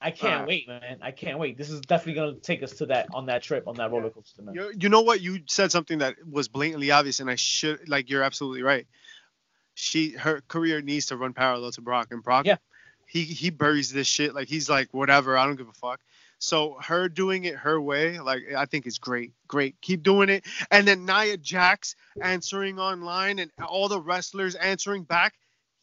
I 0.00 0.10
can't 0.10 0.46
wait, 0.46 0.68
man. 0.68 0.98
I 1.00 1.10
can't 1.10 1.38
wait. 1.38 1.56
This 1.56 1.70
is 1.70 1.80
definitely 1.80 2.20
gonna 2.20 2.34
take 2.34 2.62
us 2.62 2.72
to 2.74 2.86
that 2.86 3.08
on 3.14 3.26
that 3.26 3.42
trip 3.42 3.66
on 3.66 3.76
that 3.76 3.90
roller 3.90 4.10
coaster, 4.10 4.42
man. 4.42 4.54
You, 4.54 4.72
you 4.78 4.88
know 4.88 5.00
what? 5.00 5.22
You 5.22 5.40
said 5.46 5.72
something 5.72 5.98
that 5.98 6.16
was 6.30 6.48
blatantly 6.48 6.90
obvious, 6.90 7.20
and 7.20 7.30
I 7.30 7.36
should 7.36 7.88
like. 7.88 8.10
You're 8.10 8.22
absolutely 8.22 8.62
right. 8.62 8.86
She 9.74 10.10
her 10.10 10.42
career 10.48 10.82
needs 10.82 11.06
to 11.06 11.16
run 11.16 11.32
parallel 11.32 11.70
to 11.72 11.80
Brock, 11.80 12.08
and 12.10 12.22
Brock, 12.22 12.46
Yeah. 12.46 12.56
he 13.06 13.22
he 13.22 13.50
buries 13.50 13.90
this 13.90 14.06
shit. 14.06 14.34
Like 14.34 14.48
he's 14.48 14.68
like 14.68 14.92
whatever. 14.92 15.36
I 15.36 15.46
don't 15.46 15.56
give 15.56 15.68
a 15.68 15.72
fuck. 15.72 16.00
So 16.38 16.76
her 16.82 17.08
doing 17.08 17.44
it 17.44 17.56
her 17.56 17.80
way, 17.80 18.20
like 18.20 18.42
I 18.56 18.66
think 18.66 18.86
is 18.86 18.98
great. 18.98 19.32
Great. 19.48 19.80
Keep 19.80 20.02
doing 20.02 20.28
it. 20.28 20.44
And 20.70 20.86
then 20.86 21.06
Nia 21.06 21.38
Jax 21.38 21.96
answering 22.22 22.78
online 22.78 23.38
and 23.38 23.50
all 23.66 23.88
the 23.88 24.00
wrestlers 24.00 24.54
answering 24.54 25.04
back. 25.04 25.34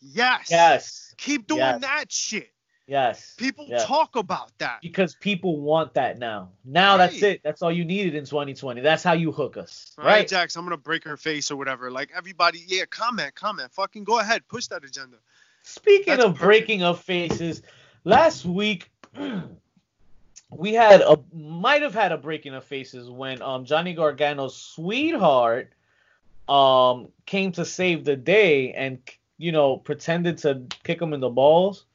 Yes. 0.03 0.47
Yes, 0.49 1.13
Keep 1.17 1.47
doing 1.47 1.59
Yes. 1.59 1.81
that 1.81 2.11
shit. 2.11 2.49
yes. 2.87 3.33
People 3.37 3.65
Yeah. 3.69 3.85
talk 3.85 4.15
about 4.17 4.51
that. 4.57 4.79
because 4.81 5.15
people 5.15 5.61
want 5.61 5.93
that 5.93 6.17
now. 6.19 6.49
Now 6.65 6.97
that's 6.97 7.21
it. 7.23 7.41
That's 7.43 7.61
all 7.61 7.71
you 7.71 7.85
needed 7.85 8.13
in 8.15 8.25
2020. 8.25 8.81
That's 8.81 9.03
how 9.03 9.13
you 9.13 9.31
hook 9.31 9.55
us, 9.55 9.93
Right, 9.97 10.05
right? 10.05 10.27
Jax, 10.27 10.55
I'm 10.57 10.65
gonna 10.65 10.75
break 10.77 11.03
her 11.05 11.15
face 11.15 11.49
or 11.49 11.55
whatever. 11.55 11.89
Like 11.89 12.11
everybody, 12.15 12.63
yeah, 12.67 12.83
comment, 12.89 13.33
comment, 13.35 13.71
fucking 13.71 14.03
go 14.03 14.19
ahead, 14.19 14.45
push 14.49 14.67
that 14.67 14.83
agenda. 14.83 15.17
Speaking 15.63 16.05
That's 16.15 16.25
of 16.25 16.31
perfect. 16.31 16.43
breaking 16.43 16.83
of 16.83 16.99
faces, 16.99 17.61
last 18.03 18.43
week 18.43 18.91
we 20.49 20.73
had 20.73 21.01
a 21.01 21.17
might 21.33 21.81
have 21.81 21.93
had 21.93 22.11
a 22.11 22.17
breaking 22.17 22.53
of 22.53 22.63
faces 22.65 23.09
when 23.09 23.41
um 23.41 23.63
Johnny 23.65 23.95
Gargano's 23.95 24.57
sweetheart 24.57 25.71
um 26.49 27.07
came 27.25 27.53
to 27.53 27.63
save 27.63 28.03
the 28.03 28.15
day 28.17 28.73
and 28.73 28.99
you 29.37 29.51
know 29.51 29.77
pretended 29.77 30.37
to 30.39 30.63
kick 30.83 31.01
him 31.01 31.13
in 31.13 31.19
the 31.19 31.29
balls 31.29 31.85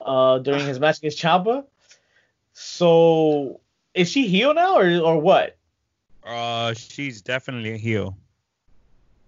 uh 0.00 0.38
during 0.38 0.66
his 0.66 0.78
match 0.78 0.98
against 0.98 1.18
Ciampa. 1.18 1.64
So 2.52 3.60
is 3.94 4.10
she 4.10 4.26
heel 4.28 4.54
now 4.54 4.76
or 4.76 4.98
or 5.00 5.18
what? 5.18 5.56
Uh, 6.24 6.72
she's 6.74 7.20
definitely 7.22 7.72
a 7.72 7.76
heel. 7.76 8.16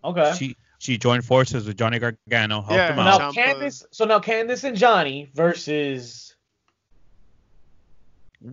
Okay. 0.05 0.33
She 0.35 0.57
she 0.79 0.99
joined 0.99 1.25
forces 1.25 1.67
with 1.67 1.77
Johnny 1.77 1.99
Gargano, 1.99 2.63
helped 2.63 2.71
Yeah, 2.71 2.91
him 2.91 2.99
so 2.99 3.03
out. 3.03 3.19
now 3.19 3.31
Ciampa. 3.33 3.35
Candice 3.35 3.85
so 3.91 4.05
now 4.05 4.19
Candice 4.21 4.65
and 4.65 4.77
Johnny 4.77 5.31
versus 5.35 6.37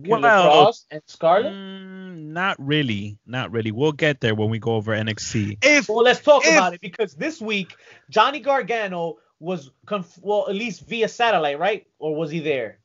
Killer 0.04 0.20
Well, 0.20 0.42
Cross 0.42 0.86
and 0.90 1.02
Scarlett. 1.06 1.52
mm, 1.52 1.93
not 2.34 2.56
really, 2.58 3.18
not 3.26 3.50
really. 3.52 3.70
We'll 3.70 3.92
get 3.92 4.20
there 4.20 4.34
when 4.34 4.50
we 4.50 4.58
go 4.58 4.74
over 4.74 4.92
NXT. 4.92 5.58
If 5.62 5.88
Well, 5.88 6.02
let's 6.02 6.20
talk 6.20 6.44
If- 6.44 6.52
about 6.52 6.74
it 6.74 6.80
because 6.82 7.14
this 7.14 7.40
week 7.40 7.74
Johnny 8.10 8.40
Gargano 8.40 9.16
was 9.40 9.70
conf- 9.86 10.18
well 10.20 10.46
at 10.48 10.54
least 10.54 10.86
via 10.86 11.08
satellite, 11.08 11.58
right? 11.58 11.86
Or 11.98 12.14
was 12.14 12.30
he 12.30 12.40
there? 12.40 12.78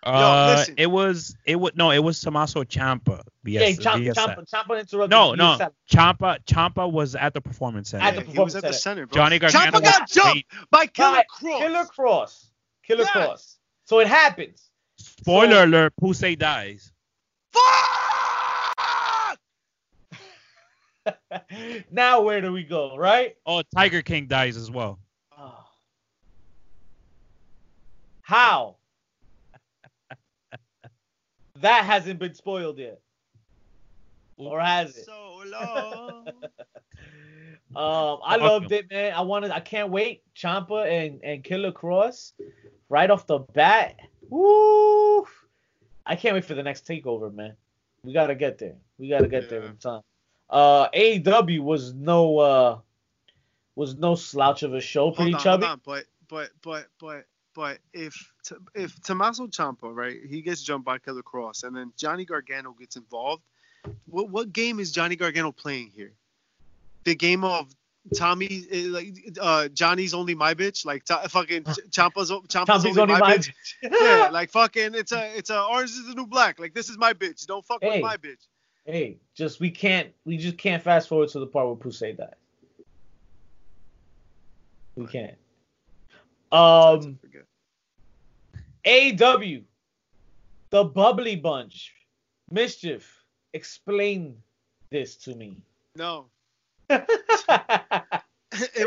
Uh, 0.00 0.54
listen. 0.58 0.74
it 0.78 0.86
was 0.86 1.36
it 1.44 1.56
was 1.56 1.72
no, 1.74 1.90
it 1.90 1.98
was 1.98 2.20
Tommaso 2.20 2.62
Ciampa. 2.62 3.22
Via, 3.42 3.60
yeah, 3.68 3.76
Ciampa, 3.76 3.98
via 3.98 4.14
Ciampa, 4.14 4.48
Ciampa 4.48 4.80
interrupted. 4.80 5.10
No, 5.10 5.34
no, 5.34 5.56
satellite. 5.58 5.72
Ciampa 5.90 6.38
Ciampa 6.44 6.90
was 6.92 7.14
at 7.16 7.34
the 7.34 7.40
performance 7.40 7.90
center. 7.90 8.04
At 8.04 8.14
the 8.14 8.22
he 8.22 8.38
was 8.38 8.54
at 8.54 8.62
the 8.62 8.68
performance 8.68 8.82
center, 8.82 9.06
bro. 9.06 9.16
Johnny 9.16 9.38
Gargano 9.40 9.66
Ciampa 9.78 9.82
got 9.82 10.00
was 10.02 10.10
jumped 10.10 10.34
late. 10.36 10.46
by 10.70 10.86
Killer 10.86 11.12
Right, 11.16 11.28
Cross. 11.28 11.60
Killer 11.60 11.84
Cross. 11.86 12.50
Killer 12.86 13.00
Yes. 13.02 13.10
Cross. 13.12 13.58
So 13.86 13.98
it 13.98 14.06
happens. 14.06 14.70
Spoiler 14.98 15.52
So- 15.52 15.64
alert: 15.64 15.92
Poussey 16.00 16.38
dies. 16.38 16.92
Fuck! 17.52 17.97
now 21.90 22.20
where 22.20 22.40
do 22.40 22.52
we 22.52 22.64
go, 22.64 22.96
right? 22.96 23.36
Oh, 23.46 23.62
Tiger 23.74 24.02
King 24.02 24.26
dies 24.26 24.56
as 24.56 24.70
well. 24.70 24.98
Oh. 25.36 25.64
How? 28.22 28.76
that 31.60 31.84
hasn't 31.84 32.18
been 32.18 32.34
spoiled 32.34 32.78
yet. 32.78 33.00
Or 34.36 34.60
has 34.60 34.96
it? 34.96 35.04
So 35.04 35.42
long. 35.46 36.28
Um, 37.76 38.20
I 38.24 38.36
loved 38.36 38.72
it, 38.72 38.90
man. 38.90 39.12
I 39.12 39.20
wanted, 39.20 39.50
I 39.50 39.60
can't 39.60 39.90
wait. 39.90 40.22
Ciampa 40.34 40.88
and 40.90 41.22
and 41.22 41.44
Killer 41.44 41.70
Cross, 41.70 42.32
right 42.88 43.10
off 43.10 43.26
the 43.26 43.40
bat. 43.40 43.96
Woo! 44.30 45.26
I 46.06 46.16
can't 46.16 46.34
wait 46.34 46.46
for 46.46 46.54
the 46.54 46.62
next 46.62 46.86
takeover, 46.86 47.32
man. 47.32 47.56
We 48.02 48.14
gotta 48.14 48.34
get 48.34 48.56
there. 48.56 48.76
We 48.96 49.10
gotta 49.10 49.28
get 49.28 49.50
there 49.50 49.62
in 49.62 49.76
time. 49.76 50.00
Uh, 50.50 50.88
AEW 50.90 51.60
was 51.60 51.92
no 51.94 52.38
uh 52.38 52.78
was 53.74 53.96
no 53.96 54.14
slouch 54.14 54.62
of 54.62 54.74
a 54.74 54.80
show. 54.80 55.10
Pretty 55.10 55.32
hold 55.32 55.34
on, 55.34 55.40
chubby. 55.44 55.66
hold 55.66 55.72
on. 55.72 55.80
But 55.84 56.04
but 56.28 56.50
but 56.62 56.86
but 57.00 57.24
but 57.54 57.78
if 57.92 58.32
if 58.74 59.00
Tommaso 59.02 59.46
Ciampa, 59.46 59.94
right, 59.94 60.16
he 60.28 60.42
gets 60.42 60.62
jumped 60.62 60.86
by 60.86 60.98
Killer 60.98 61.22
Cross, 61.22 61.64
and 61.64 61.76
then 61.76 61.92
Johnny 61.96 62.24
Gargano 62.24 62.72
gets 62.72 62.96
involved. 62.96 63.42
What 64.06 64.30
what 64.30 64.52
game 64.52 64.80
is 64.80 64.90
Johnny 64.92 65.16
Gargano 65.16 65.52
playing 65.52 65.90
here? 65.94 66.12
The 67.04 67.14
game 67.14 67.44
of 67.44 67.74
Tommy, 68.16 68.64
eh, 68.70 68.84
like 68.88 69.14
uh, 69.40 69.68
Johnny's 69.68 70.14
only 70.14 70.34
my 70.34 70.54
bitch, 70.54 70.84
like 70.86 71.04
t- 71.04 71.14
fucking 71.28 71.64
Ch- 71.64 71.66
Ciampa's, 71.90 72.30
Ciampa's 72.30 72.84
only, 72.86 73.00
only 73.00 73.14
my 73.14 73.20
my 73.20 73.36
bitch. 73.38 73.50
yeah, 73.82 74.28
like 74.30 74.50
fucking, 74.50 74.94
it's 74.94 75.12
a 75.12 75.36
it's 75.36 75.50
a 75.50 75.62
orange 75.62 75.90
is 75.90 76.06
the 76.06 76.14
new 76.14 76.26
black. 76.26 76.58
Like 76.58 76.74
this 76.74 76.88
is 76.88 76.98
my 76.98 77.12
bitch. 77.12 77.46
Don't 77.46 77.64
fuck 77.64 77.78
Hey. 77.82 77.94
with 77.94 78.02
my 78.02 78.16
bitch. 78.16 78.46
Hey, 78.88 79.18
just 79.34 79.60
we 79.60 79.70
can't 79.70 80.08
we 80.24 80.38
just 80.38 80.56
can't 80.56 80.82
fast 80.82 81.08
forward 81.08 81.28
to 81.30 81.40
the 81.40 81.46
part 81.46 81.66
where 81.66 81.76
Poussey 81.76 82.16
dies. 82.16 82.32
We 84.96 85.04
can't. 85.04 85.34
Um 86.50 87.18
AW, 88.86 89.60
the 90.70 90.84
bubbly 90.84 91.36
bunch, 91.36 91.92
mischief. 92.50 93.24
Explain 93.52 94.38
this 94.90 95.16
to 95.16 95.34
me. 95.34 95.60
no, 95.94 96.30
it 96.88 97.04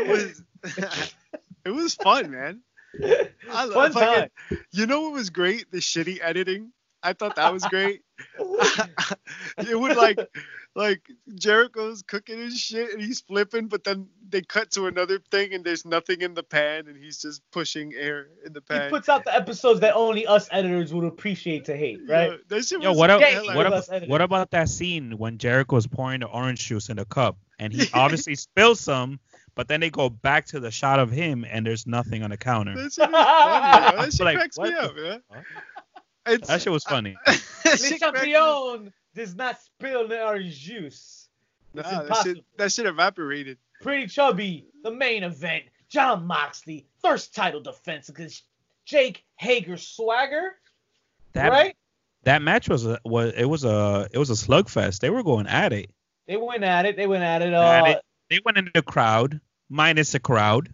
was 0.04 0.42
it 1.64 1.70
was 1.70 1.94
fun, 1.94 2.32
man. 2.32 2.60
I 3.52 3.66
love 3.66 3.92
fucking, 3.92 4.30
You 4.72 4.86
know 4.86 5.02
what 5.02 5.12
was 5.12 5.30
great? 5.30 5.70
The 5.70 5.78
shitty 5.78 6.18
editing. 6.20 6.72
I 7.02 7.12
thought 7.12 7.36
that 7.36 7.52
was 7.52 7.64
great. 7.64 8.02
it 9.58 9.78
would 9.78 9.96
like 9.96 10.18
like 10.74 11.02
Jericho's 11.34 12.02
cooking 12.02 12.38
his 12.38 12.58
shit 12.58 12.92
and 12.92 13.02
he's 13.02 13.20
flipping, 13.20 13.66
but 13.68 13.84
then 13.84 14.06
they 14.28 14.40
cut 14.40 14.70
to 14.72 14.86
another 14.86 15.18
thing 15.30 15.52
and 15.52 15.64
there's 15.64 15.84
nothing 15.84 16.22
in 16.22 16.32
the 16.34 16.42
pan 16.42 16.86
and 16.88 16.96
he's 16.96 17.20
just 17.20 17.42
pushing 17.50 17.92
air 17.94 18.28
in 18.46 18.52
the 18.52 18.60
pan. 18.62 18.84
He 18.84 18.90
puts 18.90 19.08
out 19.08 19.24
the 19.24 19.34
episodes 19.34 19.80
that 19.80 19.94
only 19.94 20.26
us 20.26 20.48
editors 20.50 20.94
would 20.94 21.04
appreciate 21.04 21.64
to 21.66 21.76
hate, 21.76 22.00
right? 22.08 22.30
Yeah, 22.30 22.36
that 22.48 22.64
shit 22.64 22.80
Yo, 22.82 22.92
what, 22.92 23.10
up, 23.10 23.20
Yeah, 23.20 23.40
hilarious. 23.40 23.54
what, 23.56 23.64
with 23.66 23.72
up, 23.72 23.78
us 23.80 23.90
editing. 23.90 24.08
what 24.10 24.20
about 24.22 24.50
that 24.52 24.68
scene 24.70 25.18
when 25.18 25.36
Jericho 25.38 25.76
was 25.76 25.86
pouring 25.86 26.20
the 26.20 26.26
orange 26.26 26.66
juice 26.66 26.88
in 26.88 26.98
a 26.98 27.04
cup 27.04 27.36
and 27.58 27.72
he 27.72 27.86
obviously 27.94 28.34
spills 28.34 28.80
some, 28.80 29.20
but 29.54 29.68
then 29.68 29.80
they 29.80 29.90
go 29.90 30.08
back 30.08 30.46
to 30.46 30.60
the 30.60 30.70
shot 30.70 30.98
of 30.98 31.10
him 31.10 31.44
and 31.50 31.66
there's 31.66 31.86
nothing 31.86 32.22
on 32.22 32.30
the 32.30 32.38
counter. 32.38 32.74
That 32.74 32.92
shit 32.92 33.04
is 33.04 33.10
funny. 33.10 33.12
That 33.12 34.12
shit 34.14 34.24
Like, 34.24 34.36
cracks 34.36 34.58
me 34.58 34.72
up, 34.72 34.96
man. 34.96 35.22
fuck? 35.28 35.44
It's, 36.26 36.48
That 36.48 36.62
shit 36.62 36.72
was 36.72 36.84
funny. 36.84 37.16
that 37.26 37.40
Le 37.64 37.76
shit 37.76 38.00
cracks 38.00 38.22
me 38.24 38.34
up. 38.34 38.66
Champion 38.72 38.92
does 39.14 39.34
not 39.34 39.60
spill 39.60 40.08
the 40.08 40.24
orange 40.24 40.58
juice. 40.58 41.28
It's 41.74 41.82
Nah, 41.84 41.90
that, 41.90 42.02
impossible. 42.02 42.34
shit, 42.34 42.44
that 42.58 42.72
shit 42.72 42.86
evaporated. 42.86 43.58
Pretty 43.80 44.06
chubby, 44.06 44.66
the 44.84 44.90
main 44.90 45.24
event. 45.24 45.64
Jon 45.88 46.26
Moxley, 46.26 46.86
first 47.02 47.34
title 47.34 47.60
defense 47.60 48.08
against 48.08 48.44
Jake 48.84 49.24
Hager 49.36 49.76
Swagger. 49.76 50.52
That 51.34 51.50
right? 51.50 51.76
that 52.24 52.40
match 52.42 52.68
was 52.68 52.86
a 52.86 52.98
was 53.04 53.32
it 53.36 53.44
was 53.46 53.64
a 53.64 54.08
it 54.12 54.18
was 54.18 54.30
a 54.30 54.34
slugfest. 54.34 55.00
They 55.00 55.10
were 55.10 55.22
going 55.22 55.46
at 55.46 55.72
it. 55.72 55.90
They 56.26 56.36
went 56.36 56.62
at 56.62 56.86
it. 56.86 56.96
They 56.96 57.06
went 57.06 57.22
at 57.24 57.42
it. 57.42 57.52
At 57.52 57.82
Uh, 57.82 57.86
it. 57.90 58.02
They 58.30 58.40
went 58.44 58.58
into 58.58 58.70
the 58.74 58.82
crowd, 58.82 59.40
minus 59.68 60.12
the 60.12 60.20
crowd. 60.20 60.72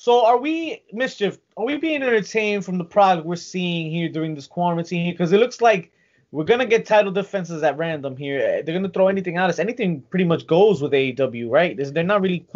So 0.00 0.24
are 0.24 0.38
we 0.38 0.80
mischief? 0.92 1.38
Are 1.56 1.64
we 1.64 1.76
being 1.76 2.04
entertained 2.04 2.64
from 2.64 2.78
the 2.78 2.84
product 2.84 3.26
we're 3.26 3.34
seeing 3.34 3.90
here 3.90 4.08
during 4.08 4.36
this 4.36 4.46
quarantine 4.46 5.02
here? 5.06 5.12
Because 5.12 5.32
it 5.32 5.40
looks 5.40 5.60
like 5.60 5.90
we're 6.30 6.44
gonna 6.44 6.66
get 6.66 6.86
title 6.86 7.10
defenses 7.10 7.64
at 7.64 7.76
random 7.76 8.16
here. 8.16 8.38
Eh, 8.38 8.62
They're 8.62 8.76
gonna 8.76 8.90
throw 8.90 9.08
anything 9.08 9.38
at 9.38 9.50
us. 9.50 9.58
Anything 9.58 10.02
pretty 10.02 10.24
much 10.24 10.46
goes 10.46 10.80
with 10.80 10.92
AEW, 10.92 11.50
right? 11.50 11.76
They're 11.76 12.04
not 12.04 12.20
really 12.20 12.46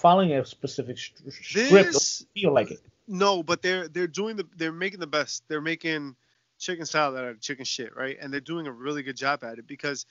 following 0.00 0.32
a 0.32 0.44
specific 0.44 0.98
script. 0.98 1.92
This 1.92 2.26
Feel 2.34 2.52
like 2.52 2.72
it. 2.72 2.80
no, 3.06 3.44
but 3.44 3.62
they're 3.62 3.86
they're 3.86 4.08
doing 4.08 4.34
the 4.34 4.48
they're 4.56 4.72
making 4.72 4.98
the 4.98 5.06
best. 5.06 5.44
They're 5.46 5.60
making 5.60 6.16
chicken 6.58 6.86
salad 6.86 7.20
out 7.22 7.28
of 7.28 7.40
chicken 7.40 7.64
shit, 7.64 7.94
right? 7.94 8.18
And 8.20 8.32
they're 8.32 8.40
doing 8.40 8.66
a 8.66 8.72
really 8.72 9.04
good 9.04 9.16
job 9.16 9.44
at 9.44 9.58
it 9.60 9.66
because 9.68 10.06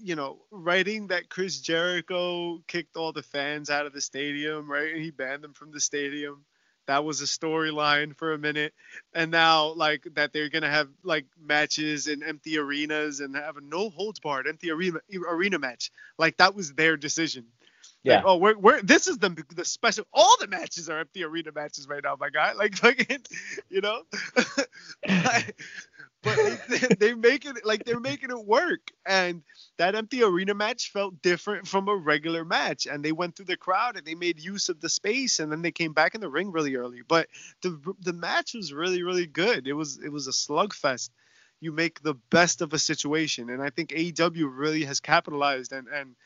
you 0.00 0.16
know, 0.16 0.38
writing 0.50 1.08
that 1.08 1.28
Chris 1.28 1.60
Jericho 1.60 2.62
kicked 2.66 2.96
all 2.96 3.12
the 3.12 3.22
fans 3.22 3.70
out 3.70 3.86
of 3.86 3.92
the 3.92 4.00
stadium, 4.00 4.70
right? 4.70 4.92
And 4.92 5.02
he 5.02 5.10
banned 5.10 5.42
them 5.42 5.54
from 5.54 5.72
the 5.72 5.80
stadium. 5.80 6.44
That 6.86 7.04
was 7.04 7.20
a 7.20 7.24
storyline 7.24 8.14
for 8.16 8.32
a 8.32 8.38
minute. 8.38 8.72
And 9.12 9.30
now 9.30 9.72
like 9.74 10.06
that 10.14 10.32
they're 10.32 10.48
going 10.48 10.62
to 10.62 10.70
have 10.70 10.88
like 11.02 11.26
matches 11.40 12.06
in 12.06 12.22
empty 12.22 12.58
arenas 12.58 13.20
and 13.20 13.34
have 13.34 13.56
a 13.56 13.60
no 13.60 13.90
holds 13.90 14.20
barred 14.20 14.46
empty 14.46 14.70
arena 14.70 15.00
arena 15.28 15.58
match. 15.58 15.90
Like 16.16 16.36
that 16.36 16.54
was 16.54 16.72
their 16.74 16.96
decision. 16.96 17.46
Yeah. 18.06 18.16
Like, 18.16 18.24
oh, 18.26 18.36
we're, 18.36 18.58
we're 18.58 18.82
this 18.82 19.08
is 19.08 19.18
the 19.18 19.30
the 19.56 19.64
special. 19.64 20.04
All 20.12 20.36
the 20.38 20.46
matches 20.46 20.88
are 20.88 21.00
empty 21.00 21.24
arena 21.24 21.50
matches 21.52 21.88
right 21.88 22.02
now, 22.04 22.16
my 22.18 22.30
guy. 22.30 22.52
Like 22.52 22.76
fucking, 22.76 23.22
you 23.68 23.80
know. 23.80 24.02
but 26.26 26.68
they, 26.68 26.94
they 26.98 27.14
make 27.14 27.44
it 27.44 27.64
like 27.64 27.84
they're 27.84 28.00
making 28.00 28.30
it 28.30 28.44
work, 28.44 28.90
and 29.06 29.42
that 29.78 29.94
empty 29.94 30.22
arena 30.22 30.54
match 30.54 30.90
felt 30.92 31.22
different 31.22 31.66
from 31.66 31.88
a 31.88 31.94
regular 31.96 32.44
match, 32.44 32.86
and 32.86 33.04
they 33.04 33.12
went 33.12 33.36
through 33.36 33.46
the 33.46 33.56
crowd 33.56 33.96
and 33.96 34.06
they 34.06 34.14
made 34.14 34.40
use 34.40 34.68
of 34.68 34.80
the 34.80 34.88
space, 34.88 35.40
and 35.40 35.50
then 35.50 35.62
they 35.62 35.72
came 35.72 35.92
back 35.92 36.14
in 36.14 36.20
the 36.20 36.28
ring 36.28 36.50
really 36.50 36.76
early. 36.76 37.02
But 37.06 37.28
the 37.62 37.80
the 38.00 38.12
match 38.12 38.54
was 38.54 38.72
really 38.72 39.02
really 39.02 39.26
good. 39.26 39.66
It 39.66 39.74
was 39.74 39.98
it 40.04 40.10
was 40.10 40.26
a 40.26 40.32
slugfest. 40.32 41.10
You 41.60 41.72
make 41.72 42.02
the 42.02 42.14
best 42.30 42.60
of 42.60 42.74
a 42.74 42.78
situation, 42.78 43.48
and 43.48 43.62
I 43.62 43.70
think 43.70 43.90
AEW 43.90 44.50
really 44.50 44.84
has 44.84 45.00
capitalized 45.00 45.72
and 45.72 45.88
and 45.88 46.16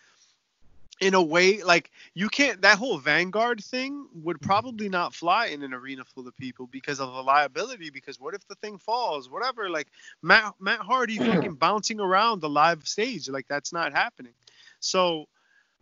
in 1.01 1.15
a 1.15 1.23
way 1.23 1.63
like 1.63 1.91
you 2.15 2.29
can't 2.29 2.61
that 2.63 2.79
whole 2.79 2.99
vanguard 2.99 3.63
thing 3.65 4.07
would 4.15 4.41
probably 4.41 4.89
not 4.89 5.15
fly 5.15 5.47
in 5.47 5.63
an 5.63 5.73
arena 5.73 6.05
full 6.05 6.29
of 6.29 6.37
people 6.37 6.67
because 6.67 7.01
of 7.01 7.13
the 7.13 7.23
liability 7.23 7.91
because 7.91 8.21
what 8.21 8.35
if 8.35 8.47
the 8.49 8.55
thing 8.57 8.79
falls 8.79 9.29
whatever 9.31 9.69
like 9.71 9.89
matt 10.23 10.55
matt 10.61 10.81
hardy 10.81 11.17
fucking 11.17 11.55
bouncing 11.55 12.01
around 12.01 12.41
the 12.41 12.49
live 12.49 12.87
stage 12.87 13.29
like 13.29 13.49
that's 13.49 13.73
not 13.73 13.93
happening 13.93 14.35
so 14.79 15.27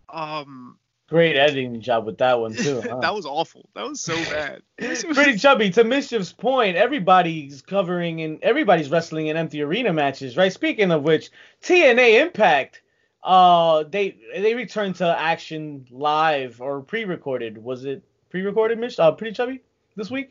um 0.09 0.79
Great 1.09 1.39
editing 1.39 1.81
job 1.81 2.05
with 2.05 2.19
that 2.19 2.39
one 2.39 2.53
too. 2.53 2.83
Huh? 2.89 3.01
that 3.01 3.15
was 3.15 3.25
awful. 3.25 3.71
That 3.75 3.89
was 3.89 3.99
so 3.99 4.15
bad. 4.25 4.61
Pretty 4.77 5.39
chubby. 5.39 5.71
To 5.71 5.83
Mischief's 5.83 6.35
point, 6.35 6.77
everybody's 6.77 7.63
covering 7.63 8.21
and 8.21 8.39
everybody's 8.43 8.91
wrestling 8.91 9.29
in 9.29 9.37
empty 9.39 9.63
arena 9.63 9.91
matches, 9.95 10.37
right? 10.37 10.53
Speaking 10.53 10.91
of 10.91 11.05
which, 11.05 11.31
TNA 11.63 12.21
Impact, 12.21 12.83
uh, 13.29 13.83
they 13.85 14.17
they 14.35 14.55
returned 14.55 14.97
to 14.97 15.07
action 15.19 15.87
live 15.91 16.61
or 16.63 16.81
pre-recorded. 16.81 17.63
Was 17.63 17.85
it 17.85 18.03
pre-recorded, 18.31 18.79
Mitch? 18.79 18.99
Uh, 18.99 19.13
pretty 19.13 19.35
chubby 19.35 19.61
this 19.97 20.11
week. 20.11 20.31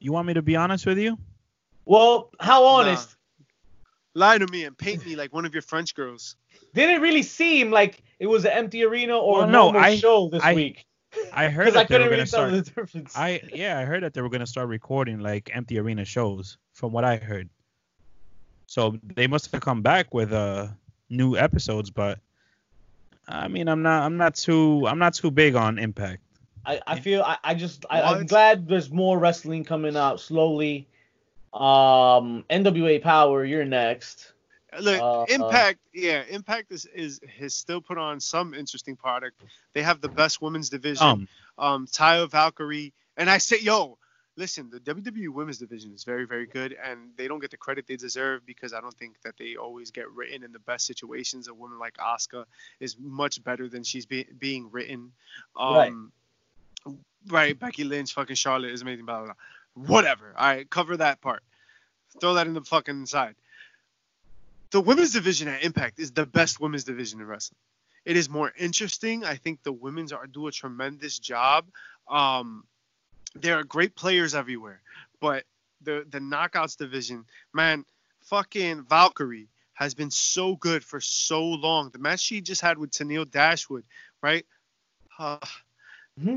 You 0.00 0.12
want 0.12 0.26
me 0.26 0.34
to 0.34 0.42
be 0.42 0.56
honest 0.56 0.86
with 0.86 0.98
you? 0.98 1.16
Well, 1.84 2.30
how 2.40 2.64
honest? 2.64 3.16
Lie 4.14 4.38
to 4.38 4.46
me 4.48 4.64
and 4.64 4.76
paint 4.76 5.06
me 5.06 5.14
like 5.14 5.32
one 5.32 5.44
of 5.46 5.52
your 5.54 5.62
French 5.62 5.94
girls. 5.94 6.34
Didn't 6.74 7.00
really 7.00 7.22
seem 7.22 7.70
like 7.70 8.02
it 8.18 8.26
was 8.26 8.44
an 8.44 8.50
empty 8.52 8.82
arena 8.82 9.16
or 9.16 9.38
Well, 9.40 9.48
a 9.48 9.52
no, 9.52 9.70
I- 9.70 9.96
show 9.96 10.28
this 10.28 10.42
I- 10.42 10.54
week. 10.54 10.84
I 11.32 11.48
heard 11.48 11.66
Because 11.72 11.76
I 11.76 11.82
that 11.84 11.88
they 11.88 11.98
were 11.98 12.04
couldn't 12.04 12.10
gonna 12.10 12.26
tell 12.26 12.26
start. 12.26 12.52
the 12.52 12.62
difference. 12.62 13.16
I 13.16 13.40
yeah, 13.54 13.78
I 13.78 13.84
heard 13.84 14.02
that 14.02 14.14
they 14.14 14.20
were 14.20 14.28
gonna 14.30 14.46
start 14.46 14.68
recording 14.68 15.20
like 15.20 15.50
empty 15.54 15.78
arena 15.78 16.04
shows, 16.04 16.58
from 16.72 16.92
what 16.92 17.04
I 17.04 17.16
heard. 17.16 17.48
So 18.66 18.98
they 19.14 19.26
must 19.26 19.50
have 19.52 19.60
come 19.60 19.82
back 19.82 20.12
with 20.14 20.32
uh 20.32 20.68
new 21.10 21.36
episodes, 21.36 21.90
but 21.90 22.18
I 23.28 23.48
mean, 23.48 23.68
I'm 23.68 23.82
not, 23.82 24.02
I'm 24.04 24.16
not 24.16 24.34
too, 24.34 24.86
I'm 24.86 24.98
not 24.98 25.14
too 25.14 25.30
big 25.30 25.54
on 25.54 25.78
Impact. 25.78 26.22
I, 26.64 26.80
I 26.86 27.00
feel 27.00 27.22
I, 27.22 27.38
I 27.42 27.54
just 27.54 27.86
I, 27.88 28.02
I'm 28.02 28.26
glad 28.26 28.68
there's 28.68 28.90
more 28.90 29.18
wrestling 29.18 29.64
coming 29.64 29.96
out 29.96 30.20
slowly. 30.20 30.86
Um, 31.54 32.44
NWA 32.50 33.02
Power, 33.02 33.44
you're 33.44 33.64
next. 33.64 34.32
Look, 34.78 35.00
Uh, 35.00 35.24
Impact, 35.28 35.80
yeah, 35.92 36.22
Impact 36.28 36.70
is, 36.70 36.86
is 36.86 37.20
has 37.38 37.54
still 37.54 37.80
put 37.80 37.98
on 37.98 38.20
some 38.20 38.54
interesting 38.54 38.94
product. 38.94 39.40
They 39.72 39.82
have 39.82 40.00
the 40.00 40.08
best 40.08 40.40
women's 40.40 40.68
division. 40.68 41.06
Um, 41.06 41.28
um, 41.58 41.86
Taya 41.86 42.30
Valkyrie, 42.30 42.92
and 43.16 43.28
I 43.28 43.38
say, 43.38 43.58
yo, 43.60 43.98
listen, 44.36 44.70
the 44.70 44.80
WWE 44.80 45.28
Women's 45.28 45.58
Division 45.58 45.92
is 45.92 46.04
very, 46.04 46.26
very 46.26 46.46
good, 46.46 46.76
and 46.82 47.10
they 47.16 47.28
don't 47.28 47.40
get 47.40 47.50
the 47.50 47.56
credit 47.56 47.86
they 47.86 47.96
deserve 47.96 48.44
because 48.46 48.72
I 48.72 48.80
don't 48.80 48.96
think 48.96 49.20
that 49.22 49.34
they 49.38 49.56
always 49.56 49.90
get 49.90 50.10
written 50.10 50.42
in 50.42 50.52
the 50.52 50.58
best 50.58 50.86
situations. 50.86 51.48
A 51.48 51.54
woman 51.54 51.78
like 51.78 51.96
Asuka 51.96 52.44
is 52.78 52.96
much 52.98 53.42
better 53.42 53.68
than 53.68 53.82
she's 53.82 54.06
be- 54.06 54.28
being 54.38 54.70
written. 54.70 55.12
Um, 55.58 56.12
right. 57.28 57.58
Becky 57.58 57.84
Lynch, 57.84 58.14
fucking 58.14 58.36
Charlotte 58.36 58.72
is 58.72 58.82
amazing. 58.82 59.04
Blah 59.04 59.24
blah. 59.24 59.34
blah. 59.74 59.86
Whatever. 59.86 60.34
All 60.36 60.46
right, 60.46 60.68
cover 60.68 60.96
that 60.96 61.20
part. 61.20 61.42
Throw 62.20 62.34
that 62.34 62.46
in 62.46 62.54
the 62.54 62.62
fucking 62.62 63.06
side. 63.06 63.34
The 64.70 64.80
women's 64.80 65.12
division 65.12 65.48
at 65.48 65.64
Impact 65.64 65.98
is 65.98 66.12
the 66.12 66.26
best 66.26 66.60
women's 66.60 66.84
division 66.84 67.20
in 67.20 67.26
wrestling. 67.26 67.58
It 68.04 68.16
is 68.16 68.30
more 68.30 68.52
interesting. 68.58 69.24
I 69.24 69.36
think 69.36 69.62
the 69.62 69.72
women's 69.72 70.12
are 70.12 70.26
do 70.26 70.46
a 70.46 70.52
tremendous 70.52 71.18
job. 71.18 71.66
Um, 72.08 72.64
there 73.34 73.58
are 73.58 73.64
great 73.64 73.94
players 73.94 74.34
everywhere, 74.34 74.80
but 75.20 75.44
the 75.82 76.06
the 76.10 76.18
knockouts 76.18 76.76
division, 76.76 77.24
man, 77.52 77.84
fucking 78.22 78.84
Valkyrie 78.88 79.48
has 79.74 79.94
been 79.94 80.10
so 80.10 80.56
good 80.56 80.84
for 80.84 81.00
so 81.00 81.42
long. 81.42 81.90
The 81.90 81.98
match 81.98 82.20
she 82.20 82.40
just 82.40 82.60
had 82.60 82.76
with 82.76 82.90
Tennille 82.90 83.30
Dashwood, 83.30 83.84
right? 84.22 84.44
Uh, 85.18 85.38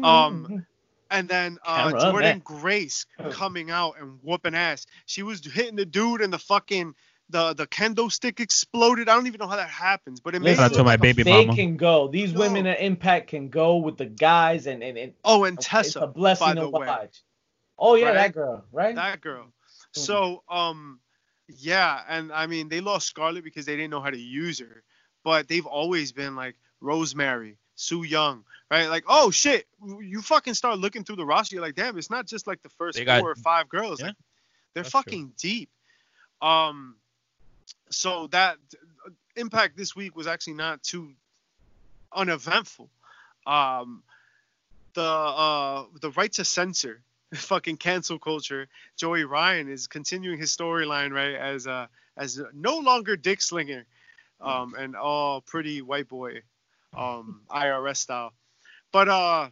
Um, 0.02 0.66
and 1.12 1.28
then 1.28 1.58
uh, 1.66 1.92
Jordynne. 1.92 2.44
Grace 2.44 3.06
coming 3.32 3.70
out 3.70 3.96
and 4.00 4.18
whooping 4.24 4.56
ass. 4.56 4.86
She 5.06 5.24
was 5.24 5.46
hitting 5.46 5.76
the 5.76 5.86
dude 5.86 6.22
and 6.22 6.32
the 6.32 6.40
fucking 6.40 6.96
the 7.34 7.54
the 7.54 7.68
kendo 7.68 8.10
stick 8.12 8.40
exploded. 8.40 9.10
I 9.10 9.16
don't 9.16 9.28
even 9.28 9.40
know 9.40 9.48
how 9.48 9.58
that 9.58 9.68
happens, 9.70 10.22
but 10.22 10.36
it 10.36 10.42
made 10.42 10.52
Listen, 10.52 10.66
it 10.66 10.70
Shout 10.70 10.72
out 10.72 10.78
to 10.78 10.78
look 10.78 10.86
my 10.86 10.92
like 10.92 11.00
a 11.00 11.02
baby 11.02 11.24
they 11.24 11.32
mama. 11.46 11.56
can 11.56 11.76
go. 11.78 12.08
These 12.08 12.34
No. 12.34 12.40
women 12.40 12.68
at 12.68 12.80
Impact 12.80 13.28
can 13.30 13.50
go 13.50 13.78
with 13.78 13.98
the 13.98 14.06
guys, 14.06 14.68
and 14.68 14.82
and, 14.84 14.98
and 14.98 15.14
Oh, 15.26 15.44
and 15.44 15.58
it's 15.58 15.68
Tessa, 15.68 16.00
a 16.02 16.08
blessing 16.08 16.48
by 16.48 16.54
to 16.54 16.60
the 16.62 16.70
way, 16.70 16.88
watch. 16.88 17.22
Oh 17.78 17.96
yeah, 17.96 18.06
Right? 18.06 18.14
that 18.14 18.34
girl, 18.34 18.66
right? 18.72 18.96
that 18.96 19.20
girl. 19.20 19.46
Mhm. 19.46 20.00
So, 20.00 20.44
um, 20.48 21.00
yeah, 21.50 22.02
and 22.08 22.32
I 22.32 22.46
mean 22.48 22.70
they 22.70 22.80
lost 22.82 23.08
Scarlett 23.08 23.44
because 23.44 23.66
they 23.66 23.76
didn't 23.76 23.92
know 23.92 24.02
how 24.02 24.12
to 24.12 24.18
use 24.18 24.60
her, 24.60 24.84
but 25.24 25.48
they've 25.48 25.66
always 25.66 26.12
been 26.12 26.36
like 26.36 26.56
Rosemary, 26.82 27.58
Su 27.76 28.04
Yung, 28.04 28.46
right? 28.70 28.88
Like, 28.90 29.06
oh 29.08 29.32
shit, 29.32 29.66
you 29.84 30.22
fucking 30.22 30.54
start 30.54 30.78
looking 30.78 31.04
through 31.04 31.18
the 31.18 31.26
roster, 31.26 31.56
you're 31.56 31.66
like, 31.66 31.76
damn, 31.76 31.98
it's 31.98 32.12
not 32.12 32.28
just 32.28 32.46
like 32.46 32.62
the 32.62 32.70
first 32.70 33.00
They 33.00 33.06
four 33.06 33.32
or 33.32 33.36
five 33.36 33.70
girls. 33.70 34.00
Yeah, 34.00 34.08
like, 34.08 34.16
they're 34.76 34.84
that's 34.84 34.92
true. 34.92 35.02
fucking 35.02 35.34
deep. 35.38 35.70
Um, 36.42 36.96
so 37.90 38.28
that 38.28 38.58
impact 39.36 39.78
this 39.78 39.96
week 39.96 40.16
was 40.16 40.28
actually 40.28 40.54
not 40.56 40.84
too 40.84 41.14
uneventful. 42.14 42.90
Um, 43.46 44.04
the 44.94 45.02
uh 45.02 45.86
the 46.02 46.12
right 46.12 46.32
to 46.34 46.46
censor 46.46 47.02
fucking 47.34 47.78
cancel 47.78 48.20
culture 48.20 48.68
joey 48.98 49.24
ryan 49.24 49.70
is 49.70 49.88
continuing 49.88 50.38
his 50.38 50.56
storyline 50.56 51.12
right 51.12 51.36
as 51.36 51.68
uh 51.68 51.88
as 52.16 52.40
no 52.54 52.78
longer 52.78 53.16
dick 53.16 53.42
slinger 53.42 53.86
um 54.42 54.76
and 54.78 54.96
all 54.96 55.42
pretty 55.42 55.82
white 55.82 56.08
boy 56.08 56.42
um 56.96 57.42
irs 57.50 57.98
style 57.98 58.34
but 58.92 59.08
uh 59.08 59.50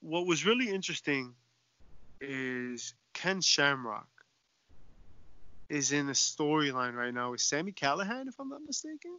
what 0.00 0.26
was 0.26 0.46
really 0.46 0.70
interesting 0.70 1.34
is 2.20 2.94
ken 3.12 3.40
shamrock 3.40 4.08
is 5.68 5.92
in 5.92 6.08
a 6.08 6.12
storyline 6.12 6.94
right 6.94 7.12
now 7.14 7.30
with 7.30 7.40
sami 7.40 7.72
callihan 7.72 8.26
if 8.28 8.34
i'm 8.40 8.48
not 8.48 8.60
mistaken 8.66 9.18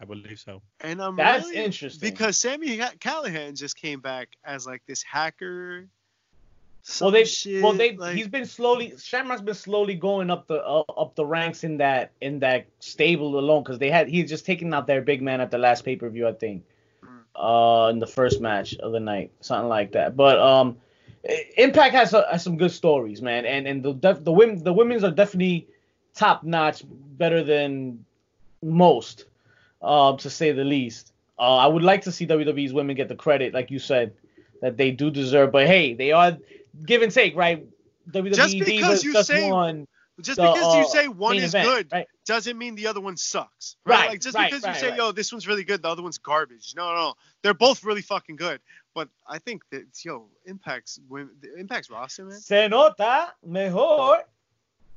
I 0.00 0.04
believe 0.04 0.40
so. 0.40 0.62
and 0.80 1.00
i'm 1.00 1.14
That's 1.16 1.44
really- 1.46 1.64
interesting. 1.64 2.10
because 2.10 2.36
Sami 2.36 2.76
Callihan 2.78 3.56
just 3.56 3.76
came 3.76 4.00
back 4.00 4.28
as 4.44 4.66
like 4.66 4.82
this 4.86 5.02
hacker. 5.02 5.86
well, 7.00 7.10
they 7.12 7.24
shit, 7.24 7.62
well 7.62 7.72
they 7.72 7.96
like- 7.96 8.16
he's 8.16 8.26
been 8.28 8.46
slowly 8.46 8.94
Shamrock's 8.98 9.42
been 9.42 9.54
slowly 9.54 9.94
going 9.94 10.28
up 10.30 10.48
the 10.48 10.56
uh, 10.64 10.82
up 10.96 11.14
the 11.14 11.24
ranks 11.24 11.62
in 11.62 11.76
that 11.78 12.10
in 12.20 12.40
that 12.40 12.66
stable 12.80 13.38
alone 13.38 13.62
because 13.62 13.78
they 13.78 13.90
had 13.90 14.08
he's 14.08 14.28
just 14.28 14.44
taking 14.44 14.74
out 14.74 14.86
their 14.88 15.02
big 15.02 15.22
man 15.22 15.40
at 15.40 15.50
the 15.52 15.58
last 15.58 15.84
pay 15.84 15.94
per 15.94 16.08
view 16.08 16.26
I 16.26 16.32
think, 16.32 16.64
uh 17.36 17.88
in 17.92 17.98
the 18.00 18.06
first 18.06 18.40
match 18.40 18.74
of 18.74 18.90
the 18.92 19.00
night 19.00 19.30
something 19.40 19.68
like 19.68 19.92
that. 19.92 20.16
But 20.16 20.38
um, 20.40 20.76
I- 20.78 20.91
Impact 21.56 21.94
has, 21.94 22.14
uh, 22.14 22.28
has 22.30 22.42
some 22.42 22.56
good 22.56 22.72
stories, 22.72 23.22
man, 23.22 23.46
and 23.46 23.66
and 23.66 23.82
the 23.82 23.92
def- 23.92 24.24
the 24.24 24.32
women 24.32 24.62
the 24.62 24.72
women's 24.72 25.04
are 25.04 25.10
definitely 25.10 25.68
top 26.14 26.42
notch, 26.42 26.82
better 26.84 27.44
than 27.44 28.04
most, 28.62 29.26
uh, 29.80 30.16
to 30.16 30.28
say 30.28 30.50
the 30.52 30.64
least. 30.64 31.12
Uh, 31.38 31.56
I 31.56 31.66
would 31.66 31.82
like 31.82 32.02
to 32.02 32.12
see 32.12 32.26
WWE's 32.26 32.72
women 32.72 32.96
get 32.96 33.08
the 33.08 33.14
credit, 33.14 33.54
like 33.54 33.70
you 33.70 33.78
said, 33.78 34.12
that 34.60 34.76
they 34.76 34.90
do 34.90 35.10
deserve. 35.10 35.52
But 35.52 35.66
hey, 35.66 35.94
they 35.94 36.10
are 36.10 36.36
give 36.84 37.02
and 37.02 37.12
take, 37.12 37.36
right? 37.36 37.64
WWE 38.10 38.34
Just 38.34 38.58
because 38.58 39.04
you 39.04 39.12
just 39.12 39.28
say 39.28 39.48
won 39.48 39.86
just 40.20 40.36
the, 40.36 40.52
because 40.52 40.74
you 40.76 40.82
uh, 40.82 40.88
say 40.88 41.08
one 41.08 41.36
is 41.36 41.54
event, 41.54 41.66
good 41.66 41.88
right? 41.92 42.06
doesn't 42.26 42.58
mean 42.58 42.74
the 42.74 42.86
other 42.86 43.00
one 43.00 43.16
sucks. 43.16 43.76
Right? 43.84 43.96
Right, 43.96 44.08
Like 44.10 44.20
just 44.20 44.36
right, 44.36 44.50
because 44.50 44.66
you 44.66 44.74
say, 44.74 44.96
yo, 44.96 45.12
this 45.12 45.32
one's 45.32 45.48
really 45.48 45.64
good, 45.64 45.82
the 45.82 45.88
other 45.88 46.02
one's 46.02 46.18
garbage. 46.18 46.74
No, 46.76 46.94
no, 46.94 46.94
no. 46.94 47.14
They're 47.42 47.54
both 47.54 47.82
really 47.82 48.02
fucking 48.02 48.36
good. 48.36 48.60
But 48.94 49.08
I 49.26 49.38
think 49.38 49.62
that 49.70 49.84
yo, 50.04 50.28
Impact's 50.46 51.00
women, 51.08 51.30
the 51.40 51.58
Impact's 51.58 51.90
roster, 51.90 52.24
man. 52.24 52.38
Se 52.38 52.68
nota 52.68 53.32
mejor. 53.44 54.24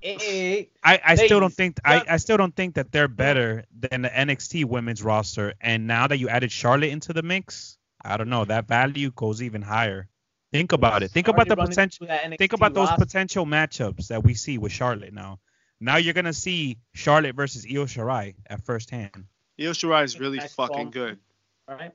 I, 0.04 0.70
I 0.84 1.16
still 1.16 1.40
don't 1.40 1.54
think 1.54 1.80
I. 1.84 2.04
I 2.08 2.18
still 2.18 2.38
don't 2.38 2.56
think 2.56 2.76
that 2.76 2.92
they're 2.92 3.08
better 3.08 3.64
than 3.78 4.04
the 4.04 4.10
NXT 4.10 4.66
women's 4.66 5.02
roster. 5.02 5.54
And 5.62 5.88
now 5.88 6.08
that 6.08 6.18
you 6.18 6.30
added 6.30 6.52
Charlotte 6.52 6.92
into 6.92 7.14
the 7.14 7.24
mix, 7.24 7.78
I 8.04 8.18
don't 8.18 8.30
know 8.30 8.46
that 8.46 8.68
value 8.68 9.12
goes 9.12 9.42
even 9.42 9.62
higher. 9.62 10.08
Think 10.52 10.74
about 10.74 11.04
it. 11.04 11.12
Think 11.12 11.28
about 11.28 11.48
the 11.48 11.56
potential. 11.56 12.08
through 12.08 12.38
Think 12.38 12.54
about 12.54 12.74
those 12.74 12.90
roster. 12.90 13.06
potential 13.06 13.46
matchups 13.46 14.08
that 14.08 14.24
we 14.24 14.36
see 14.36 14.58
with 14.58 14.72
Charlotte 14.72 15.14
now. 15.14 15.40
Now 15.80 15.98
you're 15.98 16.14
gonna 16.14 16.34
see 16.34 16.78
Charlotte 16.94 17.36
versus 17.36 17.66
Io 17.66 17.86
Shirai 17.86 18.36
at 18.48 18.64
first 18.64 18.90
hand. 18.90 19.26
Io 19.60 19.72
Shirai 19.72 20.04
is 20.04 20.20
really 20.20 20.40
fucking 20.40 20.76
strong. 20.76 20.92
good. 20.92 21.20
Right? 21.68 21.92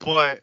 but 0.00 0.36
is 0.38 0.40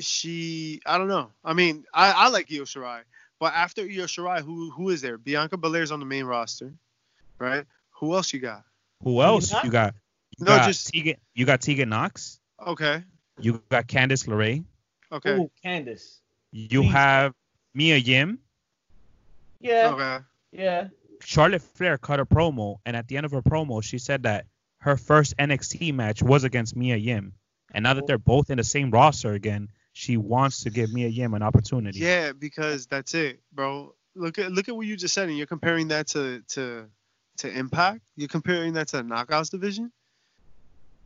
she 0.00 0.80
I 0.86 0.98
don't 0.98 1.08
know. 1.08 1.30
I 1.44 1.52
mean, 1.54 1.84
I, 1.94 2.12
I 2.12 2.28
like 2.28 2.50
Io 2.52 2.62
Shirai, 2.62 3.00
but 3.38 3.52
after 3.54 3.82
Io 3.82 4.04
Shirai, 4.06 4.40
who 4.40 4.70
who 4.70 4.90
is 4.90 5.00
there? 5.00 5.18
Bianca 5.18 5.56
Belair's 5.56 5.90
on 5.90 6.00
the 6.00 6.06
main 6.06 6.24
roster, 6.24 6.72
right? 7.38 7.64
Who 7.98 8.14
else 8.14 8.32
you 8.32 8.40
got? 8.40 8.64
Who 9.02 9.20
else? 9.22 9.52
You 9.64 9.70
got 9.70 9.94
you 10.38 10.44
No, 10.44 10.56
got 10.56 10.66
just- 10.66 10.88
Tegan, 10.92 11.16
you 11.34 11.44
got 11.46 11.60
Tegan 11.60 11.88
Nox. 11.88 12.40
Okay, 12.66 13.02
You 13.38 13.62
got 13.70 13.86
Candice 13.86 14.26
LeRae. 14.28 14.64
okay, 15.12 15.32
Ooh, 15.38 15.50
Candice. 15.64 16.18
You 16.52 16.82
Please. 16.82 16.92
have 16.92 17.34
Mia 17.74 17.96
Yim. 17.96 18.38
Yeah, 19.60 19.90
okay. 19.94 20.24
yeah. 20.52 20.88
Charlotte 21.22 21.62
Flair 21.62 21.96
cut 21.98 22.20
a 22.20 22.26
promo, 22.26 22.76
and 22.84 22.96
at 22.96 23.08
the 23.08 23.16
end 23.16 23.24
of 23.26 23.32
her 23.32 23.40
promo, 23.42 23.82
she 23.82 23.98
said 23.98 24.22
that 24.24 24.46
her 24.78 24.96
first 24.96 25.34
NXT 25.38 25.94
match 25.94 26.22
was 26.22 26.44
against 26.44 26.74
Mia 26.76 26.96
Yim. 26.96 27.32
And 27.72 27.84
now 27.84 27.94
that 27.94 28.06
they're 28.06 28.18
both 28.18 28.50
in 28.50 28.58
the 28.58 28.64
same 28.64 28.90
roster 28.90 29.32
again, 29.32 29.68
she 29.92 30.16
wants 30.16 30.62
to 30.64 30.70
give 30.70 30.92
Mia 30.92 31.08
Yim 31.08 31.34
an 31.34 31.42
opportunity. 31.42 31.98
Yeah, 31.98 32.32
because 32.32 32.86
that's 32.86 33.14
it, 33.14 33.40
bro. 33.52 33.94
Look 34.14 34.38
at 34.38 34.50
look 34.50 34.68
at 34.68 34.76
what 34.76 34.86
you 34.86 34.96
just 34.96 35.14
said, 35.14 35.28
and 35.28 35.36
you're 35.36 35.46
comparing 35.46 35.88
that 35.88 36.08
to 36.08 36.42
to 36.48 36.86
to 37.38 37.50
Impact. 37.50 38.02
You're 38.16 38.28
comparing 38.28 38.74
that 38.74 38.88
to 38.88 38.98
the 38.98 39.02
Knockouts 39.02 39.50
division. 39.50 39.92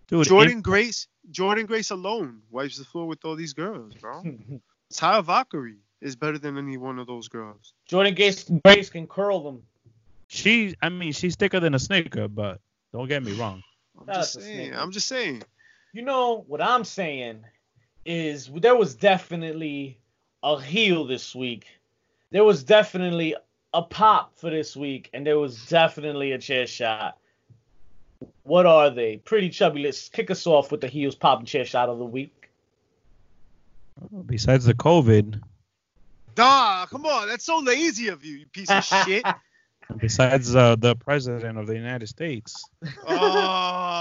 Dude, 0.08 0.26
Jordynne 0.26 0.62
Grace, 0.62 1.06
Jordynne 1.30 1.66
Grace 1.66 1.90
alone 1.90 2.42
wipes 2.50 2.78
the 2.78 2.84
floor 2.84 3.06
with 3.06 3.24
all 3.24 3.36
these 3.36 3.52
girls, 3.54 3.94
bro. 3.94 4.22
Taya 4.92 5.24
Valkyrie 5.24 5.78
is 6.00 6.14
better 6.14 6.38
than 6.38 6.58
any 6.58 6.76
one 6.76 6.98
of 6.98 7.06
those 7.06 7.28
girls. 7.28 7.72
Jordan 7.88 8.14
Grace, 8.14 8.44
Grace 8.64 8.90
can 8.90 9.06
curl 9.06 9.40
them. 9.42 9.62
she, 10.28 10.76
I 10.82 10.90
mean, 10.90 11.12
she's 11.12 11.36
thicker 11.36 11.58
than 11.58 11.74
a 11.74 11.78
snicker, 11.78 12.28
but 12.28 12.60
don't 12.92 13.08
get 13.08 13.22
me 13.22 13.32
wrong. 13.32 13.62
I'm 13.98 14.06
That's 14.06 14.34
just 14.34 14.44
saying. 14.44 14.74
I'm 14.74 14.90
just 14.90 15.08
saying. 15.08 15.42
You 15.95 16.03
know 16.03 16.45
what 16.49 16.61
I'm 16.61 16.82
saying 16.82 17.45
is 18.05 18.51
there 18.53 18.74
was 18.74 18.97
definitely 18.97 19.97
a 20.42 20.61
heel 20.61 21.07
this 21.07 21.36
week. 21.36 21.66
There 22.32 22.42
was 22.42 22.64
definitely 22.64 23.36
a 23.72 23.80
pop 23.80 24.36
for 24.36 24.51
this 24.51 24.76
week, 24.76 25.09
and 25.14 25.24
there 25.24 25.38
was 25.38 25.64
definitely 25.66 26.32
a 26.32 26.38
chair 26.38 26.66
shot. 26.66 27.16
What 28.42 28.66
are 28.66 28.90
they? 28.90 29.18
Pretty 29.18 29.51
chubby. 29.51 29.84
Let's 29.84 30.09
kick 30.09 30.32
us 30.32 30.49
off 30.49 30.72
with 30.72 30.80
the 30.80 30.88
heels 30.88 31.14
pop 31.14 31.38
and 31.38 31.47
chair 31.47 31.64
shot 31.64 31.88
of 31.88 31.99
the 31.99 32.05
week. 32.05 32.51
Besides 34.26 34.64
the 34.64 34.74
COVID, 34.74 35.40
Nah, 36.36 36.86
come 36.86 37.07
on. 37.07 37.28
That's 37.28 37.45
so 37.45 37.59
lazy 37.59 38.09
of 38.09 38.24
you, 38.24 38.38
you 38.38 38.47
piece 38.47 38.68
of 38.68 38.84
shit. 39.07 39.24
besides 39.99 40.57
uh, 40.57 40.74
the 40.74 40.97
president 40.97 41.57
of 41.57 41.68
the 41.68 41.74
United 41.76 42.09
States. 42.09 42.68
Oh, 43.07 43.53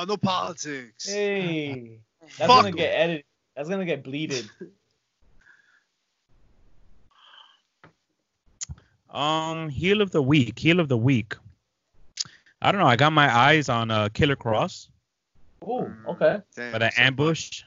no 0.07 0.17
politics. 0.17 1.07
Hey, 1.07 1.99
that's 2.21 2.35
Fuck 2.37 2.47
gonna 2.47 2.67
'em. 2.69 2.75
get 2.75 2.89
edited. 2.93 3.25
That's 3.55 3.69
gonna 3.69 3.85
get 3.85 4.03
bleeded. 4.03 4.49
Um, 9.09 9.69
heel 9.69 10.01
of 10.01 10.09
the 10.11 10.21
week, 10.23 10.57
heel 10.57 10.79
of 10.79 10.89
the 10.89 10.97
week. 10.97 11.35
I 12.61 12.71
don't 12.71 12.81
know. 12.81 12.87
I 12.87 12.95
got 12.95 13.13
my 13.13 13.31
eyes 13.35 13.69
on 13.69 13.91
uh, 13.91 14.09
Killer 14.13 14.35
Cross, 14.35 14.89
Ooh, 15.63 15.93
okay. 16.07 16.39
Damn, 16.55 16.71
but 16.71 16.81
an 16.83 16.91
so- 16.93 17.01
ambush 17.01 17.61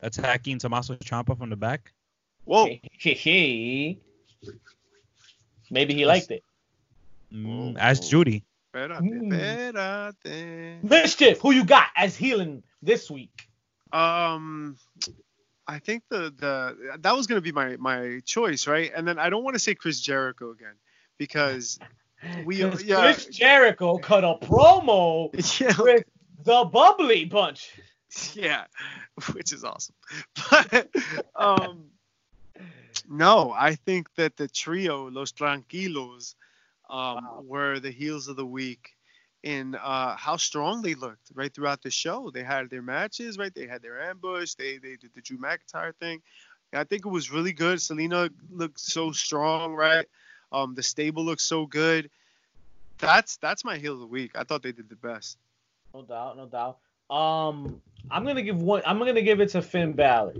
attacking 0.00 0.58
Tommaso 0.58 0.96
Ciampa 0.96 1.38
from 1.38 1.50
the 1.50 1.56
back. 1.56 1.92
Whoa. 2.44 2.64
Maybe 5.70 5.94
he 5.94 6.04
liked 6.06 6.30
it. 6.30 6.42
Mm, 7.32 7.76
ask 7.78 8.02
Judy. 8.04 8.42
Espérate, 8.74 9.00
Mm. 9.02 9.32
espérate. 9.32 10.82
Mischief, 10.82 11.40
who 11.40 11.52
you 11.52 11.64
got 11.64 11.86
as 11.96 12.16
healing 12.16 12.62
this 12.82 13.10
week? 13.10 13.48
Um, 13.92 14.76
I 15.66 15.78
think 15.78 16.02
the 16.08 16.32
the 16.36 16.98
that 17.00 17.16
was 17.16 17.26
gonna 17.26 17.40
be 17.40 17.52
my 17.52 17.76
my 17.76 18.20
choice, 18.24 18.66
right? 18.66 18.90
And 18.94 19.06
then 19.06 19.18
I 19.18 19.30
don't 19.30 19.44
want 19.44 19.54
to 19.54 19.58
say 19.60 19.74
Chris 19.74 20.00
Jericho 20.00 20.50
again 20.50 20.74
because 21.18 21.78
we 22.44 22.56
yeah 22.84 23.00
Chris 23.00 23.26
Jericho 23.26 23.98
cut 23.98 24.24
a 24.24 24.34
promo 24.46 25.30
yeah 25.60 25.74
with 25.78 26.04
the 26.44 26.64
Bubbly 26.64 27.24
Bunch. 27.24 27.70
yeah, 28.34 28.64
which 29.32 29.52
is 29.52 29.64
awesome. 29.64 29.94
But 30.50 30.88
um, 31.34 31.86
no, 33.08 33.52
I 33.52 33.74
think 33.74 34.14
that 34.16 34.36
the 34.36 34.48
trio 34.48 35.08
Los 35.10 35.32
Tranquilos 35.32 36.34
um 36.90 37.18
Wow. 37.24 37.44
were 37.46 37.78
the 37.80 37.90
heels 37.90 38.28
of 38.28 38.36
the 38.36 38.46
week 38.46 38.94
and 39.44 39.76
uh 39.76 40.16
how 40.16 40.36
strong 40.36 40.82
they 40.82 40.94
looked 40.94 41.30
right 41.34 41.52
throughout 41.54 41.82
the 41.82 41.90
show. 41.90 42.30
They 42.30 42.42
had 42.42 42.70
their 42.70 42.82
matches, 42.82 43.38
right? 43.38 43.54
They 43.54 43.66
had 43.66 43.82
their 43.82 44.00
ambush. 44.00 44.54
They 44.54 44.78
they 44.78 44.96
did 44.96 45.10
the 45.14 45.22
Drew 45.22 45.38
McIntyre 45.38 45.94
thing. 45.96 46.22
I 46.72 46.84
think 46.84 47.06
it 47.06 47.10
was 47.10 47.30
really 47.30 47.52
good. 47.52 47.78
Zelina 47.78 48.30
looked 48.50 48.80
so 48.80 49.12
strong, 49.12 49.74
right? 49.74 50.06
Um, 50.52 50.74
the 50.74 50.82
stable 50.82 51.24
looks 51.24 51.44
so 51.44 51.66
good. 51.66 52.10
That's 52.98 53.36
that's 53.38 53.64
my 53.64 53.76
heel 53.78 53.94
of 53.94 54.00
the 54.00 54.06
week. 54.06 54.32
I 54.34 54.44
thought 54.44 54.62
they 54.62 54.72
did 54.72 54.88
the 54.88 54.96
best. 54.96 55.38
No 55.94 56.02
doubt, 56.02 56.36
no 56.36 56.46
doubt. 56.46 56.78
Um, 57.14 57.80
I'm 58.10 58.24
gonna 58.24 58.42
give 58.42 58.60
one. 58.62 58.82
I'm 58.86 58.98
gonna 58.98 59.22
give 59.22 59.40
it 59.40 59.50
to 59.50 59.62
Finn 59.62 59.92
Balor. 59.92 60.34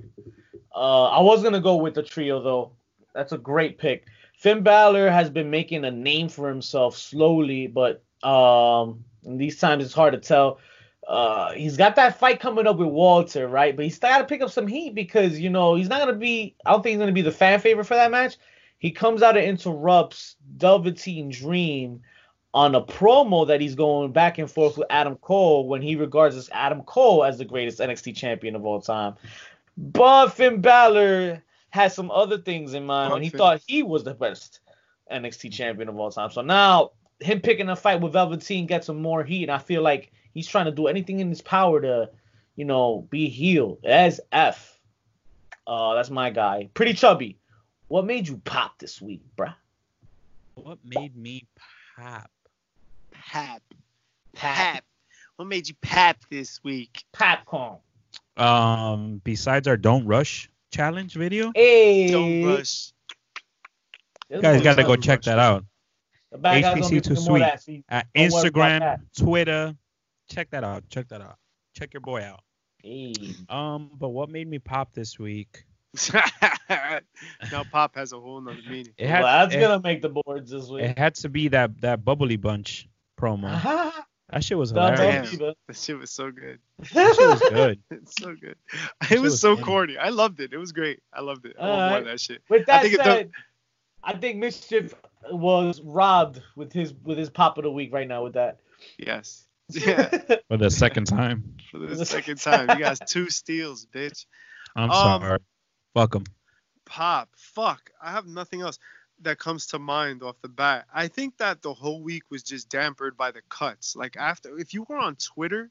Uh, 0.75 1.05
I 1.07 1.21
was 1.21 1.43
gonna 1.43 1.61
go 1.61 1.77
with 1.77 1.95
the 1.95 2.03
trio 2.03 2.43
though. 2.43 2.73
That's 3.15 3.33
a 3.33 3.39
great 3.39 3.79
pick. 3.79 4.05
Finn 4.39 4.63
Balor 4.63 5.11
has 5.11 5.31
been 5.31 5.51
making 5.51 5.85
a 5.85 5.91
name 5.91 6.29
for 6.29 6.49
himself 6.49 6.97
slowly, 6.97 7.67
but 7.67 8.05
um, 8.23 9.05
these 9.25 9.59
times 9.59 9.85
it's 9.85 9.93
hard 9.93 10.13
to 10.13 10.21
tell. 10.21 10.61
Uh, 11.09 11.51
he's 11.53 11.77
got 11.77 11.97
that 11.97 12.21
fight 12.21 12.39
coming 12.39 12.69
up 12.69 12.77
with 12.77 12.87
Walter, 12.87 13.49
right? 13.49 13.75
But 13.75 13.87
he's 13.87 13.99
got 13.99 14.19
to 14.19 14.25
pick 14.25 14.41
up 14.41 14.51
some 14.51 14.69
heat 14.69 14.95
because 14.95 15.41
you 15.41 15.51
know 15.51 15.75
he's 15.75 15.89
not 15.89 15.99
gonna 15.99 16.13
be. 16.13 16.55
I 16.65 16.71
don't 16.71 16.85
think 16.85 16.93
he's 16.93 17.01
gonna 17.01 17.11
be 17.11 17.23
the 17.23 17.33
fan 17.33 17.59
favorite 17.59 17.87
for 17.87 17.95
that 17.95 18.13
match. 18.13 18.37
He 18.79 18.93
comes 18.93 19.23
out 19.23 19.37
and 19.37 19.45
interrupts 19.45 20.37
Velveteen 20.57 21.31
Dream 21.31 22.01
on 22.55 22.77
a 22.77 22.81
promo 22.81 23.45
that 23.49 23.61
he's 23.61 23.75
going 23.75 24.13
back 24.13 24.39
and 24.39 24.49
forth 24.49 24.79
with 24.79 24.87
Adam 24.89 25.17
Cole 25.17 25.67
when 25.67 25.83
he 25.83 25.97
regards 25.97 26.37
as 26.37 26.49
Adam 26.53 26.83
Cole 26.83 27.25
as 27.25 27.39
the 27.39 27.45
greatest 27.45 27.81
NXT 27.81 28.15
champion 28.15 28.55
of 28.55 28.65
all 28.65 28.81
time. 28.81 29.15
But 29.77 30.29
Finn 30.29 30.61
Balor 30.61 31.43
had 31.71 31.93
some 31.93 32.11
other 32.11 32.39
things 32.39 32.75
in 32.75 32.87
mind 32.87 33.13
when 33.13 33.23
he 33.23 33.31
thought 33.31 33.63
he 33.67 33.83
was 33.83 34.05
the 34.05 34.15
best 34.15 34.61
NXT 35.13 35.53
champion 35.53 35.89
of 35.89 35.99
all 35.99 36.11
time. 36.11 36.31
So 36.31 36.41
now 36.43 36.93
him 37.21 37.41
picking 37.41 37.69
a 37.69 37.77
fight 37.77 38.01
with 38.01 38.13
Velveteen 38.13 38.67
gets 38.67 38.89
him 38.89 39.01
more 39.01 39.25
heat. 39.25 39.45
And 39.45 39.53
I 39.53 39.59
feel 39.59 39.83
like 39.83 40.13
he's 40.33 40.47
trying 40.47 40.67
to 40.67 40.73
do 40.73 40.87
anything 40.87 41.21
in 41.21 41.29
his 41.29 41.43
power 41.43 41.81
to, 41.81 42.11
you 42.57 42.65
know, 42.65 43.07
be 43.11 43.29
healed. 43.29 43.85
As 43.85 44.21
F. 44.33 44.79
Uh, 45.67 45.95
that's 45.95 46.11
my 46.11 46.31
guy. 46.31 46.71
Pretty 46.75 46.95
chubby. 46.95 47.39
What 47.89 48.07
made 48.07 48.29
you 48.29 48.39
pop 48.39 48.79
this 48.79 49.01
week, 49.01 49.23
bruh? 49.37 49.55
What 50.55 50.79
made 50.85 51.17
me 51.17 51.47
pop? 51.97 52.31
Pap. 53.11 53.63
Pap. 54.35 54.85
What 55.37 55.47
made 55.47 55.69
you 55.69 55.75
pap 55.83 56.19
this 56.31 56.63
week? 56.65 57.05
Popcorn. 57.13 57.79
Um, 58.37 59.21
besides 59.25 59.69
our 59.69 59.77
Don't 59.77 60.07
Rush 60.07 60.51
challenge 60.71 61.15
video, 61.15 61.51
Hey. 61.55 62.11
Don't 62.11 62.45
rush. 62.45 62.93
you 64.31 64.41
guys 64.41 64.63
got 64.63 64.77
to 64.77 64.85
go 64.85 64.97
check 64.97 65.21
rush. 65.21 65.25
that 65.27 65.39
out. 65.39 65.65
The 66.31 66.39
bad 66.39 66.63
guys 66.63 66.75
gonna 66.75 66.87
HPC 66.87 66.91
be 66.91 67.01
too 67.01 67.15
doing 67.15 67.27
more 67.27 67.49
of 67.49 67.61
sweet. 67.61 67.85
that, 67.89 68.07
At 68.15 68.31
Don't 68.31 68.31
Instagram. 68.31 69.01
Twitter, 69.17 69.75
check 70.31 70.51
that 70.51 70.63
out. 70.65 70.85
Check 70.91 71.09
that 71.09 71.23
out. 71.23 71.37
Check 71.75 71.95
your 71.95 72.03
boy 72.03 72.23
out. 72.23 72.41
Hey. 72.83 73.15
Um, 73.49 73.91
but 73.99 74.11
what 74.11 74.29
made 74.29 74.49
me 74.49 74.59
pop 74.59 74.93
this 74.93 75.19
week? 75.19 75.65
now 76.13 77.65
pop 77.73 77.95
has 77.97 78.13
a 78.13 78.21
whole 78.21 78.41
nother 78.41 78.59
meaning. 78.69 78.93
It 78.99 79.09
had, 79.09 79.23
well, 79.23 79.39
that's 79.47 79.55
it, 79.57 79.61
gonna 79.61 79.81
make 79.81 80.03
the 80.03 80.11
boards 80.11 80.51
this 80.51 80.69
week. 80.69 80.85
it 80.85 80.99
had 80.99 81.15
to 81.17 81.29
be 81.31 81.49
that 81.49 81.81
that 81.81 82.05
bubbly 82.05 82.37
bunch 82.37 82.87
promo. 83.19 83.93
That 84.31 84.45
shit 84.45 84.59
was 84.59 84.73
Dun, 84.73 84.93
dun, 84.95 85.01
hilarious. 85.01 85.37
Damn. 85.39 85.55
That 85.69 85.77
shit 85.77 85.99
was 85.99 86.11
so 86.11 86.31
good. 86.31 86.59
That 86.93 87.15
shit 87.17 87.29
was 87.29 87.41
good. 87.51 87.81
It's 87.91 88.15
so 88.21 88.35
good. 88.35 88.57
shit 89.03 89.19
It 89.19 89.21
was 89.21 89.33
was 89.33 89.41
so 89.41 89.55
funny. 89.57 89.65
corny. 89.67 89.97
I 89.99 90.11
loved 90.11 90.41
it. 90.41 90.53
It 90.53 90.59
was 90.59 90.73
great. 90.73 91.01
I 91.13 91.21
loved 91.23 91.47
it. 91.47 91.57
I 91.59 91.67
want 91.69 91.91
more 91.91 91.99
of 92.01 92.05
that 92.07 92.21
shit. 92.21 92.43
With 92.49 92.63
I 92.63 92.65
that 92.65 92.83
think 92.83 92.97
said, 93.03 93.31
I 94.05 94.13
think 94.15 94.37
Mischief 94.39 94.95
was 95.31 95.81
robbed 95.83 96.43
with 96.57 96.73
his 96.73 96.93
with 97.03 97.17
his 97.19 97.31
pop 97.31 97.57
of 97.59 97.65
the 97.65 97.71
week 97.71 97.93
right 97.93 98.07
now 98.07 98.23
with 98.23 98.35
that. 98.35 98.59
Yes. 98.99 99.45
Yeah. 99.71 100.09
For 100.49 100.57
the 100.57 100.71
second 100.71 101.05
time. 101.07 101.57
For 101.71 101.79
the 101.79 102.05
second 102.07 102.39
time. 102.41 102.71
You 102.79 102.83
guys 102.85 102.99
two 103.07 103.29
steals, 103.29 103.87
bitch. 103.95 104.25
I'm 104.77 104.91
Um, 104.91 105.21
sorry. 105.23 105.39
Fuck 105.95 106.15
him. 106.15 106.25
Pop. 106.87 107.29
Fuck. 107.37 107.91
I 108.03 108.13
have 108.13 108.27
nothing 108.27 108.63
else 108.63 108.79
that 109.23 109.39
comes 109.39 109.67
to 109.67 109.79
mind 109.79 110.23
off 110.23 110.37
the 110.43 110.49
bat. 110.49 110.87
I 110.95 111.09
think 111.09 111.37
that 111.39 111.63
the 111.63 111.73
whole 111.75 112.03
week 112.03 112.23
was 112.31 112.43
just 112.43 112.69
dampered 112.71 113.17
by 113.17 113.31
the 113.31 113.43
cuts. 113.49 113.97
Like 113.97 114.17
after 114.17 114.59
if 114.59 114.73
you 114.73 114.85
were 114.89 114.99
on 114.99 115.17
Twitter 115.17 115.71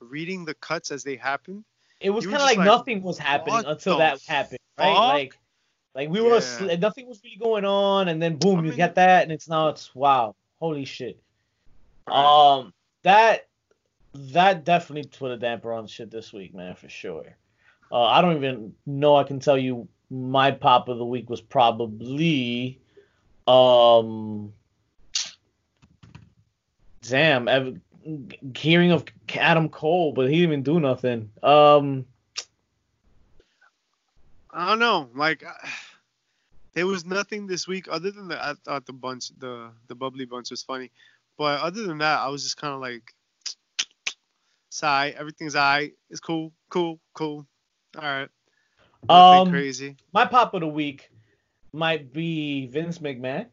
reading 0.00 0.44
the 0.44 0.54
cuts 0.54 0.90
as 0.90 1.04
they 1.04 1.16
happened, 1.16 1.64
It 2.00 2.10
was 2.10 2.24
kind 2.24 2.36
of 2.36 2.42
like, 2.42 2.58
like, 2.58 2.66
nothing 2.66 3.02
was 3.02 3.18
happening 3.18 3.64
until 3.66 3.98
that 3.98 4.20
happened, 4.26 4.58
right? 4.78 4.94
fuck? 4.94 5.12
Like 5.12 5.38
like 5.94 6.08
we 6.10 6.20
were 6.20 6.40
Yeah. 6.60 6.76
nothing 6.76 7.08
was 7.08 7.20
really 7.24 7.36
going 7.36 7.64
on, 7.64 8.08
and 8.08 8.20
then 8.22 8.36
boom, 8.36 8.58
I 8.60 8.62
you 8.62 8.68
mean- 8.70 8.76
get 8.76 8.94
that, 8.96 9.22
and 9.22 9.32
it's 9.32 9.48
now 9.48 9.68
it's 9.68 9.94
wow, 9.94 10.34
holy 10.60 10.84
shit. 10.84 11.20
Right. 12.06 12.16
Um, 12.58 12.72
that 13.02 13.46
that 14.14 14.64
definitely 14.64 15.08
put 15.08 15.30
a 15.30 15.36
damper 15.36 15.72
on 15.72 15.86
shit 15.86 16.10
this 16.10 16.32
week, 16.32 16.54
man, 16.54 16.74
for 16.74 16.88
sure. 16.88 17.36
Uh, 17.92 18.04
I 18.04 18.20
don't 18.20 18.36
even 18.36 18.74
know. 18.86 19.16
I 19.16 19.24
can 19.24 19.38
tell 19.38 19.56
you 19.58 19.86
my 20.10 20.50
pop 20.50 20.88
of 20.88 20.98
the 20.98 21.04
week 21.04 21.28
was 21.30 21.40
probably, 21.40 22.80
um, 23.48 24.52
damn, 27.02 27.48
Ev- 27.48 27.80
hearing 28.54 28.92
of 28.92 29.04
Adam 29.34 29.68
Cole, 29.68 30.12
but 30.12 30.28
he 30.28 30.36
didn't 30.36 30.42
even 30.50 30.62
do 30.62 30.80
nothing. 30.80 31.30
Um, 31.42 32.06
I 34.50 34.68
don't 34.68 34.78
know. 34.78 35.08
Like 35.14 35.44
uh, 35.44 35.52
there 36.74 36.86
was 36.86 37.04
nothing 37.04 37.46
this 37.46 37.66
week 37.68 37.86
other 37.90 38.10
than 38.10 38.28
that. 38.28 38.42
I 38.42 38.54
thought 38.64 38.86
the 38.86 38.92
bunch, 38.92 39.30
the 39.38 39.70
the 39.88 39.94
bubbly 39.94 40.24
bunch 40.24 40.50
was 40.50 40.62
funny, 40.62 40.90
but 41.36 41.60
other 41.60 41.86
than 41.86 41.98
that, 41.98 42.20
I 42.20 42.28
was 42.28 42.42
just 42.42 42.56
kind 42.56 42.74
of 42.74 42.80
like, 42.80 43.14
sigh. 44.70 45.14
Everything's 45.16 45.56
alright. 45.56 45.92
It's 46.10 46.20
cool, 46.20 46.52
cool, 46.70 46.98
cool. 47.14 47.46
All 47.96 48.02
right. 48.02 48.28
Nothing 49.08 49.40
Um, 49.40 49.50
crazy. 49.50 49.96
my 50.12 50.24
pop 50.26 50.54
of 50.54 50.60
the 50.60 50.66
week 50.66 51.10
might 51.72 52.12
be 52.12 52.66
Vince 52.66 52.98
McMahon 52.98 53.46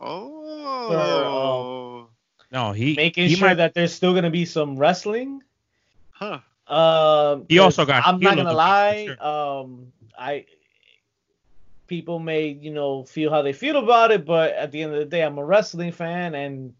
Oh. 0.00 2.08
No, 2.52 2.72
he 2.72 2.94
making 2.94 3.28
he 3.28 3.36
sure 3.36 3.48
might, 3.48 3.54
that 3.54 3.74
there's 3.74 3.92
still 3.92 4.14
gonna 4.14 4.30
be 4.30 4.44
some 4.44 4.76
wrestling. 4.76 5.42
Huh. 6.10 6.40
Um, 6.66 7.46
He 7.48 7.58
also 7.58 7.84
got 7.84 8.06
I'm 8.06 8.18
not 8.20 8.36
gonna 8.36 8.52
lie. 8.52 9.06
beat, 9.06 9.18
for 9.18 9.24
Um, 9.24 9.92
I 10.18 10.46
people 11.86 12.18
may 12.18 12.48
you 12.48 12.72
know 12.72 13.04
feel 13.04 13.30
how 13.30 13.42
they 13.42 13.52
feel 13.52 13.76
about 13.76 14.10
it, 14.10 14.24
but 14.24 14.54
at 14.54 14.72
the 14.72 14.82
end 14.82 14.92
of 14.92 14.98
the 14.98 15.04
day, 15.04 15.22
I'm 15.22 15.38
a 15.38 15.44
wrestling 15.44 15.92
fan, 15.92 16.34
and 16.34 16.74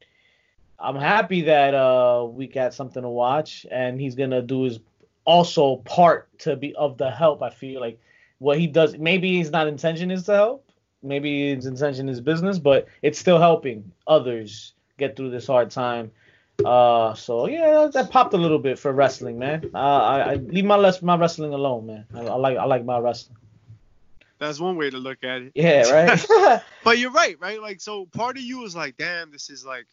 I'm 0.79 0.97
happy 0.97 1.43
that 1.43 1.75
uh 1.75 2.27
we 2.29 2.47
got 2.47 2.75
something 2.75 3.03
to 3.03 3.09
watch, 3.09 3.67
and 3.71 4.01
he's 4.01 4.17
gonna 4.17 4.43
do 4.43 4.65
his 4.65 4.81
also 5.25 5.77
part 5.77 6.37
to 6.41 6.57
be 6.57 6.75
of 6.75 6.99
the 6.99 7.11
help. 7.11 7.43
I 7.43 7.51
feel 7.51 7.81
like 7.81 8.01
what 8.41 8.59
he 8.59 8.67
does. 8.67 8.99
Maybe 8.99 9.39
his 9.39 9.51
not 9.51 9.69
intention 9.69 10.11
is 10.11 10.25
to 10.25 10.35
help. 10.35 10.67
Maybe 11.03 11.55
his 11.55 11.67
intention 11.67 12.09
is 12.09 12.21
business, 12.21 12.59
but 12.59 12.89
it's 13.01 13.19
still 13.19 13.39
helping 13.39 13.93
others 14.07 14.75
get 14.99 15.17
through 15.17 15.31
this 15.31 15.47
hard 15.47 15.71
time. 15.71 16.11
Uh, 16.65 17.15
so 17.15 17.47
yeah, 17.47 17.89
that 17.93 18.11
popped 18.11 18.35
a 18.35 18.37
little 18.37 18.59
bit 18.59 18.79
for 18.79 18.93
wrestling, 18.93 19.39
man. 19.39 19.71
Uh, 19.73 19.79
I, 19.79 20.33
I 20.33 20.35
leave 20.35 20.65
my 20.65 20.77
les- 20.77 21.01
my 21.01 21.17
wrestling 21.17 21.55
alone, 21.55 21.87
man. 21.87 22.05
I, 22.15 22.21
I 22.21 22.35
like 22.35 22.59
I 22.59 22.65
like 22.65 22.85
my 22.85 22.99
wrestling. 22.99 23.37
That's 24.39 24.59
one 24.59 24.77
way 24.77 24.89
to 24.89 24.97
look 24.97 25.23
at 25.23 25.43
it. 25.43 25.53
Yeah, 25.55 25.89
right. 25.91 26.63
But 26.85 26.99
you're 26.99 27.13
right, 27.13 27.39
right? 27.41 27.61
Like, 27.61 27.81
so 27.81 28.07
part 28.07 28.37
of 28.37 28.43
you 28.43 28.65
is 28.65 28.75
like, 28.75 28.97
damn, 28.97 29.31
this 29.31 29.51
is 29.51 29.67
like 29.67 29.87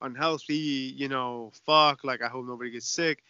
unhealthy, 0.00 0.54
you 0.54 1.08
know, 1.08 1.52
fuck, 1.66 2.04
like, 2.04 2.22
I 2.22 2.28
hope 2.28 2.46
nobody 2.46 2.70
gets 2.70 2.88
sick. 2.88 3.24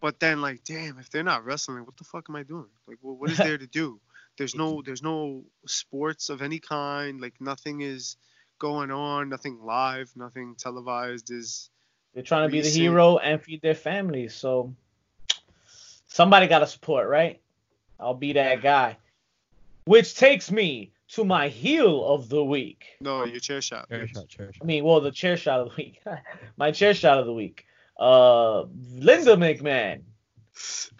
But 0.00 0.20
then, 0.20 0.40
like, 0.40 0.62
damn, 0.64 0.98
if 0.98 1.10
they're 1.10 1.22
not 1.22 1.44
wrestling, 1.44 1.84
what 1.84 1.96
the 1.96 2.04
fuck 2.04 2.26
am 2.28 2.36
I 2.36 2.42
doing? 2.42 2.68
Like, 2.86 2.98
what, 3.00 3.18
what 3.18 3.30
is 3.30 3.38
there 3.38 3.58
to 3.58 3.66
do? 3.66 4.00
There's 4.36 4.54
no, 4.54 4.82
there's 4.82 5.02
no 5.02 5.44
sports 5.66 6.28
of 6.28 6.42
any 6.42 6.58
kind. 6.58 7.20
Like, 7.20 7.34
nothing 7.40 7.80
is 7.80 8.16
going 8.58 8.90
on, 8.90 9.28
nothing 9.28 9.58
live, 9.62 10.10
nothing 10.16 10.54
televised 10.58 11.30
is. 11.30 11.70
They're 12.14 12.22
trying 12.22 12.48
to 12.48 12.52
be 12.52 12.62
the 12.62 12.68
hero 12.68 13.18
and 13.18 13.42
feed 13.42 13.60
their 13.60 13.74
families, 13.74 14.34
so 14.34 14.74
somebody 16.08 16.46
got 16.46 16.60
to 16.60 16.66
support, 16.66 17.08
right? 17.08 17.40
I'll 18.00 18.14
be 18.14 18.32
that 18.34 18.62
guy. 18.62 18.96
Which 19.84 20.16
takes 20.16 20.50
me 20.50 20.92
to 21.08 21.24
my 21.24 21.48
heel 21.48 22.04
of 22.04 22.28
the 22.28 22.42
week. 22.42 22.84
No, 23.00 23.24
your 23.24 23.38
chair 23.38 23.60
shot. 23.60 23.88
Chair 23.88 24.06
shot, 24.08 24.28
chair 24.28 24.52
shot 24.52 24.62
I 24.62 24.66
mean, 24.66 24.84
well, 24.84 25.00
the 25.00 25.10
chair 25.10 25.36
shot 25.36 25.60
of 25.60 25.70
the 25.70 25.76
week. 25.76 26.00
my 26.56 26.70
chair 26.72 26.94
shot 26.94 27.18
of 27.18 27.26
the 27.26 27.32
week. 27.32 27.65
Uh, 27.98 28.64
Linda 28.94 29.36
McMahon 29.36 30.02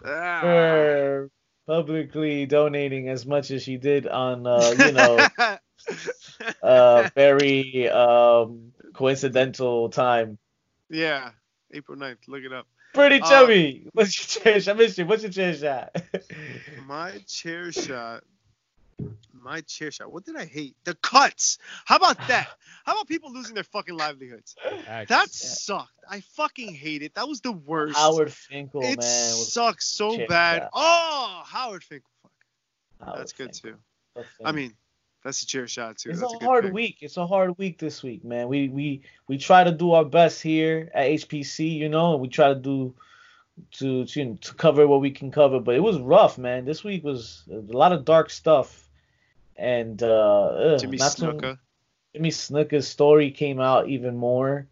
Ah. 0.05 0.41
for 0.41 1.29
publicly 1.67 2.45
donating 2.45 3.09
as 3.09 3.25
much 3.25 3.51
as 3.51 3.63
she 3.63 3.77
did 3.77 4.07
on, 4.07 4.47
uh, 4.47 4.73
you 4.77 4.91
know, 4.93 5.27
uh, 6.63 7.09
very 7.15 7.89
um, 7.89 8.71
coincidental 8.93 9.89
time. 9.89 10.37
yeah, 10.89 11.31
April 11.73 11.97
9th. 11.97 12.27
Look 12.27 12.43
it 12.43 12.53
up. 12.53 12.67
Pretty 12.93 13.21
Uh, 13.21 13.29
chubby. 13.29 13.87
What's 13.93 14.17
your 14.37 14.43
chair 14.43 14.59
shot? 14.61 14.75
I 14.75 14.77
missed 14.79 14.97
you. 14.97 15.05
What's 15.05 15.23
your 15.23 15.31
chair 15.31 15.53
shot? 15.53 15.95
My 16.87 17.19
chair 17.27 17.71
shot. 17.71 18.23
My 19.33 19.61
chair 19.61 19.91
shot. 19.91 20.11
What 20.11 20.25
did 20.25 20.35
I 20.35 20.45
hate? 20.45 20.75
The 20.83 20.95
cuts. 20.95 21.57
How 21.85 21.95
about 21.97 22.17
that? 22.27 22.47
How 22.85 22.93
about 22.93 23.07
people 23.07 23.31
losing 23.31 23.55
their 23.55 23.63
fucking 23.63 23.95
livelihoods? 23.95 24.55
Facts. 24.85 25.09
That 25.09 25.29
sucked. 25.29 25.91
I 26.09 26.21
fucking 26.35 26.73
hate 26.73 27.01
it. 27.01 27.13
That 27.15 27.27
was 27.29 27.39
the 27.41 27.51
worst. 27.53 27.95
Howard 27.97 28.33
Finkel, 28.33 28.81
it 28.81 28.85
man. 28.85 28.95
was 28.97 29.53
sucks 29.53 29.85
so 29.87 30.17
bad. 30.27 30.63
shot. 30.63 30.69
Oh, 30.73 31.43
Howard 31.45 31.83
Finkel. 31.83 32.09
Fuck. 32.23 32.31
Howard 33.05 33.19
That's 33.19 33.33
good 33.33 33.55
Finkel. 33.55 33.71
too. 33.71 33.77
That's 34.15 34.27
I 34.43 34.51
mean, 34.51 34.73
that's 35.23 35.43
a 35.43 35.45
chair 35.45 35.67
shot 35.67 35.97
too. 35.97 36.09
it's 36.09 36.19
that's 36.19 36.33
a 36.33 36.37
good 36.39 36.45
hard 36.45 36.63
pick. 36.65 36.73
week. 36.73 36.97
It's 37.01 37.17
a 37.17 37.27
hard 37.27 37.57
week 37.57 37.77
this 37.79 38.01
week, 38.03 38.25
man. 38.25 38.47
We 38.49 38.67
we 38.69 39.01
we 39.27 39.37
try 39.37 39.63
to 39.63 39.71
do 39.71 39.91
our 39.93 40.05
best 40.05 40.41
here 40.41 40.89
at 40.93 41.07
HPC, 41.07 41.71
you 41.77 41.87
know, 41.89 42.13
and 42.13 42.21
we 42.21 42.27
try 42.27 42.49
to 42.49 42.55
do 42.55 42.95
to 43.73 44.05
to 44.05 44.35
to 44.35 44.53
cover 44.55 44.87
what 44.87 45.01
we 45.01 45.11
can 45.11 45.31
cover. 45.31 45.59
But 45.59 45.75
it 45.75 45.83
was 45.83 45.99
rough, 45.99 46.37
man. 46.37 46.65
This 46.65 46.83
week 46.83 47.03
was 47.03 47.43
a 47.51 47.55
lot 47.55 47.91
of 47.93 48.03
dark 48.05 48.29
stuff, 48.29 48.86
and 49.57 50.01
uh, 50.03 50.45
ugh, 50.75 50.79
Jimmy 50.79 50.97
not 50.97 51.15
too- 51.17 51.25
Snuka. 51.33 51.59
Jimmy 52.13 52.29
Snuka's 52.29 52.87
story 52.87 53.31
came 53.31 53.59
out 53.59 53.89
even 53.89 54.15
more, 54.17 54.67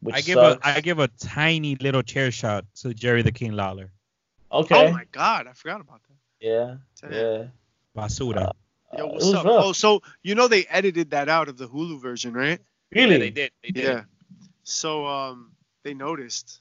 which 0.00 0.14
I 0.14 0.20
give 0.20 0.34
sucks. 0.34 0.64
a 0.66 0.68
I 0.76 0.80
give 0.80 0.98
a 1.00 1.08
tiny 1.08 1.76
little 1.76 2.02
chair 2.02 2.30
shot 2.30 2.64
to 2.82 2.94
Jerry 2.94 3.22
the 3.22 3.32
King 3.32 3.52
Lawler. 3.52 3.90
okay, 4.52 4.88
Oh 4.88 4.92
my 4.92 5.04
god, 5.12 5.46
I 5.46 5.52
forgot 5.52 5.80
about 5.80 6.00
that. 6.08 6.16
yeah, 6.46 6.76
Damn. 7.02 7.12
yeah. 7.12 7.44
Basura. 7.96 8.52
Yo, 8.96 9.04
Uh, 9.04 9.06
what's 9.12 9.32
up? 9.34 9.44
rough. 9.44 9.64
Oh, 9.64 9.72
so 9.72 10.00
you 10.22 10.34
know 10.34 10.48
they 10.48 10.64
edited 10.70 11.10
that 11.10 11.28
out 11.28 11.48
of 11.48 11.58
the 11.58 11.68
Hulu 11.68 12.00
version, 12.00 12.32
right? 12.32 12.58
really? 12.94 13.12
Yeah, 13.12 13.18
they 13.18 13.30
did. 13.30 13.50
They 13.62 13.70
did. 13.70 13.84
Yeah. 13.84 14.02
So 14.64 15.04
um, 15.06 15.52
they 15.82 15.92
noticed. 15.94 16.60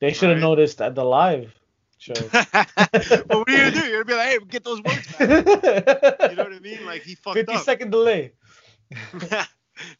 They 0.00 0.12
should 0.12 0.28
have 0.30 0.36
Right. 0.36 0.42
noticed 0.50 0.82
at 0.82 0.94
the 0.94 1.04
live 1.04 1.54
show. 2.02 2.14
but 2.14 3.26
what 3.28 3.48
are 3.48 3.52
you 3.52 3.58
gonna 3.58 3.70
do? 3.70 3.86
You're 3.86 4.04
gonna 4.04 4.04
be 4.04 4.14
like, 4.14 4.28
hey, 4.28 4.38
get 4.48 4.64
those 4.64 4.82
words 4.82 5.06
back. 5.16 5.20
You 5.20 6.36
know 6.36 6.44
what 6.44 6.52
I 6.52 6.58
mean? 6.60 6.84
Like 6.84 7.02
he 7.02 7.14
fucked 7.14 7.36
50 7.36 7.52
up. 7.54 7.62
second 7.62 7.90
delay. 7.90 8.32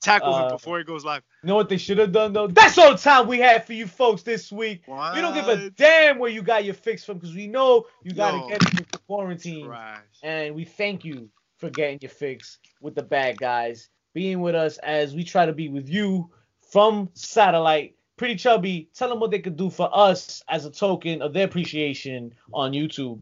Tackle 0.00 0.36
him 0.36 0.44
Uh, 0.44 0.50
before 0.50 0.78
he 0.78 0.84
goes 0.84 1.04
live. 1.04 1.22
You 1.42 1.48
know 1.48 1.54
what 1.56 1.68
they 1.68 1.78
should 1.78 1.98
have 1.98 2.12
done 2.12 2.32
though? 2.32 2.46
That's 2.46 2.76
all 2.78 2.92
the 2.92 2.98
time 2.98 3.26
we 3.26 3.38
had 3.38 3.66
for 3.66 3.72
you 3.72 3.86
folks 3.86 4.22
this 4.22 4.52
week. 4.52 4.82
We 4.86 5.20
don't 5.20 5.34
give 5.34 5.48
a 5.48 5.70
damn 5.70 6.18
where 6.18 6.30
you 6.30 6.42
got 6.42 6.64
your 6.64 6.74
fix 6.74 7.04
from 7.04 7.18
because 7.18 7.34
we 7.34 7.46
know 7.46 7.86
you 8.02 8.12
got 8.12 8.34
Yo. 8.34 8.42
to 8.42 8.48
get 8.58 8.80
it 8.80 9.06
quarantine. 9.06 9.66
Trash. 9.66 10.00
And 10.22 10.54
we 10.54 10.64
thank 10.64 11.04
you 11.04 11.30
for 11.58 11.70
getting 11.70 11.98
your 12.02 12.10
fix 12.10 12.58
with 12.80 12.94
the 12.94 13.02
bad 13.02 13.38
guys, 13.38 13.88
being 14.14 14.40
with 14.40 14.54
us 14.54 14.76
as 14.78 15.14
we 15.14 15.24
try 15.24 15.46
to 15.46 15.52
be 15.52 15.68
with 15.68 15.88
you 15.88 16.30
from 16.70 17.08
satellite. 17.14 17.96
Pretty 18.16 18.36
chubby, 18.36 18.88
tell 18.94 19.08
them 19.08 19.20
what 19.20 19.30
they 19.30 19.38
could 19.38 19.56
do 19.56 19.70
for 19.70 19.88
us 19.92 20.42
as 20.48 20.64
a 20.64 20.70
token 20.70 21.22
of 21.22 21.32
their 21.32 21.44
appreciation 21.46 22.34
on 22.52 22.72
YouTube. 22.72 23.20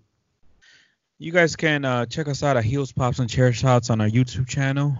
You 1.18 1.32
guys 1.32 1.54
can 1.54 1.84
uh, 1.84 2.06
check 2.06 2.28
us 2.28 2.42
out 2.42 2.56
at 2.56 2.64
Heels 2.64 2.92
Pops 2.92 3.18
and 3.18 3.28
Chair 3.28 3.52
Shots 3.52 3.90
on 3.90 4.00
our 4.00 4.08
YouTube 4.08 4.48
channel. 4.48 4.96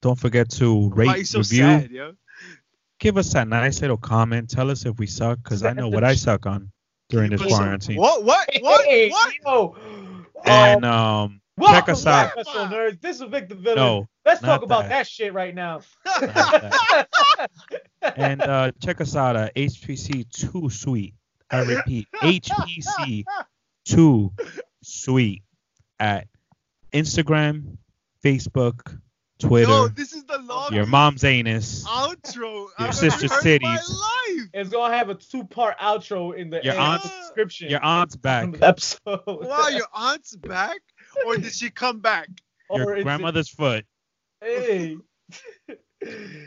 Don't 0.00 0.18
forget 0.18 0.50
to 0.50 0.90
rate, 0.90 1.06
Why 1.06 1.22
so 1.22 1.38
review, 1.38 1.62
sad, 1.62 2.16
give 2.98 3.16
us 3.16 3.32
that 3.32 3.48
nice 3.48 3.80
little 3.80 3.96
comment. 3.96 4.50
Tell 4.50 4.70
us 4.70 4.84
if 4.86 4.98
we 4.98 5.06
suck, 5.06 5.38
because 5.42 5.62
I 5.64 5.72
know 5.72 5.88
what 5.88 6.04
I 6.04 6.14
suck 6.14 6.46
on 6.46 6.72
during 7.08 7.30
this 7.30 7.42
quarantine. 7.42 7.96
What? 7.96 8.24
What? 8.24 8.48
What? 8.60 8.84
Hey, 8.86 9.10
What? 9.10 9.34
yo. 9.44 9.76
And 10.44 10.84
Um, 10.84 10.92
um, 10.92 11.40
welcome 11.62 11.76
check 11.84 11.88
us 11.88 12.06
out. 12.06 12.32
Wrestle 12.36 12.66
Nerds. 12.66 13.00
This 13.00 13.20
is 13.20 13.28
Victor 13.28 13.54
Villain. 13.54 13.76
No, 13.76 14.08
Let's 14.24 14.42
not 14.42 14.48
talk 14.48 14.62
about 14.62 14.82
that. 14.84 14.88
that 14.90 15.06
shit 15.06 15.32
right 15.32 15.54
now. 15.54 15.80
and 18.16 18.42
uh, 18.42 18.72
check 18.82 19.00
us 19.00 19.16
out 19.16 19.36
at 19.36 19.54
HPC 19.54 20.28
Two 20.30 20.70
Suite. 20.70 21.14
I 21.50 21.62
repeat, 21.62 22.08
HPC 22.22 23.24
Two 23.84 24.32
Suite 24.82 25.42
at 26.00 26.26
Instagram, 26.92 27.76
Facebook, 28.24 28.98
Twitter, 29.38 29.70
Yo, 29.70 29.88
this 29.88 30.12
is 30.12 30.24
the 30.24 30.38
longest 30.38 30.72
your 30.72 30.86
mom's 30.86 31.24
anus. 31.24 31.84
outro 31.86 32.66
I've 32.78 32.86
ever 32.88 32.92
sister 32.92 33.28
heard 33.28 33.46
in 33.46 33.62
my 33.62 33.76
cities. 33.76 33.90
life. 33.90 34.48
It's 34.54 34.70
gonna 34.70 34.96
have 34.96 35.08
a 35.08 35.14
two-part 35.14 35.78
outro 35.78 36.34
in 36.36 36.48
the 36.50 36.60
Your 36.62 36.74
end 36.74 36.80
of 36.82 36.88
aunt- 36.88 37.02
the 37.02 37.08
description. 37.20 37.70
Your 37.70 37.84
aunt's 37.84 38.16
back. 38.16 38.48
episode. 38.62 39.20
Wow, 39.26 39.68
your 39.68 39.86
aunt's 39.94 40.36
back, 40.36 40.78
or 41.26 41.36
did 41.36 41.52
she 41.52 41.70
come 41.70 42.00
back? 42.00 42.28
Or 42.68 42.78
Your 42.80 42.90
it's- 42.92 43.04
grandmother's 43.04 43.48
foot. 43.50 43.84
Hey. 44.40 44.96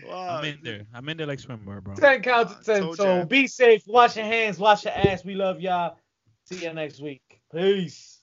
Wow. 0.05 0.39
I'm 0.39 0.43
in 0.45 0.59
there. 0.63 0.81
I'm 0.93 1.07
in 1.07 1.15
there 1.15 1.25
like 1.27 1.39
swimwear, 1.39 1.81
bro. 1.81 1.95
ten 1.95 2.21
counts 2.21 2.55
to 2.57 2.63
ten. 2.73 2.81
told 2.81 2.97
So 2.97 3.19
ya. 3.19 3.23
be 3.23 3.47
safe. 3.47 3.83
Wash 3.87 4.17
your 4.17 4.25
hands. 4.25 4.59
Wash 4.59 4.83
your 4.83 4.93
ass. 4.93 5.23
We 5.23 5.33
love 5.33 5.61
y'all. 5.61 5.97
See 6.43 6.65
you 6.65 6.73
next 6.73 7.01
week. 7.01 7.21
Peace. 7.53 8.14